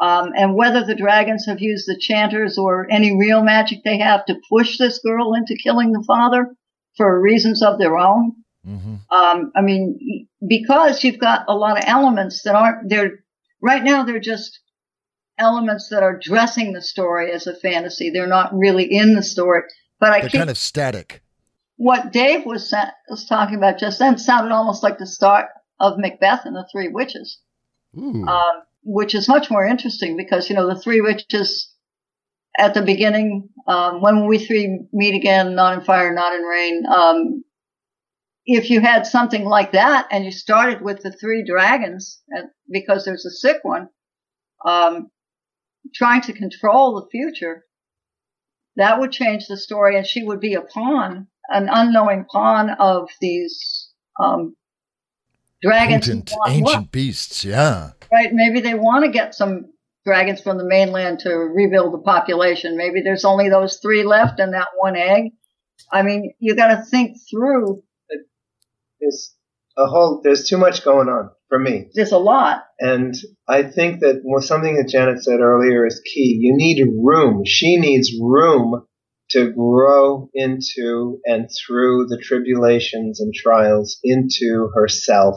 um, 0.00 0.30
and 0.36 0.56
whether 0.56 0.84
the 0.84 0.94
dragons 0.94 1.46
have 1.46 1.60
used 1.60 1.86
the 1.86 1.98
chanters 1.98 2.58
or 2.58 2.86
any 2.90 3.16
real 3.16 3.42
magic 3.44 3.78
they 3.84 3.98
have 3.98 4.24
to 4.26 4.40
push 4.50 4.76
this 4.76 4.98
girl 4.98 5.34
into 5.34 5.56
killing 5.62 5.92
the 5.92 6.02
father 6.06 6.48
for 6.96 7.20
reasons 7.20 7.62
of 7.62 7.78
their 7.78 7.96
own. 7.96 8.32
Mm-hmm. 8.66 8.94
Um, 9.14 9.52
I 9.54 9.60
mean, 9.60 10.26
because 10.46 11.04
you've 11.04 11.18
got 11.18 11.44
a 11.48 11.54
lot 11.54 11.78
of 11.78 11.84
elements 11.86 12.42
that 12.42 12.54
aren't 12.54 12.88
they're 12.88 13.24
right 13.60 13.82
now 13.82 14.04
they're 14.04 14.20
just 14.20 14.60
elements 15.38 15.88
that 15.90 16.02
are 16.02 16.18
dressing 16.18 16.72
the 16.72 16.82
story 16.82 17.32
as 17.32 17.46
a 17.46 17.54
fantasy. 17.54 18.10
They're 18.10 18.26
not 18.26 18.56
really 18.56 18.84
in 18.84 19.14
the 19.14 19.22
story. 19.22 19.62
But 20.00 20.12
I 20.12 20.20
they're 20.20 20.30
keep, 20.30 20.38
kind 20.40 20.50
of 20.50 20.58
static. 20.58 21.22
What 21.76 22.12
Dave 22.12 22.46
was 22.46 22.72
was 23.08 23.26
talking 23.26 23.56
about 23.56 23.78
just 23.78 23.98
then 23.98 24.18
sounded 24.18 24.52
almost 24.52 24.82
like 24.82 24.98
the 24.98 25.06
start 25.06 25.46
of 25.80 25.98
Macbeth 25.98 26.44
and 26.44 26.54
the 26.54 26.66
Three 26.70 26.88
Witches, 26.88 27.38
um, 28.28 28.62
which 28.84 29.14
is 29.14 29.28
much 29.28 29.50
more 29.50 29.66
interesting 29.66 30.16
because 30.16 30.48
you 30.48 30.56
know 30.56 30.72
the 30.72 30.80
Three 30.80 31.00
Witches 31.00 31.72
at 32.56 32.74
the 32.74 32.82
beginning, 32.82 33.48
um, 33.66 34.00
when 34.00 34.28
we 34.28 34.38
three 34.38 34.86
meet 34.92 35.16
again, 35.16 35.56
not 35.56 35.76
in 35.76 35.84
fire, 35.84 36.14
not 36.14 36.32
in 36.34 36.42
rain, 36.42 36.84
um, 36.86 37.43
if 38.46 38.70
you 38.70 38.80
had 38.80 39.06
something 39.06 39.44
like 39.44 39.72
that 39.72 40.06
and 40.10 40.24
you 40.24 40.32
started 40.32 40.82
with 40.82 41.02
the 41.02 41.12
three 41.12 41.44
dragons 41.44 42.22
because 42.70 43.04
there's 43.04 43.24
a 43.24 43.30
sick 43.30 43.58
one, 43.62 43.88
um, 44.64 45.08
trying 45.94 46.20
to 46.22 46.32
control 46.32 47.00
the 47.00 47.08
future, 47.10 47.64
that 48.76 48.98
would 48.98 49.12
change 49.12 49.46
the 49.46 49.56
story 49.56 49.96
and 49.96 50.06
she 50.06 50.22
would 50.22 50.40
be 50.40 50.54
a 50.54 50.60
pawn, 50.60 51.26
an 51.48 51.68
unknowing 51.70 52.26
pawn 52.30 52.70
of 52.70 53.08
these, 53.20 53.90
um, 54.20 54.56
dragons. 55.62 56.08
Ancient, 56.08 56.32
ancient 56.46 56.92
beasts, 56.92 57.44
yeah. 57.44 57.92
Right. 58.12 58.30
Maybe 58.32 58.60
they 58.60 58.74
want 58.74 59.04
to 59.04 59.10
get 59.10 59.34
some 59.34 59.72
dragons 60.04 60.42
from 60.42 60.58
the 60.58 60.66
mainland 60.66 61.20
to 61.20 61.30
rebuild 61.30 61.94
the 61.94 61.98
population. 61.98 62.76
Maybe 62.76 63.00
there's 63.00 63.24
only 63.24 63.48
those 63.48 63.78
three 63.78 64.04
left 64.04 64.38
and 64.38 64.52
that 64.52 64.68
one 64.76 64.96
egg. 64.96 65.32
I 65.90 66.02
mean, 66.02 66.34
you 66.38 66.54
got 66.54 66.68
to 66.68 66.82
think 66.82 67.16
through 67.30 67.82
there's 69.04 69.34
a 69.76 69.86
whole 69.86 70.20
there's 70.22 70.48
too 70.48 70.58
much 70.58 70.84
going 70.84 71.08
on 71.08 71.30
for 71.48 71.58
me. 71.58 71.88
There's 71.94 72.12
a 72.12 72.18
lot. 72.18 72.64
And 72.80 73.14
I 73.48 73.62
think 73.64 74.00
that 74.00 74.22
well, 74.24 74.40
something 74.40 74.76
that 74.76 74.88
Janet 74.88 75.22
said 75.22 75.40
earlier 75.40 75.86
is 75.86 76.00
key. 76.00 76.38
You 76.40 76.56
need 76.56 76.84
room. 77.02 77.42
She 77.44 77.76
needs 77.76 78.10
room 78.20 78.86
to 79.30 79.52
grow 79.52 80.30
into 80.34 81.20
and 81.24 81.48
through 81.48 82.06
the 82.06 82.20
tribulations 82.22 83.20
and 83.20 83.32
trials 83.34 83.98
into 84.04 84.70
herself. 84.74 85.36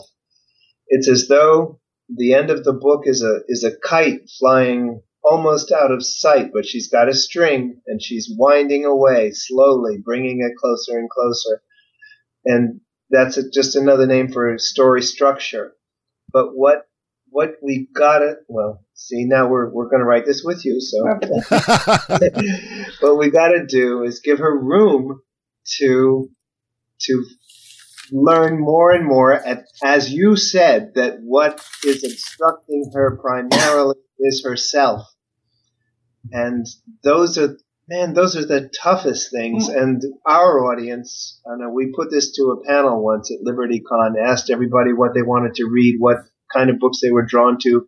It's 0.88 1.10
as 1.10 1.28
though 1.28 1.80
the 2.10 2.34
end 2.34 2.50
of 2.50 2.64
the 2.64 2.74
book 2.74 3.04
is 3.06 3.24
a 3.24 3.42
is 3.48 3.64
a 3.64 3.76
kite 3.76 4.30
flying 4.40 5.02
almost 5.24 5.72
out 5.72 5.92
of 5.92 6.06
sight, 6.06 6.52
but 6.54 6.66
she's 6.66 6.90
got 6.90 7.10
a 7.10 7.14
string 7.14 7.82
and 7.86 8.02
she's 8.02 8.32
winding 8.38 8.86
away 8.86 9.32
slowly, 9.34 9.98
bringing 10.04 10.40
it 10.42 10.56
closer 10.58 10.98
and 10.98 11.10
closer. 11.10 11.62
And 12.46 12.80
that's 13.10 13.38
a, 13.38 13.50
just 13.50 13.76
another 13.76 14.06
name 14.06 14.32
for 14.32 14.58
story 14.58 15.02
structure. 15.02 15.74
But 16.32 16.50
what 16.54 16.84
what 17.30 17.56
we 17.62 17.88
gotta 17.94 18.36
well 18.48 18.84
see 18.94 19.26
now 19.26 19.48
we're 19.48 19.70
we're 19.70 19.90
gonna 19.90 20.06
write 20.06 20.26
this 20.26 20.44
with 20.44 20.66
you 20.66 20.80
so. 20.80 20.98
What 23.02 23.18
we 23.18 23.30
gotta 23.30 23.66
do 23.66 24.04
is 24.04 24.22
give 24.22 24.40
her 24.40 24.58
room 24.58 25.20
to 25.80 26.30
to 27.02 27.26
learn 28.12 28.60
more 28.60 28.92
and 28.92 29.06
more 29.06 29.34
at, 29.34 29.66
as 29.84 30.12
you 30.12 30.36
said 30.36 30.94
that 30.96 31.18
what 31.22 31.64
is 31.84 32.04
obstructing 32.04 32.92
her 32.94 33.18
primarily 33.22 33.96
is 34.20 34.44
herself. 34.44 35.08
And 36.32 36.66
those 37.04 37.38
are 37.38 37.58
man 37.88 38.14
those 38.14 38.36
are 38.36 38.46
the 38.46 38.70
toughest 38.82 39.32
things. 39.32 39.70
And 39.70 40.02
our 40.26 40.72
audience 40.72 41.40
i 41.50 41.56
know 41.58 41.70
we 41.70 41.94
put 41.96 42.12
this 42.12 42.32
to 42.34 42.44
a 42.44 42.68
panel 42.68 43.04
once 43.04 43.32
at 43.32 43.46
LibertyCon 43.46 44.22
asked 44.22 44.50
everybody 44.50 44.94
what 44.94 45.14
they 45.14 45.22
wanted 45.22 45.56
to 45.56 45.66
read 45.66 45.96
what 46.00 46.18
kind 46.54 46.70
of 46.70 46.80
books 46.80 47.00
they 47.02 47.12
were 47.12 47.26
drawn 47.26 47.58
to. 47.62 47.88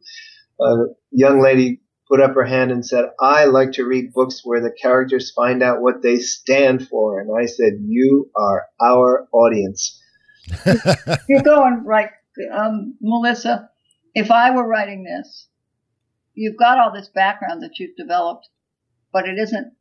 A 0.62 0.76
young 1.12 1.42
lady 1.42 1.82
put 2.10 2.22
up 2.22 2.34
her 2.34 2.44
hand 2.44 2.72
and 2.72 2.86
said 2.86 3.06
i 3.20 3.46
like 3.46 3.74
to 3.74 3.86
read 3.86 4.14
books 4.14 4.42
where 4.44 4.62
the 4.62 4.72
characters 4.82 5.32
find 5.36 5.62
out 5.62 5.82
what 5.82 6.02
they 6.02 6.18
stand 6.18 6.88
for. 6.88 7.20
And 7.20 7.30
i 7.38 7.46
said 7.46 7.74
you 7.82 8.30
are 8.36 8.68
our 8.82 9.28
audience. 9.32 10.02
You're 11.28 11.44
going 11.44 11.84
right, 11.86 12.10
um, 12.52 12.96
Melissa. 13.02 13.70
If 14.16 14.32
I 14.32 14.52
were 14.52 14.68
writing 14.68 15.04
this, 15.04 15.48
you've 16.34 16.58
got 16.58 16.80
all 16.80 16.92
this 16.92 17.10
background 17.10 17.62
that 17.62 17.78
you've 17.78 17.96
developed, 17.96 18.50
but 19.14 19.28
it 19.28 19.38
isn't 19.38 19.74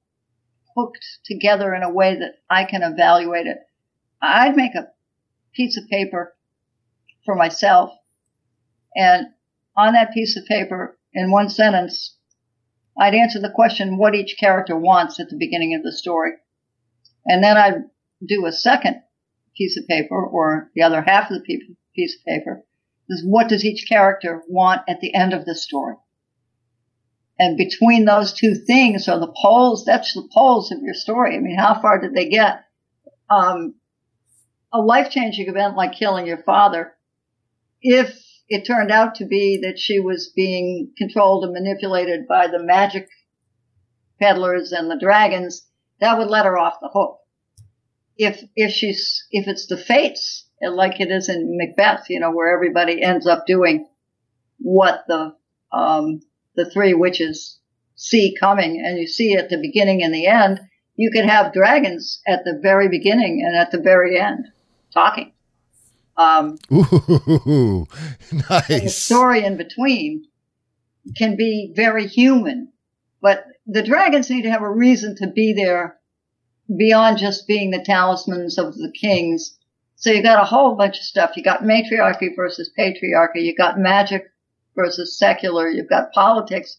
hooked 0.79 1.05
together 1.25 1.75
in 1.75 1.83
a 1.83 1.93
way 1.93 2.15
that 2.15 2.37
I 2.49 2.65
can 2.65 2.83
evaluate 2.83 3.47
it. 3.47 3.59
I'd 4.23 4.57
make 4.57 4.75
a 4.77 4.89
piece 5.53 5.77
of 5.77 5.89
paper 5.89 6.37
for 7.25 7.35
myself, 7.35 7.91
and 8.95 9.27
on 9.77 9.95
that 9.95 10.13
piece 10.13 10.37
of 10.37 10.47
paper, 10.47 10.97
in 11.13 11.33
one 11.33 11.49
sentence, 11.49 12.17
I'd 12.97 13.15
answer 13.15 13.41
the 13.41 13.51
question 13.51 13.97
what 13.97 14.15
each 14.15 14.37
character 14.39 14.77
wants 14.77 15.19
at 15.19 15.31
the 15.31 15.37
beginning 15.37 15.75
of 15.75 15.83
the 15.83 15.93
story. 15.93 16.33
And 17.27 17.43
then 17.43 17.57
I'd 17.57 17.85
do 18.25 18.47
a 18.47 18.53
second 18.53 19.03
piece 19.57 19.77
of 19.77 19.87
paper 19.89 20.25
or 20.25 20.71
the 20.75 20.83
other 20.83 21.03
half 21.03 21.31
of 21.31 21.43
the 21.43 21.77
piece 21.95 22.17
of 22.17 22.25
paper 22.25 22.65
is 23.09 23.25
what 23.25 23.49
does 23.49 23.65
each 23.65 23.89
character 23.89 24.43
want 24.49 24.83
at 24.89 25.01
the 25.01 25.15
end 25.15 25.33
of 25.33 25.45
the 25.45 25.55
story? 25.55 25.95
And 27.39 27.57
between 27.57 28.05
those 28.05 28.33
two 28.33 28.55
things 28.67 29.09
are 29.09 29.21
the 29.21 29.33
poles, 29.43 29.85
that's 29.85 30.13
the 30.13 30.29
poles 30.33 30.73
of 30.73 30.83
your 30.83 30.95
story. 30.95 31.37
I 31.37 31.41
mean, 31.41 31.57
how 31.57 31.81
far 31.81 32.01
did 32.01 32.15
they 32.15 32.29
get? 32.29 32.65
Um, 33.31 33.75
a 34.73 34.81
life 34.81 35.11
changing 35.11 35.49
event 35.49 35.77
like 35.77 35.93
killing 35.93 36.27
your 36.27 36.43
father, 36.43 36.95
if 37.81 38.19
it 38.49 38.67
turned 38.67 38.91
out 38.91 39.17
to 39.17 39.27
be 39.27 39.61
that 39.63 39.79
she 39.79 40.01
was 40.01 40.33
being 40.35 40.93
controlled 40.99 41.45
and 41.45 41.53
manipulated 41.53 42.27
by 42.27 42.49
the 42.49 42.63
magic 42.63 43.09
peddlers 44.21 44.73
and 44.73 44.91
the 44.91 44.99
dragons, 44.99 45.67
that 46.01 46.19
would 46.19 46.29
let 46.29 46.45
her 46.45 46.59
off 46.59 46.81
the 46.81 46.91
hook 46.93 47.19
if 48.19 48.43
if 48.57 48.73
she's 48.73 49.27
if 49.31 49.47
it's 49.47 49.67
the 49.67 49.77
fates 49.77 50.47
like 50.61 51.01
it 51.01 51.09
is 51.09 51.29
in 51.29 51.57
Macbeth, 51.57 52.11
you 52.11 52.19
know, 52.19 52.33
where 52.33 52.53
everybody 52.53 53.01
ends 53.01 53.29
up 53.29 53.47
doing 53.47 53.87
what 54.59 55.05
the 55.07 55.33
um, 55.73 56.21
the 56.59 56.69
three 56.69 56.93
witches 56.93 57.59
see 57.95 58.37
coming, 58.39 58.83
and 58.85 58.99
you 58.99 59.07
see 59.07 59.35
at 59.35 59.49
the 59.49 59.57
beginning 59.57 60.03
and 60.03 60.13
the 60.13 60.27
end. 60.27 60.61
You 60.97 61.11
could 61.13 61.27
have 61.27 61.53
dragons 61.53 62.21
at 62.27 62.45
the 62.45 62.59
very 62.61 62.89
beginning 62.89 63.45
and 63.47 63.57
at 63.57 63.71
the 63.71 63.79
very 63.79 64.19
end 64.19 64.47
talking. 64.93 65.33
Um, 66.17 66.59
Ooh, 66.73 67.87
nice. 68.51 68.67
the 68.67 68.89
story 68.89 69.45
in 69.45 69.57
between 69.57 70.25
can 71.17 71.37
be 71.37 71.73
very 71.75 72.09
human, 72.09 72.73
but 73.23 73.45
the 73.67 73.85
dragons 73.85 74.29
need 74.29 74.43
to 74.43 74.51
have 74.51 74.63
a 74.63 74.71
reason 74.71 75.15
to 75.17 75.29
be 75.29 75.53
there 75.53 75.99
beyond 76.77 77.19
just 77.19 77.47
being 77.47 77.71
the 77.71 77.85
talismans 77.85 78.59
of 78.59 78.75
the 78.75 78.93
kings. 79.01 79.57
So 79.95 80.11
you 80.11 80.23
got 80.23 80.43
a 80.43 80.47
whole 80.47 80.75
bunch 80.75 80.99
of 80.99 81.05
stuff. 81.05 81.37
You 81.37 81.45
got 81.45 81.65
matriarchy 81.65 82.31
versus 82.35 82.71
patriarchy. 82.77 83.43
You 83.43 83.55
got 83.55 83.79
magic 83.79 84.25
versus 84.79 85.19
secular. 85.19 85.69
You've 85.69 85.89
got 85.89 86.13
politics 86.13 86.79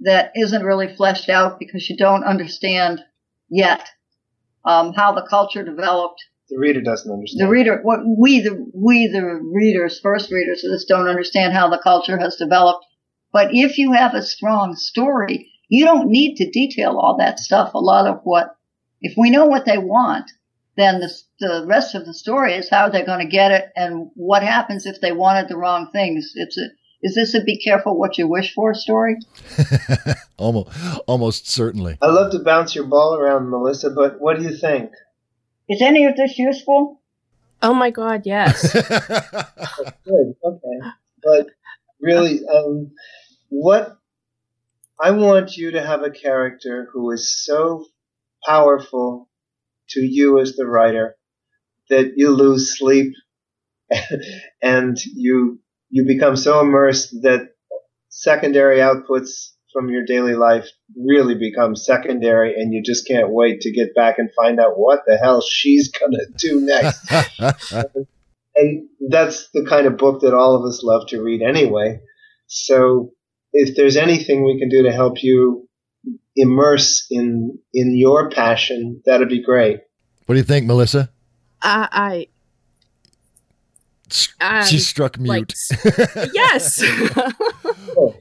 that 0.00 0.32
isn't 0.34 0.64
really 0.64 0.94
fleshed 0.94 1.28
out 1.28 1.58
because 1.58 1.90
you 1.90 1.96
don't 1.96 2.24
understand 2.24 3.00
yet 3.50 3.86
um, 4.64 4.92
how 4.92 5.12
the 5.12 5.26
culture 5.28 5.64
developed. 5.64 6.22
The 6.48 6.58
reader 6.58 6.80
doesn't 6.80 7.10
understand. 7.10 7.46
The 7.46 7.50
reader, 7.50 7.80
what 7.82 8.00
we 8.04 8.40
the 8.40 8.70
we 8.74 9.08
the 9.08 9.40
readers, 9.42 10.00
first 10.00 10.30
readers 10.30 10.64
of 10.64 10.70
this, 10.70 10.84
don't 10.84 11.08
understand 11.08 11.52
how 11.52 11.68
the 11.68 11.80
culture 11.82 12.18
has 12.18 12.36
developed. 12.36 12.86
But 13.32 13.48
if 13.52 13.78
you 13.78 13.92
have 13.92 14.14
a 14.14 14.22
strong 14.22 14.74
story, 14.74 15.50
you 15.68 15.84
don't 15.84 16.08
need 16.08 16.36
to 16.36 16.50
detail 16.50 16.98
all 16.98 17.16
that 17.18 17.38
stuff. 17.38 17.74
A 17.74 17.78
lot 17.78 18.06
of 18.06 18.20
what 18.24 18.56
if 19.00 19.14
we 19.16 19.30
know 19.30 19.46
what 19.46 19.64
they 19.64 19.78
want, 19.78 20.30
then 20.76 21.00
the, 21.00 21.12
the 21.38 21.64
rest 21.66 21.94
of 21.94 22.06
the 22.06 22.14
story 22.14 22.54
is 22.54 22.68
how 22.68 22.88
they're 22.88 23.06
going 23.06 23.24
to 23.24 23.30
get 23.30 23.52
it 23.52 23.70
and 23.76 24.10
what 24.14 24.42
happens 24.42 24.86
if 24.86 25.00
they 25.00 25.12
wanted 25.12 25.48
the 25.48 25.56
wrong 25.56 25.90
things. 25.92 26.32
It's 26.34 26.58
a, 26.58 26.68
is 27.02 27.14
this 27.14 27.34
a 27.34 27.42
be 27.42 27.58
careful 27.58 27.98
what 27.98 28.18
you 28.18 28.28
wish 28.28 28.52
for 28.54 28.74
story? 28.74 29.16
almost, 30.36 30.68
almost 31.06 31.48
certainly. 31.48 31.96
I 32.02 32.08
love 32.08 32.32
to 32.32 32.40
bounce 32.40 32.74
your 32.74 32.84
ball 32.84 33.16
around, 33.16 33.48
Melissa, 33.48 33.90
but 33.90 34.20
what 34.20 34.38
do 34.38 34.44
you 34.44 34.56
think? 34.56 34.90
Is 35.68 35.80
any 35.80 36.04
of 36.04 36.16
this 36.16 36.38
useful? 36.38 37.00
Oh 37.62 37.74
my 37.74 37.90
God, 37.90 38.22
yes. 38.24 38.72
Good, 38.72 40.34
okay. 40.44 40.78
But 41.22 41.46
really, 42.00 42.40
um, 42.46 42.92
what 43.48 43.96
I 45.00 45.12
want 45.12 45.56
you 45.56 45.72
to 45.72 45.82
have 45.82 46.02
a 46.02 46.10
character 46.10 46.88
who 46.92 47.10
is 47.12 47.44
so 47.44 47.86
powerful 48.44 49.28
to 49.90 50.00
you 50.00 50.40
as 50.40 50.56
the 50.56 50.66
writer 50.66 51.16
that 51.88 52.12
you 52.16 52.30
lose 52.30 52.78
sleep 52.78 53.14
and 54.62 54.98
you 55.04 55.60
you 55.90 56.04
become 56.06 56.36
so 56.36 56.60
immersed 56.60 57.10
that 57.22 57.50
secondary 58.08 58.78
outputs 58.78 59.50
from 59.72 59.88
your 59.88 60.04
daily 60.04 60.34
life 60.34 60.66
really 60.96 61.34
become 61.34 61.76
secondary 61.76 62.54
and 62.54 62.72
you 62.72 62.82
just 62.82 63.06
can't 63.06 63.30
wait 63.30 63.60
to 63.60 63.72
get 63.72 63.94
back 63.94 64.18
and 64.18 64.30
find 64.34 64.58
out 64.58 64.78
what 64.78 65.00
the 65.06 65.16
hell 65.16 65.40
she's 65.40 65.90
going 65.90 66.12
to 66.12 66.26
do 66.36 66.60
next. 66.60 67.08
and 68.56 68.88
that's 69.08 69.48
the 69.52 69.64
kind 69.68 69.86
of 69.86 69.96
book 69.96 70.22
that 70.22 70.34
all 70.34 70.56
of 70.56 70.64
us 70.64 70.82
love 70.82 71.06
to 71.08 71.22
read 71.22 71.42
anyway. 71.42 72.00
So 72.46 73.12
if 73.52 73.76
there's 73.76 73.96
anything 73.96 74.44
we 74.44 74.58
can 74.58 74.68
do 74.68 74.84
to 74.84 74.92
help 74.92 75.22
you 75.22 75.68
immerse 76.36 77.06
in 77.10 77.58
in 77.74 77.96
your 77.96 78.30
passion, 78.30 79.02
that'd 79.06 79.28
be 79.28 79.42
great. 79.42 79.80
What 80.26 80.34
do 80.34 80.38
you 80.38 80.44
think, 80.44 80.66
Melissa? 80.66 81.10
Uh, 81.62 81.86
I, 81.90 81.90
I 81.92 82.26
she 84.66 84.78
struck 84.78 85.18
mute. 85.18 85.54
Like, 85.84 86.30
yes. 86.34 86.76
so 87.94 88.14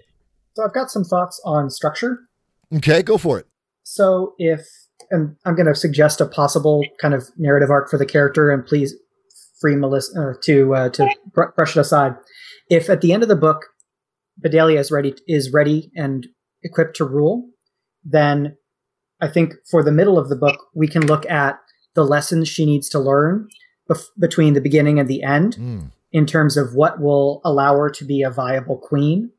I've 0.64 0.74
got 0.74 0.92
some 0.92 1.04
thoughts 1.04 1.42
on 1.46 1.70
structure. 1.70 2.20
Okay, 2.76 3.02
go 3.02 3.18
for 3.18 3.40
it. 3.40 3.48
So 3.84 4.34
if 4.38 4.62
and 5.12 5.36
I'm 5.46 5.56
going 5.56 5.66
to 5.66 5.76
suggest 5.76 6.22
a 6.22 6.28
possible 6.28 6.84
kind 7.02 7.14
of 7.14 7.30
narrative 7.38 7.70
arc 7.70 7.90
for 7.90 7.98
the 7.98 8.06
character, 8.06 8.52
and 8.52 8.66
please 8.66 8.96
free 9.60 9.76
Melissa 9.76 10.22
uh, 10.22 10.34
to 10.44 10.76
uh, 10.76 10.90
to 10.90 11.10
br- 11.34 11.52
brush 11.56 11.76
it 11.76 11.80
aside. 11.80 12.14
If 12.70 12.90
at 12.90 13.02
the 13.02 13.14
end 13.14 13.24
of 13.24 13.30
the 13.30 13.36
book, 13.36 13.66
Bedelia 14.38 14.80
is 14.80 14.92
ready 14.92 15.16
is 15.28 15.52
ready 15.52 15.92
and 15.96 16.28
equipped 16.64 16.96
to 16.98 17.06
rule, 17.06 17.50
then 18.04 18.58
I 19.22 19.28
think 19.28 19.54
for 19.70 19.84
the 19.84 19.92
middle 19.92 20.18
of 20.18 20.30
the 20.30 20.36
book, 20.36 20.58
we 20.76 20.88
can 20.88 21.06
look 21.06 21.30
at 21.30 21.60
the 21.96 22.06
lessons 22.06 22.48
she 22.48 22.66
needs 22.66 22.88
to 22.90 23.00
learn 23.00 23.48
bef- 23.90 24.08
between 24.20 24.54
the 24.54 24.62
beginning 24.62 25.00
and 25.00 25.08
the 25.10 25.24
end 25.24 25.56
Mm. 25.58 25.92
in 26.12 26.26
terms 26.26 26.58
of 26.58 26.74
what 26.74 27.00
will 27.02 27.42
allow 27.44 27.76
her 27.78 27.90
to 27.90 28.06
be 28.06 28.22
a 28.22 28.30
viable 28.30 28.78
queen. 28.78 29.32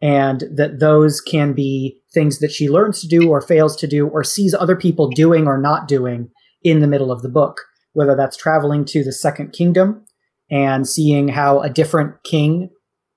And 0.00 0.44
that 0.54 0.78
those 0.78 1.20
can 1.20 1.54
be 1.54 2.00
things 2.14 2.38
that 2.38 2.52
she 2.52 2.68
learns 2.68 3.00
to 3.00 3.08
do 3.08 3.28
or 3.30 3.40
fails 3.40 3.74
to 3.76 3.86
do 3.88 4.06
or 4.06 4.22
sees 4.22 4.54
other 4.54 4.76
people 4.76 5.08
doing 5.10 5.46
or 5.46 5.58
not 5.58 5.88
doing 5.88 6.30
in 6.62 6.80
the 6.80 6.86
middle 6.86 7.10
of 7.10 7.22
the 7.22 7.28
book, 7.28 7.62
whether 7.94 8.14
that's 8.14 8.36
traveling 8.36 8.84
to 8.86 9.02
the 9.02 9.12
second 9.12 9.52
kingdom 9.52 10.04
and 10.50 10.86
seeing 10.88 11.28
how 11.28 11.60
a 11.60 11.68
different 11.68 12.22
king 12.22 12.70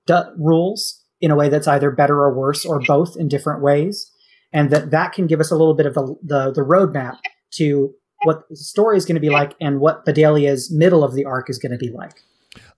d- 0.06 0.14
rules 0.36 1.00
in 1.20 1.30
a 1.30 1.36
way 1.36 1.48
that's 1.48 1.68
either 1.68 1.90
better 1.92 2.16
or 2.20 2.36
worse 2.36 2.64
or 2.64 2.80
both 2.80 3.16
in 3.16 3.28
different 3.28 3.62
ways 3.62 4.10
and 4.52 4.70
that 4.70 4.90
that 4.90 5.12
can 5.12 5.26
give 5.28 5.38
us 5.40 5.50
a 5.52 5.56
little 5.56 5.74
bit 5.74 5.86
of 5.86 5.94
the 5.94 6.16
the, 6.22 6.52
the 6.52 6.60
roadmap 6.62 7.16
to 7.52 7.94
what 8.24 8.48
the 8.48 8.56
story 8.56 8.96
is 8.96 9.04
going 9.04 9.14
to 9.14 9.20
be 9.20 9.30
like 9.30 9.54
and 9.60 9.80
what 9.80 10.04
Bedelia's 10.04 10.70
middle 10.70 11.04
of 11.04 11.14
the 11.14 11.24
arc 11.24 11.50
is 11.50 11.58
going 11.58 11.72
to 11.72 11.78
be 11.78 11.90
like. 11.90 12.22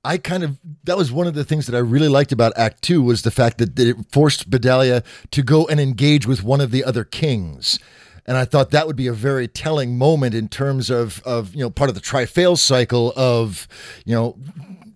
I 0.05 0.19
kind 0.19 0.43
of 0.43 0.59
that 0.85 0.97
was 0.97 1.11
one 1.11 1.27
of 1.27 1.35
the 1.35 1.45
things 1.45 1.67
that 1.67 1.75
I 1.75 1.81
really 1.81 2.09
liked 2.09 2.31
about 2.31 2.53
Act 2.57 2.83
Two 2.83 3.03
was 3.03 3.23
the 3.23 3.31
fact 3.31 3.59
that, 3.59 3.77
that 3.77 3.89
it 3.89 3.97
forced 4.13 4.51
Bedelia 4.51 5.03
to 5.31 5.43
go 5.43 5.67
and 5.67 5.81
engage 5.81 6.27
with 6.27 6.45
one 6.45 6.61
of 6.61 6.71
the 6.71 6.85
other 6.85 7.05
kings. 7.05 7.79
And 8.27 8.37
I 8.37 8.45
thought 8.45 8.71
that 8.71 8.87
would 8.87 8.97
be 8.97 9.07
a 9.07 9.13
very 9.13 9.49
telling 9.49 9.99
moment 9.99 10.35
in 10.35 10.49
terms 10.49 10.91
of, 10.91 11.23
of 11.25 11.55
you 11.55 11.61
know 11.61 11.71
part 11.71 11.89
of 11.89 11.95
the 11.95 12.01
try-fail 12.01 12.57
cycle 12.57 13.13
of 13.17 13.67
you 14.05 14.15
know 14.15 14.37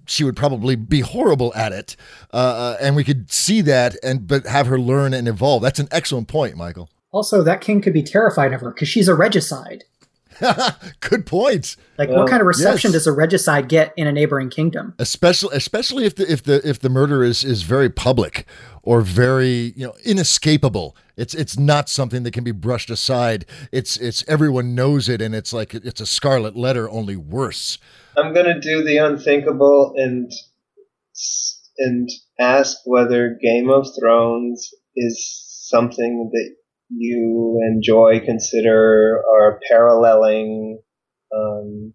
she 0.07 0.25
would 0.25 0.37
probably 0.37 0.77
be 0.77 1.01
horrible 1.01 1.53
at 1.55 1.73
it, 1.73 1.97
uh, 2.33 2.37
uh, 2.37 2.77
and 2.81 2.97
we 2.97 3.05
could 3.05 3.31
see 3.31 3.61
that 3.63 3.97
and 4.03 4.27
but 4.27 4.47
have 4.47 4.67
her 4.67 4.79
learn 4.79 5.15
and 5.15 5.27
evolve. 5.27 5.63
That's 5.63 5.79
an 5.79 5.89
excellent 5.91 6.29
point, 6.29 6.57
Michael. 6.57 6.91
Also, 7.13 7.43
that 7.43 7.61
king 7.61 7.81
could 7.81 7.95
be 7.95 8.03
terrified 8.03 8.53
of 8.53 8.61
her 8.61 8.71
because 8.71 8.89
she's 8.89 9.09
a 9.09 9.15
regicide. 9.15 9.85
Good 11.01 11.26
point. 11.26 11.76
Like, 11.97 12.09
Well, 12.09 12.20
what 12.20 12.30
kind 12.30 12.41
of 12.41 12.47
reception 12.47 12.89
yes. 12.91 13.01
does 13.01 13.07
a 13.07 13.12
regicide 13.12 13.68
get 13.68 13.93
in 13.97 14.07
a 14.07 14.12
neighboring 14.12 14.51
kingdom? 14.51 14.95
especially 14.99 15.57
especially 15.57 16.05
if 16.05 16.14
the 16.16 16.30
if 16.30 16.43
the 16.43 16.66
if 16.68 16.78
the 16.80 16.89
murder 16.89 17.22
is 17.22 17.45
is 17.45 17.62
very 17.62 17.91
public 17.91 18.47
or 18.82 19.01
very 19.01 19.72
you 19.76 19.86
know 19.86 19.95
inescapable 20.05 20.97
it's 21.16 21.34
it's 21.34 21.59
not 21.59 21.89
something 21.89 22.22
that 22.22 22.32
can 22.32 22.45
be 22.45 22.53
brushed 22.53 22.91
aside 22.91 23.45
it's 23.72 23.97
it's 23.97 24.24
everyone 24.28 24.74
knows 24.74 25.09
it 25.09 25.20
and 25.20 25.34
it's 25.34 25.53
like 25.53 25.74
it's 25.74 26.01
a 26.01 26.07
scarlet 26.07 26.57
letter 26.57 26.89
only 26.91 27.16
worse 27.16 27.78
I'm 28.16 28.32
gonna 28.34 28.61
do 28.61 28.82
the 28.84 28.99
unthinkable 28.99 29.95
and 29.97 30.30
and 31.78 32.09
ask 32.41 32.78
whether 32.84 33.39
Game 33.43 33.70
of 33.70 33.86
Thrones 33.99 34.70
is 34.97 35.45
something 35.68 36.30
that 36.32 36.55
you 36.91 37.61
enjoy, 37.74 38.20
consider, 38.24 39.20
or 39.30 39.61
paralleling. 39.70 40.80
Um, 41.34 41.93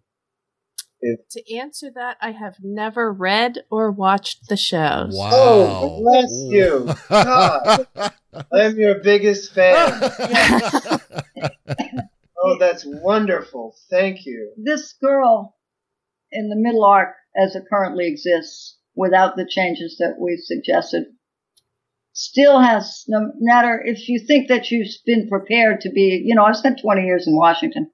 To 1.32 1.56
answer 1.58 1.90
that, 1.96 2.18
I 2.22 2.32
have 2.32 2.56
never 2.62 3.12
read 3.12 3.60
or 3.72 3.92
watched 3.92 4.48
the 4.50 4.58
shows. 4.58 5.16
wow 5.18 5.30
Oh, 5.34 6.00
bless 6.02 6.32
you. 6.50 6.94
God. 7.10 7.88
I'm 8.52 8.78
your 8.78 9.00
biggest 9.00 9.54
fan. 9.54 10.12
Oh, 12.46 12.58
that's 12.60 12.84
wonderful. 12.86 13.74
Thank 13.90 14.26
you. 14.26 14.52
This 14.58 14.92
girl 15.02 15.56
in 16.30 16.50
the 16.50 16.58
middle 16.58 16.84
arc, 16.84 17.16
as 17.42 17.56
it 17.56 17.64
currently 17.70 18.06
exists, 18.08 18.78
without 18.96 19.38
the 19.38 19.48
changes 19.50 19.96
that 20.00 20.16
we've 20.20 20.42
suggested, 20.44 21.06
still 22.14 22.60
has, 22.60 23.04
no 23.08 23.32
matter 23.40 23.82
if 23.84 24.08
you 24.08 24.20
think 24.26 24.48
that 24.48 24.72
you've 24.72 24.88
been 25.06 25.28
prepared 25.28 25.82
to 25.82 25.90
be, 25.90 26.22
you 26.24 26.36
know, 26.36 26.44
I've 26.44 26.58
spent 26.58 26.80
20 26.82 27.04
years 27.04 27.28
in 27.28 27.36
Washington. 27.36 27.90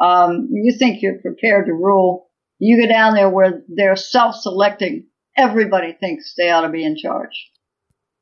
Um, 0.00 0.48
you 0.52 0.76
think 0.78 1.02
you're 1.02 1.20
prepared 1.20 1.66
to 1.66 1.72
rule. 1.72 2.28
You 2.58 2.80
go 2.80 2.88
down 2.88 3.14
there 3.14 3.28
where 3.28 3.62
they're 3.68 3.96
self-selecting. 3.96 5.06
Everybody 5.36 5.92
thinks 5.92 6.34
they 6.36 6.50
ought 6.50 6.62
to 6.62 6.70
be 6.70 6.84
in 6.84 6.96
charge. 6.96 7.50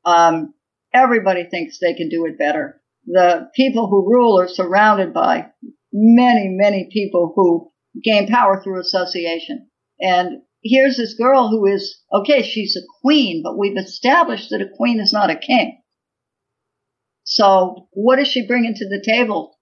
Um, 0.03 0.53
everybody 0.93 1.45
thinks 1.45 1.79
they 1.79 1.93
can 1.93 2.09
do 2.09 2.25
it 2.25 2.37
better. 2.37 2.81
The 3.05 3.49
people 3.55 3.87
who 3.87 4.11
rule 4.11 4.39
are 4.39 4.47
surrounded 4.47 5.13
by 5.13 5.47
many, 5.93 6.49
many 6.49 6.89
people 6.91 7.33
who 7.35 7.71
gain 8.03 8.27
power 8.27 8.61
through 8.61 8.79
association. 8.79 9.69
And 9.99 10.41
here's 10.65 10.97
this 10.97 11.13
girl 11.13 11.49
who 11.49 11.67
is, 11.67 12.01
okay, 12.11 12.41
she's 12.41 12.75
a 12.75 12.81
queen, 13.01 13.43
but 13.43 13.57
we've 13.57 13.77
established 13.77 14.49
that 14.49 14.61
a 14.61 14.75
queen 14.75 14.99
is 14.99 15.13
not 15.13 15.29
a 15.29 15.35
king. 15.35 15.79
So 17.23 17.87
what 17.91 18.19
is 18.19 18.27
she 18.27 18.47
bringing 18.47 18.73
to 18.73 18.89
the 18.89 19.03
table? 19.05 19.57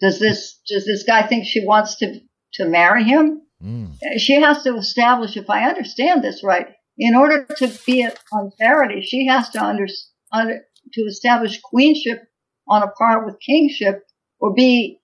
Does 0.00 0.20
this, 0.20 0.60
does 0.68 0.86
this 0.86 1.02
guy 1.02 1.26
think 1.26 1.46
she 1.46 1.66
wants 1.66 1.96
to, 1.98 2.20
to 2.54 2.64
marry 2.64 3.04
him? 3.04 3.42
Mm. 3.62 3.94
she 4.18 4.34
has 4.34 4.62
to 4.62 4.76
establish, 4.76 5.36
if 5.36 5.48
I 5.48 5.68
understand 5.68 6.22
this 6.22 6.44
right, 6.44 6.68
in 6.98 7.14
order 7.14 7.46
to 7.56 7.68
be 7.86 8.06
on 8.32 8.52
parity, 8.60 9.02
she 9.02 9.26
has 9.26 9.48
to 9.50 9.62
under, 9.62 9.86
under 10.30 10.60
to 10.92 11.00
establish 11.02 11.60
queenship 11.60 12.22
on 12.68 12.82
a 12.82 12.88
par 12.88 13.24
with 13.24 13.40
kingship, 13.40 14.02
or 14.38 14.52
be 14.52 15.00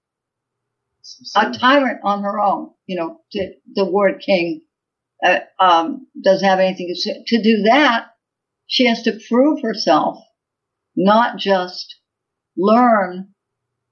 a 1.34 1.50
tyrant 1.50 2.00
on 2.04 2.22
her 2.22 2.38
own. 2.38 2.70
You 2.86 2.96
know, 2.96 3.20
to, 3.32 3.52
the 3.74 3.90
word 3.90 4.22
king 4.24 4.62
uh, 5.22 5.40
um, 5.60 6.06
doesn't 6.22 6.48
have 6.48 6.58
anything 6.58 6.88
to 6.88 7.00
say. 7.00 7.22
To 7.26 7.42
do 7.42 7.62
that, 7.64 8.06
she 8.66 8.86
has 8.86 9.02
to 9.02 9.18
prove 9.28 9.62
herself, 9.62 10.18
not 10.96 11.38
just 11.38 11.96
learn 12.56 13.28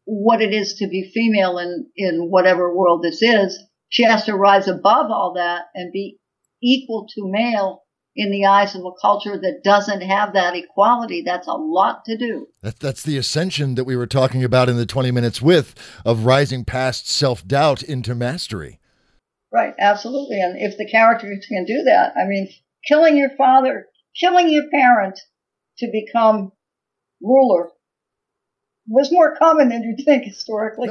what 0.04 0.42
it 0.42 0.52
is 0.52 0.74
to 0.74 0.88
be 0.88 1.10
female 1.14 1.58
in, 1.58 1.86
in 1.96 2.30
whatever 2.30 2.74
world 2.74 3.02
this 3.02 3.22
is. 3.22 3.58
She 3.88 4.02
has 4.04 4.24
to 4.24 4.34
rise 4.34 4.68
above 4.68 5.10
all 5.10 5.34
that 5.36 5.66
and 5.74 5.92
be 5.92 6.18
equal 6.62 7.06
to 7.14 7.30
male 7.30 7.82
in 8.16 8.30
the 8.30 8.46
eyes 8.46 8.74
of 8.74 8.84
a 8.84 9.00
culture 9.00 9.38
that 9.38 9.60
doesn't 9.62 10.00
have 10.00 10.32
that 10.32 10.56
equality. 10.56 11.22
That's 11.24 11.46
a 11.46 11.52
lot 11.52 12.04
to 12.06 12.16
do. 12.16 12.48
That, 12.62 12.80
that's 12.80 13.02
the 13.02 13.16
ascension 13.16 13.76
that 13.76 13.84
we 13.84 13.96
were 13.96 14.06
talking 14.06 14.42
about 14.42 14.68
in 14.68 14.76
the 14.76 14.86
20 14.86 15.10
minutes 15.10 15.40
with 15.40 15.74
of 16.04 16.24
rising 16.24 16.64
past 16.64 17.08
self-doubt 17.08 17.82
into 17.82 18.14
mastery 18.14 18.79
Right, 19.52 19.74
absolutely. 19.78 20.40
And 20.40 20.56
if 20.60 20.76
the 20.78 20.88
characters 20.88 21.44
can 21.46 21.64
do 21.64 21.82
that, 21.84 22.14
I 22.16 22.26
mean, 22.26 22.48
killing 22.86 23.16
your 23.16 23.30
father, 23.36 23.86
killing 24.18 24.48
your 24.48 24.70
parent 24.70 25.18
to 25.78 25.90
become 25.90 26.52
ruler 27.20 27.70
was 28.86 29.12
more 29.12 29.36
common 29.36 29.68
than 29.68 29.82
you'd 29.82 30.04
think 30.04 30.24
historically. 30.24 30.88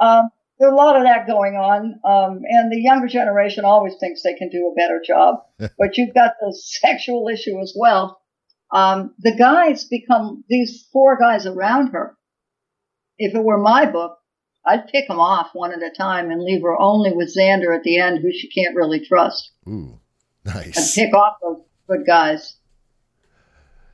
um, 0.00 0.30
there's 0.58 0.72
a 0.72 0.76
lot 0.76 0.96
of 0.96 1.04
that 1.04 1.26
going 1.26 1.54
on. 1.54 2.00
Um, 2.04 2.42
and 2.48 2.70
the 2.70 2.80
younger 2.80 3.08
generation 3.08 3.64
always 3.64 3.94
thinks 3.98 4.22
they 4.22 4.34
can 4.34 4.48
do 4.50 4.70
a 4.70 4.74
better 4.74 5.00
job. 5.04 5.42
but 5.78 5.96
you've 5.96 6.14
got 6.14 6.34
the 6.40 6.52
sexual 6.62 7.28
issue 7.28 7.60
as 7.60 7.74
well. 7.76 8.20
Um, 8.72 9.14
the 9.18 9.36
guys 9.36 9.84
become 9.84 10.44
these 10.48 10.86
four 10.92 11.18
guys 11.18 11.46
around 11.46 11.88
her. 11.88 12.16
If 13.18 13.34
it 13.34 13.44
were 13.44 13.58
my 13.58 13.86
book, 13.86 14.18
I'd 14.64 14.88
pick 14.88 15.08
them 15.08 15.18
off 15.18 15.50
one 15.54 15.72
at 15.72 15.82
a 15.82 15.90
time 15.90 16.30
and 16.30 16.42
leave 16.42 16.62
her 16.62 16.78
only 16.80 17.12
with 17.12 17.34
Xander 17.34 17.74
at 17.76 17.82
the 17.82 17.98
end, 17.98 18.20
who 18.20 18.32
she 18.32 18.48
can't 18.48 18.76
really 18.76 19.00
trust, 19.04 19.50
ooh 19.68 19.98
nice. 20.44 20.76
and 20.76 21.06
pick 21.06 21.14
off 21.14 21.36
those 21.42 21.60
good 21.88 22.06
guys. 22.06 22.56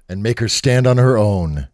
and 0.09 0.23
make 0.23 0.41
her 0.41 0.49
stand 0.49 0.87
on 0.87 0.97
her 0.99 1.17
own 1.17 1.69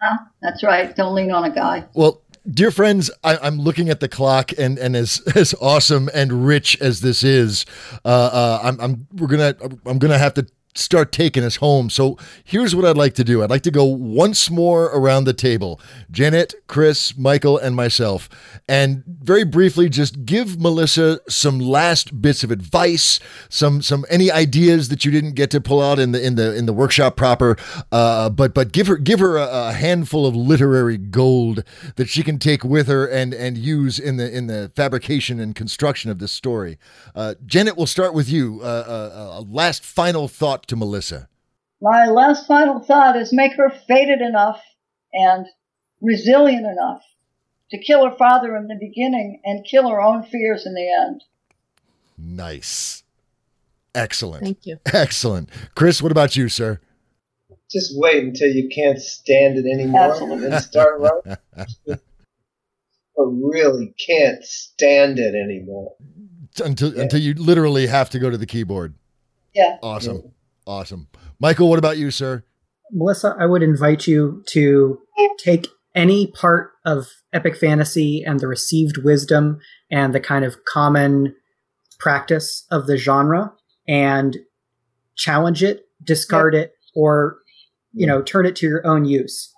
Huh? 0.00 0.18
That's 0.42 0.62
right. 0.62 0.94
Don't 0.94 1.14
lean 1.14 1.30
on 1.30 1.44
a 1.44 1.50
guy. 1.50 1.84
Well, 1.94 2.22
dear 2.48 2.70
friends, 2.70 3.10
I, 3.24 3.38
I'm 3.38 3.58
looking 3.58 3.88
at 3.88 4.00
the 4.00 4.08
clock, 4.08 4.52
and 4.58 4.78
and 4.78 4.94
as 4.94 5.20
as 5.34 5.54
awesome 5.60 6.10
and 6.12 6.46
rich 6.46 6.76
as 6.80 7.00
this 7.00 7.24
is, 7.24 7.64
uh, 8.04 8.08
uh, 8.08 8.60
I'm 8.62 8.80
I'm 8.80 9.06
we're 9.16 9.26
gonna 9.26 9.56
I'm 9.86 9.98
gonna 9.98 10.18
have 10.18 10.34
to 10.34 10.46
start 10.76 11.12
taking 11.12 11.42
us 11.42 11.56
home. 11.56 11.90
So 11.90 12.18
here's 12.44 12.74
what 12.74 12.84
I'd 12.84 12.96
like 12.96 13.14
to 13.14 13.24
do. 13.24 13.42
I'd 13.42 13.50
like 13.50 13.62
to 13.62 13.70
go 13.70 13.84
once 13.84 14.50
more 14.50 14.86
around 14.86 15.24
the 15.24 15.32
table, 15.32 15.80
Janet, 16.10 16.54
Chris, 16.66 17.16
Michael, 17.16 17.58
and 17.58 17.74
myself, 17.74 18.28
and 18.68 19.02
very 19.06 19.44
briefly 19.44 19.88
just 19.88 20.24
give 20.24 20.60
Melissa 20.60 21.20
some 21.28 21.58
last 21.58 22.20
bits 22.20 22.44
of 22.44 22.50
advice, 22.50 23.20
some 23.48 23.82
some 23.82 24.04
any 24.10 24.30
ideas 24.30 24.88
that 24.88 25.04
you 25.04 25.10
didn't 25.10 25.34
get 25.34 25.50
to 25.50 25.60
pull 25.60 25.82
out 25.82 25.98
in 25.98 26.12
the 26.12 26.24
in 26.24 26.34
the 26.36 26.54
in 26.54 26.66
the 26.66 26.72
workshop 26.72 27.16
proper. 27.16 27.56
Uh, 27.92 28.30
but 28.30 28.54
but 28.54 28.72
give 28.72 28.86
her 28.86 28.96
give 28.96 29.18
her 29.20 29.36
a, 29.36 29.68
a 29.68 29.72
handful 29.72 30.26
of 30.26 30.34
literary 30.36 30.98
gold 30.98 31.64
that 31.96 32.08
she 32.08 32.22
can 32.22 32.38
take 32.38 32.64
with 32.64 32.86
her 32.88 33.06
and 33.06 33.32
and 33.32 33.58
use 33.58 33.98
in 33.98 34.16
the 34.16 34.30
in 34.30 34.46
the 34.46 34.70
fabrication 34.74 35.40
and 35.40 35.54
construction 35.54 36.10
of 36.10 36.18
this 36.18 36.32
story. 36.32 36.78
Uh, 37.14 37.34
Janet, 37.44 37.76
we'll 37.76 37.86
start 37.86 38.14
with 38.14 38.28
you. 38.28 38.60
Uh, 38.62 38.66
uh, 38.66 39.38
a 39.38 39.42
last 39.42 39.84
final 39.84 40.28
thought 40.28 40.65
to 40.68 40.76
Melissa. 40.76 41.28
My 41.80 42.06
last 42.06 42.46
final 42.46 42.80
thought 42.80 43.16
is 43.16 43.32
make 43.32 43.52
her 43.56 43.70
fated 43.86 44.20
enough 44.20 44.62
and 45.12 45.46
resilient 46.00 46.66
enough 46.66 47.02
to 47.70 47.78
kill 47.78 48.08
her 48.08 48.16
father 48.16 48.56
in 48.56 48.68
the 48.68 48.76
beginning 48.80 49.40
and 49.44 49.64
kill 49.68 49.88
her 49.90 50.00
own 50.00 50.22
fears 50.22 50.64
in 50.66 50.74
the 50.74 50.88
end. 51.06 51.22
Nice. 52.18 53.02
Excellent. 53.94 54.44
Thank 54.44 54.58
you. 54.66 54.78
Excellent. 54.86 55.50
Chris, 55.74 56.02
what 56.02 56.12
about 56.12 56.36
you, 56.36 56.48
sir? 56.48 56.80
Just 57.70 57.92
wait 57.96 58.22
until 58.22 58.48
you 58.48 58.68
can't 58.74 59.00
stand 59.00 59.58
it 59.58 59.64
anymore 59.70 60.12
Absolutely. 60.12 60.46
and 60.46 60.62
start 60.62 61.00
writing. 61.00 62.00
or 63.14 63.28
really 63.30 63.94
can't 64.06 64.44
stand 64.44 65.18
it 65.18 65.34
anymore. 65.34 65.94
Until 66.64 66.94
Yeah. 66.94 67.02
until 67.02 67.20
you 67.20 67.34
literally 67.34 67.86
have 67.86 68.08
to 68.10 68.18
go 68.18 68.30
to 68.30 68.38
the 68.38 68.46
keyboard. 68.46 68.94
Yeah. 69.54 69.78
Awesome. 69.82 70.32
Awesome. 70.66 71.08
Michael, 71.38 71.68
what 71.68 71.78
about 71.78 71.98
you, 71.98 72.10
sir? 72.10 72.44
Melissa, 72.92 73.36
I 73.38 73.46
would 73.46 73.62
invite 73.62 74.06
you 74.06 74.42
to 74.50 74.98
take 75.38 75.68
any 75.94 76.26
part 76.26 76.70
of 76.84 77.08
epic 77.32 77.56
fantasy 77.56 78.22
and 78.24 78.38
the 78.40 78.46
received 78.46 78.98
wisdom 78.98 79.58
and 79.90 80.14
the 80.14 80.20
kind 80.20 80.44
of 80.44 80.64
common 80.64 81.34
practice 81.98 82.66
of 82.70 82.86
the 82.86 82.96
genre 82.96 83.52
and 83.88 84.36
challenge 85.16 85.62
it, 85.62 85.84
discard 86.02 86.54
it, 86.54 86.72
or 86.94 87.38
you 87.92 88.06
know, 88.06 88.20
turn 88.20 88.44
it 88.44 88.54
to 88.56 88.66
your 88.66 88.86
own 88.86 89.04
use. 89.06 89.52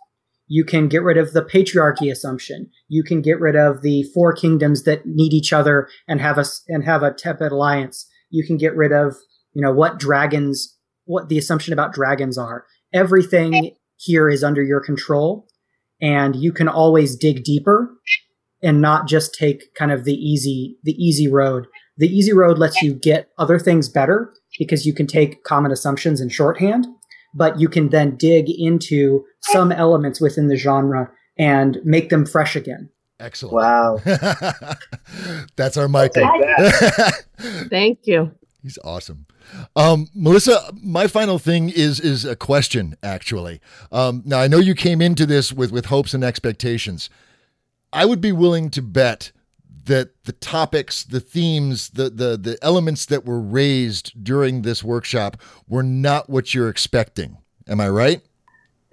You 0.46 0.64
can 0.64 0.88
get 0.88 1.02
rid 1.02 1.18
of 1.18 1.32
the 1.32 1.42
patriarchy 1.42 2.10
assumption. 2.10 2.70
You 2.86 3.02
can 3.02 3.20
get 3.20 3.40
rid 3.40 3.56
of 3.56 3.82
the 3.82 4.04
four 4.14 4.32
kingdoms 4.32 4.84
that 4.84 5.04
need 5.04 5.32
each 5.34 5.52
other 5.52 5.88
and 6.06 6.20
have 6.20 6.38
a 6.38 6.42
s- 6.42 6.62
and 6.68 6.84
have 6.84 7.02
a 7.02 7.12
tepid 7.12 7.50
alliance. 7.52 8.06
You 8.30 8.46
can 8.46 8.56
get 8.56 8.76
rid 8.76 8.92
of 8.92 9.16
you 9.52 9.60
know 9.62 9.72
what 9.72 9.98
dragons, 9.98 10.77
what 11.08 11.28
the 11.28 11.38
assumption 11.38 11.72
about 11.72 11.92
dragons 11.92 12.38
are. 12.38 12.64
Everything 12.92 13.72
here 13.96 14.28
is 14.28 14.44
under 14.44 14.62
your 14.62 14.80
control, 14.80 15.48
and 16.00 16.36
you 16.36 16.52
can 16.52 16.68
always 16.68 17.16
dig 17.16 17.42
deeper 17.42 17.90
and 18.62 18.80
not 18.80 19.08
just 19.08 19.34
take 19.34 19.74
kind 19.74 19.90
of 19.90 20.04
the 20.04 20.14
easy 20.14 20.78
the 20.84 20.92
easy 20.92 21.26
road. 21.26 21.66
The 21.96 22.06
easy 22.08 22.32
road 22.32 22.58
lets 22.58 22.80
you 22.82 22.94
get 22.94 23.30
other 23.38 23.58
things 23.58 23.88
better 23.88 24.32
because 24.58 24.86
you 24.86 24.94
can 24.94 25.06
take 25.06 25.42
common 25.42 25.72
assumptions 25.72 26.20
in 26.20 26.28
shorthand, 26.28 26.86
but 27.34 27.58
you 27.58 27.68
can 27.68 27.88
then 27.88 28.16
dig 28.16 28.46
into 28.48 29.24
some 29.40 29.72
elements 29.72 30.20
within 30.20 30.48
the 30.48 30.56
genre 30.56 31.10
and 31.38 31.78
make 31.84 32.10
them 32.10 32.24
fresh 32.26 32.54
again. 32.54 32.90
Excellent. 33.18 33.54
Wow. 33.54 33.96
That's 35.56 35.76
our 35.76 35.88
Michael. 35.88 36.22
That. 36.22 37.24
Thank 37.68 38.00
you. 38.04 38.30
He's 38.62 38.78
awesome. 38.84 39.26
Um, 39.76 40.08
Melissa, 40.14 40.72
my 40.82 41.06
final 41.06 41.38
thing 41.38 41.68
is 41.68 42.00
is 42.00 42.24
a 42.24 42.36
question. 42.36 42.96
Actually, 43.02 43.60
um, 43.92 44.22
now 44.24 44.38
I 44.40 44.48
know 44.48 44.58
you 44.58 44.74
came 44.74 45.00
into 45.00 45.26
this 45.26 45.52
with 45.52 45.72
with 45.72 45.86
hopes 45.86 46.14
and 46.14 46.24
expectations. 46.24 47.10
I 47.92 48.04
would 48.04 48.20
be 48.20 48.32
willing 48.32 48.70
to 48.70 48.82
bet 48.82 49.32
that 49.88 50.10
the 50.24 50.32
topics, 50.32 51.02
the 51.02 51.20
themes, 51.20 51.90
the 51.90 52.10
the 52.10 52.36
the 52.36 52.58
elements 52.62 53.06
that 53.06 53.24
were 53.24 53.40
raised 53.40 54.22
during 54.22 54.62
this 54.62 54.84
workshop 54.84 55.36
were 55.66 55.82
not 55.82 56.30
what 56.30 56.54
you're 56.54 56.68
expecting. 56.68 57.38
Am 57.66 57.80
I 57.80 57.88
right? 57.88 58.22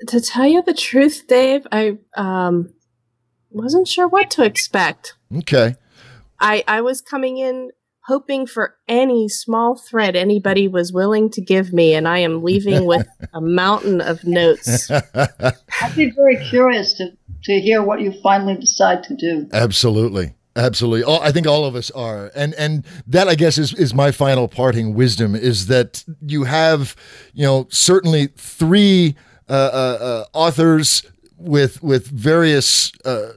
To 0.07 0.19
tell 0.19 0.45
you 0.45 0.61
the 0.61 0.73
truth, 0.73 1.25
Dave, 1.27 1.67
I 1.71 1.97
um 2.15 2.73
wasn't 3.51 3.87
sure 3.87 4.07
what 4.07 4.29
to 4.31 4.43
expect. 4.43 5.15
Okay. 5.37 5.75
I 6.39 6.63
I 6.67 6.81
was 6.81 7.01
coming 7.01 7.37
in 7.37 7.71
hoping 8.05 8.45
for 8.45 8.75
any 8.87 9.27
small 9.27 9.75
thread 9.75 10.15
anybody 10.15 10.67
was 10.67 10.93
willing 10.93 11.29
to 11.31 11.41
give 11.41 11.73
me, 11.73 11.93
and 11.93 12.07
I 12.07 12.19
am 12.19 12.43
leaving 12.43 12.85
with 12.85 13.07
a 13.33 13.41
mountain 13.41 14.01
of 14.01 14.23
notes. 14.23 14.89
I'd 14.91 15.95
be 15.95 16.11
very 16.11 16.37
curious 16.49 16.93
to, 16.93 17.11
to 17.43 17.59
hear 17.59 17.81
what 17.81 18.01
you 18.01 18.13
finally 18.21 18.55
decide 18.55 19.03
to 19.03 19.15
do. 19.15 19.47
Absolutely. 19.51 20.35
Absolutely. 20.57 21.03
All, 21.03 21.21
I 21.21 21.33
think 21.33 21.47
all 21.47 21.65
of 21.65 21.75
us 21.75 21.91
are. 21.91 22.31
And 22.33 22.53
and 22.53 22.85
that 23.07 23.27
I 23.27 23.35
guess 23.35 23.57
is 23.57 23.73
is 23.73 23.93
my 23.93 24.11
final 24.11 24.47
parting 24.47 24.93
wisdom 24.93 25.35
is 25.35 25.67
that 25.67 26.05
you 26.25 26.45
have, 26.45 26.95
you 27.33 27.43
know, 27.43 27.67
certainly 27.69 28.27
three 28.37 29.15
uh, 29.49 29.51
uh, 29.51 29.97
uh, 29.99 30.25
authors 30.33 31.03
with 31.37 31.83
with 31.83 32.07
various 32.07 32.93
uh, 33.03 33.33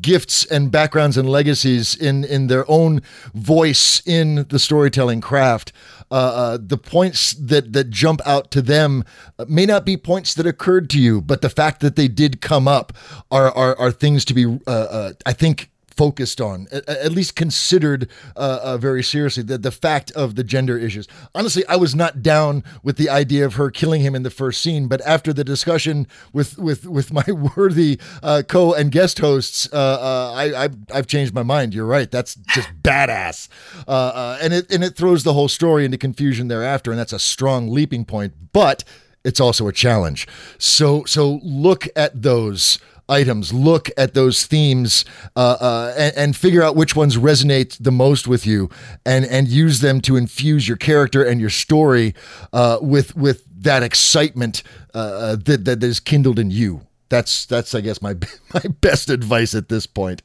gifts 0.00 0.44
and 0.46 0.70
backgrounds 0.70 1.16
and 1.16 1.28
legacies 1.28 1.94
in 1.94 2.24
in 2.24 2.46
their 2.46 2.64
own 2.68 3.02
voice 3.34 4.02
in 4.06 4.46
the 4.48 4.58
storytelling 4.58 5.20
craft. 5.20 5.72
Uh, 6.10 6.14
uh, 6.14 6.58
the 6.60 6.78
points 6.78 7.32
that 7.32 7.72
that 7.72 7.90
jump 7.90 8.20
out 8.26 8.50
to 8.50 8.62
them 8.62 9.04
uh, 9.38 9.44
may 9.48 9.66
not 9.66 9.84
be 9.84 9.96
points 9.96 10.34
that 10.34 10.46
occurred 10.46 10.88
to 10.90 11.00
you, 11.00 11.20
but 11.20 11.40
the 11.40 11.50
fact 11.50 11.80
that 11.80 11.96
they 11.96 12.08
did 12.08 12.40
come 12.40 12.68
up 12.68 12.92
are 13.30 13.50
are, 13.52 13.76
are 13.78 13.90
things 13.90 14.24
to 14.24 14.34
be, 14.34 14.44
uh, 14.44 14.70
uh, 14.70 15.12
I 15.26 15.32
think, 15.32 15.70
focused 15.96 16.40
on, 16.40 16.66
at, 16.72 16.88
at 16.88 17.12
least 17.12 17.36
considered 17.36 18.08
uh, 18.36 18.58
uh, 18.62 18.78
very 18.78 19.02
seriously. 19.02 19.42
The, 19.42 19.58
the 19.58 19.70
fact 19.70 20.10
of 20.12 20.34
the 20.34 20.44
gender 20.44 20.78
issues. 20.78 21.08
Honestly, 21.34 21.64
I 21.68 21.76
was 21.76 21.94
not 21.94 22.22
down 22.22 22.64
with 22.82 22.96
the 22.96 23.08
idea 23.08 23.44
of 23.44 23.54
her 23.54 23.70
killing 23.70 24.00
him 24.00 24.14
in 24.14 24.22
the 24.22 24.30
first 24.30 24.60
scene, 24.60 24.88
but 24.88 25.00
after 25.02 25.32
the 25.32 25.44
discussion 25.44 26.06
with 26.32 26.58
with 26.58 26.86
with 26.86 27.12
my 27.12 27.24
worthy 27.56 27.98
uh, 28.22 28.42
co 28.46 28.74
and 28.74 28.90
guest 28.90 29.18
hosts, 29.18 29.68
uh, 29.72 29.76
uh, 29.76 30.32
I, 30.34 30.64
I 30.64 30.68
I've 30.92 31.06
changed 31.06 31.34
my 31.34 31.42
mind. 31.42 31.74
You're 31.74 31.86
right. 31.86 32.10
That's 32.10 32.34
just 32.34 32.68
badass, 32.82 33.48
uh, 33.86 33.90
uh, 33.90 34.38
and 34.40 34.52
it 34.52 34.70
and 34.72 34.84
it 34.84 34.96
throws 34.96 35.22
the 35.22 35.32
whole 35.32 35.48
story 35.48 35.84
into 35.84 35.98
confusion 35.98 36.48
thereafter, 36.48 36.90
and 36.90 36.98
that's 36.98 37.12
a 37.12 37.18
strong 37.18 37.70
leaping 37.70 38.04
point. 38.04 38.34
But 38.52 38.84
it's 39.24 39.40
also 39.40 39.66
a 39.68 39.72
challenge. 39.72 40.28
So 40.58 41.04
so 41.04 41.40
look 41.42 41.88
at 41.96 42.22
those 42.22 42.78
items, 43.08 43.52
look 43.52 43.90
at 43.96 44.14
those 44.14 44.46
themes, 44.46 45.04
uh, 45.36 45.56
uh, 45.60 45.94
and, 45.96 46.16
and 46.16 46.36
figure 46.36 46.62
out 46.62 46.76
which 46.76 46.96
ones 46.96 47.16
resonate 47.16 47.76
the 47.82 47.92
most 47.92 48.26
with 48.28 48.46
you, 48.46 48.70
and 49.04 49.24
and 49.24 49.48
use 49.48 49.80
them 49.80 50.00
to 50.02 50.16
infuse 50.16 50.68
your 50.68 50.76
character 50.76 51.24
and 51.24 51.40
your 51.40 51.50
story 51.50 52.14
uh, 52.52 52.78
with 52.80 53.16
with 53.16 53.44
that 53.62 53.82
excitement 53.82 54.62
uh, 54.94 54.98
uh, 54.98 55.36
that 55.44 55.64
that 55.64 55.82
is 55.82 56.00
kindled 56.00 56.38
in 56.38 56.50
you. 56.50 56.82
That's 57.08 57.46
that's 57.46 57.74
I 57.74 57.80
guess 57.80 58.00
my 58.00 58.14
my 58.54 58.62
best 58.80 59.10
advice 59.10 59.54
at 59.54 59.68
this 59.68 59.86
point. 59.86 60.22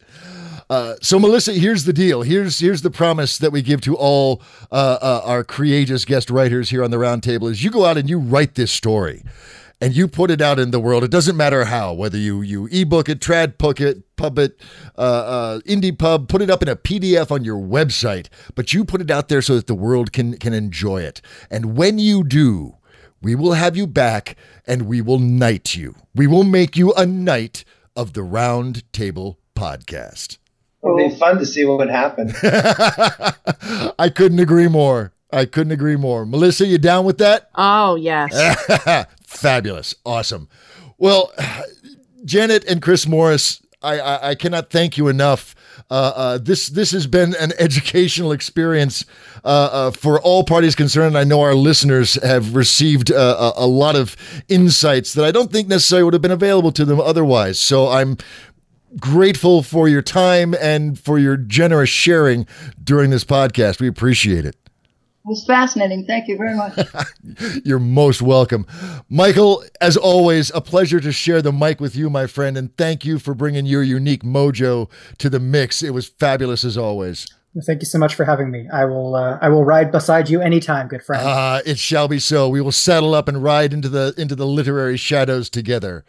Uh, 0.70 0.96
so 1.02 1.18
Melissa, 1.18 1.54
here's 1.54 1.86
the 1.86 1.94
deal. 1.94 2.22
Here's 2.22 2.60
here's 2.60 2.84
the 2.84 2.92
promise 2.92 3.40
that 3.40 3.52
we 3.52 3.64
give 3.64 3.82
to 3.82 3.96
all 3.96 4.42
uh, 4.72 4.98
uh, 5.02 5.22
our 5.26 5.44
courageous 5.44 6.06
guest 6.06 6.30
writers 6.30 6.70
here 6.70 6.84
on 6.84 6.92
the 6.92 6.98
roundtable: 6.98 7.50
is 7.50 7.64
you 7.64 7.72
go 7.72 7.86
out 7.86 7.98
and 7.98 8.08
you 8.08 8.20
write 8.20 8.54
this 8.54 8.72
story, 8.72 9.24
and 9.82 9.96
you 9.96 10.08
put 10.08 10.30
it 10.30 10.42
out 10.42 10.60
in 10.60 10.72
the 10.72 10.80
world. 10.80 11.04
It 11.04 11.12
doesn't 11.12 11.38
matter 11.38 11.66
how, 11.66 11.94
whether 11.94 12.18
you 12.18 12.42
you 12.42 12.68
ebook 12.72 13.10
it, 13.10 13.20
trad 13.20 13.58
book 13.58 13.80
it, 13.80 14.16
pub 14.16 14.38
it, 14.40 14.60
uh, 14.98 15.02
uh, 15.02 15.60
indie 15.62 15.98
pub, 15.98 16.28
put 16.28 16.42
it 16.42 16.50
up 16.50 16.62
in 16.62 16.68
a 16.68 16.76
PDF 16.76 17.32
on 17.32 17.44
your 17.44 17.60
website, 17.60 18.28
but 18.56 18.74
you 18.74 18.84
put 18.84 19.02
it 19.02 19.12
out 19.12 19.30
there 19.30 19.42
so 19.42 19.56
that 19.56 19.68
the 19.68 19.76
world 19.76 20.12
can 20.12 20.38
can 20.38 20.54
enjoy 20.54 21.02
it. 21.02 21.22
And 21.50 21.78
when 21.78 22.00
you 22.00 22.24
do, 22.24 22.76
we 23.22 23.36
will 23.36 23.54
have 23.54 23.76
you 23.76 23.88
back, 23.88 24.36
and 24.66 24.84
we 24.84 25.02
will 25.02 25.20
knight 25.20 25.76
you. 25.76 25.96
We 26.16 26.28
will 26.28 26.44
make 26.44 26.78
you 26.78 26.94
a 26.94 27.06
knight 27.06 27.64
of 27.96 28.14
the 28.14 28.24
Round 28.24 28.92
Table 28.94 29.40
Podcast. 29.56 30.38
It'd 30.82 30.96
be 30.96 31.16
fun 31.18 31.38
to 31.40 31.46
see 31.46 31.66
what 31.66 31.80
would 31.80 31.90
happen. 31.90 32.32
I 34.00 34.10
couldn't 34.16 34.40
agree 34.40 34.70
more. 34.70 35.12
I 35.32 35.46
couldn't 35.46 35.72
agree 35.72 35.96
more. 35.96 36.26
Melissa, 36.26 36.66
you 36.66 36.78
down 36.78 37.06
with 37.06 37.20
that? 37.20 37.50
Oh, 37.56 37.96
yes. 37.96 39.06
Fabulous. 39.28 39.96
Awesome. 40.06 40.50
Well, 40.98 41.32
Janet 42.26 42.66
and 42.66 42.82
Chris 42.82 43.08
Morris, 43.08 43.62
I, 43.82 44.00
I, 44.00 44.30
I 44.30 44.36
cannot 44.36 44.70
thank 44.70 44.98
you 44.98 45.08
enough. 45.08 45.56
Uh, 45.92 46.14
uh, 46.16 46.38
this 46.38 46.68
this 46.68 46.92
has 46.92 47.08
been 47.08 47.36
an 47.40 47.52
educational 47.60 48.32
experience 48.32 49.06
uh, 49.44 49.70
uh, 49.72 49.92
for 49.92 50.20
all 50.22 50.44
parties 50.44 50.76
concerned. 50.76 51.18
I 51.18 51.24
know 51.24 51.42
our 51.42 51.56
listeners 51.56 52.16
have 52.22 52.56
received 52.56 53.12
uh, 53.12 53.54
a, 53.58 53.66
a 53.66 53.68
lot 53.68 53.96
of 53.96 54.16
insights 54.50 55.14
that 55.14 55.26
I 55.26 55.32
don't 55.32 55.52
think 55.52 55.68
necessarily 55.68 56.04
would 56.04 56.14
have 56.14 56.22
been 56.22 56.32
available 56.32 56.72
to 56.74 56.86
them 56.86 57.00
otherwise. 57.00 57.60
So 57.60 57.88
I'm 57.88 58.18
grateful 59.00 59.64
for 59.64 59.88
your 59.88 60.02
time 60.02 60.54
and 60.60 61.00
for 61.00 61.18
your 61.18 61.38
generous 61.38 61.90
sharing 61.90 62.46
during 62.84 63.10
this 63.10 63.24
podcast. 63.24 63.80
We 63.80 63.88
appreciate 63.88 64.46
it. 64.46 64.56
Was 65.26 65.46
fascinating. 65.46 66.06
Thank 66.06 66.28
you 66.28 66.38
very 66.38 66.56
much. 66.56 66.80
You're 67.66 67.80
most 67.80 68.22
welcome. 68.22 68.66
Michael, 69.10 69.64
as 69.82 69.98
always, 69.98 70.50
a 70.52 70.62
pleasure 70.62 71.00
to 71.00 71.12
share 71.12 71.42
the 71.42 71.52
mic 71.52 71.80
with 71.82 71.96
you, 71.96 72.10
my 72.10 72.26
friend, 72.26 72.58
and 72.58 72.76
thank 72.78 73.06
you 73.06 73.20
for 73.20 73.34
bringing 73.34 73.66
your 73.66 73.84
unique 73.84 74.24
mojo 74.24 74.90
to 75.18 75.30
the 75.30 75.40
mix. 75.40 75.84
It 75.84 75.94
was 75.94 76.08
fabulous 76.08 76.64
as 76.64 76.78
always. 76.78 77.28
Thank 77.66 77.82
you 77.82 77.88
so 77.88 77.98
much 77.98 78.14
for 78.14 78.26
having 78.26 78.52
me. 78.52 78.70
I 78.72 78.86
will 78.86 79.16
uh, 79.16 79.40
I 79.42 79.50
will 79.50 79.66
ride 79.66 79.92
beside 79.92 80.30
you 80.30 80.40
anytime, 80.40 80.88
good 80.88 81.02
friend. 81.02 81.24
Ah, 81.26 81.62
it 81.66 81.80
shall 81.80 82.08
be 82.08 82.20
so. 82.20 82.48
We 82.48 82.62
will 82.62 82.72
saddle 82.72 83.16
up 83.16 83.28
and 83.28 83.42
ride 83.42 83.74
into 83.74 83.90
the 83.90 84.14
into 84.18 84.36
the 84.36 84.46
literary 84.46 84.98
shadows 84.98 85.50
together. 85.50 86.06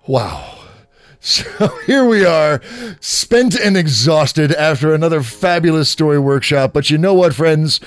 Wow. 0.07 0.55
So 1.21 1.67
here 1.85 2.05
we 2.05 2.23
are, 2.23 2.61
spent 3.01 3.53
and 3.53 3.75
exhausted 3.75 4.53
after 4.53 4.93
another 4.93 5.21
fabulous 5.21 5.89
story 5.89 6.17
workshop. 6.17 6.71
But 6.71 6.89
you 6.89 6.97
know 6.97 7.13
what, 7.13 7.35
friends? 7.35 7.81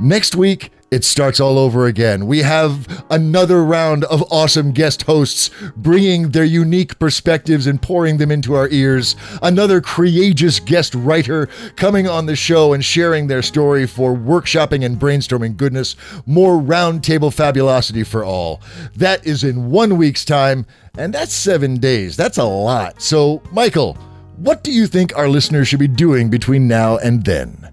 Next 0.00 0.34
week 0.34 0.71
it 0.92 1.04
starts 1.04 1.40
all 1.40 1.58
over 1.58 1.86
again. 1.86 2.26
We 2.26 2.40
have 2.40 3.02
another 3.10 3.64
round 3.64 4.04
of 4.04 4.22
awesome 4.30 4.72
guest 4.72 5.04
hosts 5.04 5.50
bringing 5.74 6.28
their 6.28 6.44
unique 6.44 6.98
perspectives 6.98 7.66
and 7.66 7.80
pouring 7.80 8.18
them 8.18 8.30
into 8.30 8.52
our 8.52 8.68
ears. 8.68 9.16
Another 9.40 9.80
courageous 9.80 10.60
guest 10.60 10.94
writer 10.94 11.46
coming 11.76 12.06
on 12.06 12.26
the 12.26 12.36
show 12.36 12.74
and 12.74 12.84
sharing 12.84 13.26
their 13.26 13.40
story 13.40 13.86
for 13.86 14.14
workshopping 14.14 14.84
and 14.84 15.00
brainstorming 15.00 15.56
goodness. 15.56 15.96
More 16.26 16.60
roundtable 16.60 17.32
fabulosity 17.32 18.04
for 18.04 18.22
all. 18.22 18.60
That 18.94 19.26
is 19.26 19.44
in 19.44 19.70
one 19.70 19.96
week's 19.96 20.26
time, 20.26 20.66
and 20.98 21.14
that's 21.14 21.32
seven 21.32 21.78
days. 21.78 22.18
That's 22.18 22.36
a 22.36 22.44
lot. 22.44 23.00
So, 23.00 23.42
Michael, 23.50 23.94
what 24.36 24.62
do 24.62 24.70
you 24.70 24.86
think 24.86 25.16
our 25.16 25.30
listeners 25.30 25.68
should 25.68 25.78
be 25.78 25.88
doing 25.88 26.28
between 26.28 26.68
now 26.68 26.98
and 26.98 27.24
then? 27.24 27.70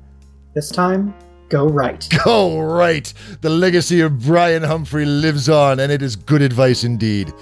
This 0.53 0.69
time, 0.69 1.13
go 1.49 1.67
right. 1.67 2.07
Go 2.23 2.61
right. 2.61 3.11
The 3.41 3.49
legacy 3.49 4.01
of 4.01 4.19
Brion 4.19 4.63
Humphrey 4.63 5.05
lives 5.05 5.49
on, 5.49 5.79
and 5.79 5.91
it 5.91 6.01
is 6.01 6.15
good 6.15 6.41
advice 6.41 6.83
indeed. 6.83 7.33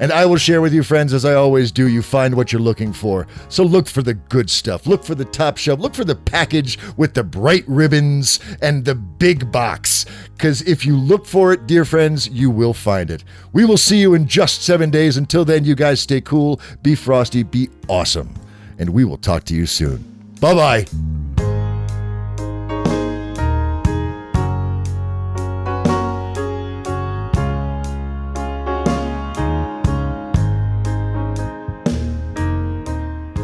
And 0.00 0.12
I 0.12 0.26
will 0.26 0.36
share 0.36 0.60
with 0.60 0.74
you, 0.74 0.82
friends, 0.82 1.14
as 1.14 1.24
I 1.24 1.34
always 1.34 1.70
do, 1.70 1.88
you 1.88 2.02
find 2.02 2.34
what 2.34 2.52
you're 2.52 2.60
looking 2.60 2.92
for. 2.92 3.26
So 3.48 3.62
look 3.62 3.86
for 3.86 4.02
the 4.02 4.14
good 4.14 4.50
stuff. 4.50 4.86
Look 4.86 5.04
for 5.04 5.14
the 5.14 5.24
top 5.24 5.56
shelf. 5.56 5.78
Look 5.78 5.94
for 5.94 6.04
the 6.04 6.16
package 6.16 6.78
with 6.96 7.14
the 7.14 7.22
bright 7.22 7.64
ribbons 7.68 8.40
and 8.60 8.84
the 8.84 8.94
big 8.94 9.52
box. 9.52 10.04
Because 10.32 10.62
if 10.62 10.84
you 10.84 10.96
look 10.96 11.26
for 11.26 11.52
it, 11.52 11.66
dear 11.66 11.84
friends, 11.84 12.28
you 12.28 12.50
will 12.50 12.74
find 12.74 13.10
it. 13.10 13.22
We 13.52 13.64
will 13.64 13.76
see 13.76 13.98
you 13.98 14.14
in 14.14 14.26
just 14.26 14.62
seven 14.62 14.90
days. 14.90 15.16
Until 15.16 15.44
then, 15.44 15.64
you 15.64 15.74
guys 15.76 16.00
stay 16.00 16.20
cool, 16.20 16.60
be 16.82 16.94
frosty, 16.96 17.44
be 17.44 17.70
awesome. 17.88 18.34
And 18.78 18.90
we 18.90 19.04
will 19.04 19.18
talk 19.18 19.44
to 19.44 19.54
you 19.54 19.66
soon. 19.66 20.02
Bye 20.40 20.54
bye. 20.54 21.33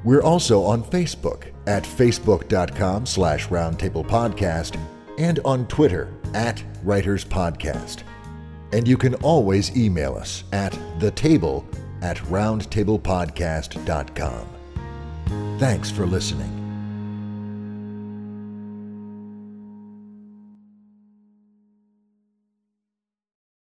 We're 0.04 0.22
also 0.22 0.62
on 0.62 0.84
Facebook 0.84 1.46
at 1.66 1.84
facebook.com 1.84 3.08
slash 3.08 3.48
roundtablepodcast 3.48 4.80
and 5.18 5.40
on 5.44 5.66
Twitter 5.68 6.14
at 6.36 6.64
Writers 6.84 7.26
Podcast. 7.26 8.04
And 8.72 8.88
you 8.88 8.98
can 8.98 9.14
always 9.16 9.76
email 9.78 10.16
us 10.16 10.46
at 10.52 10.74
thetable 11.00 11.66
at 12.02 12.18
roundtablepodcast.com. 12.18 14.48
Thanks 15.60 15.90
for 15.90 16.06
listening. 16.06 16.65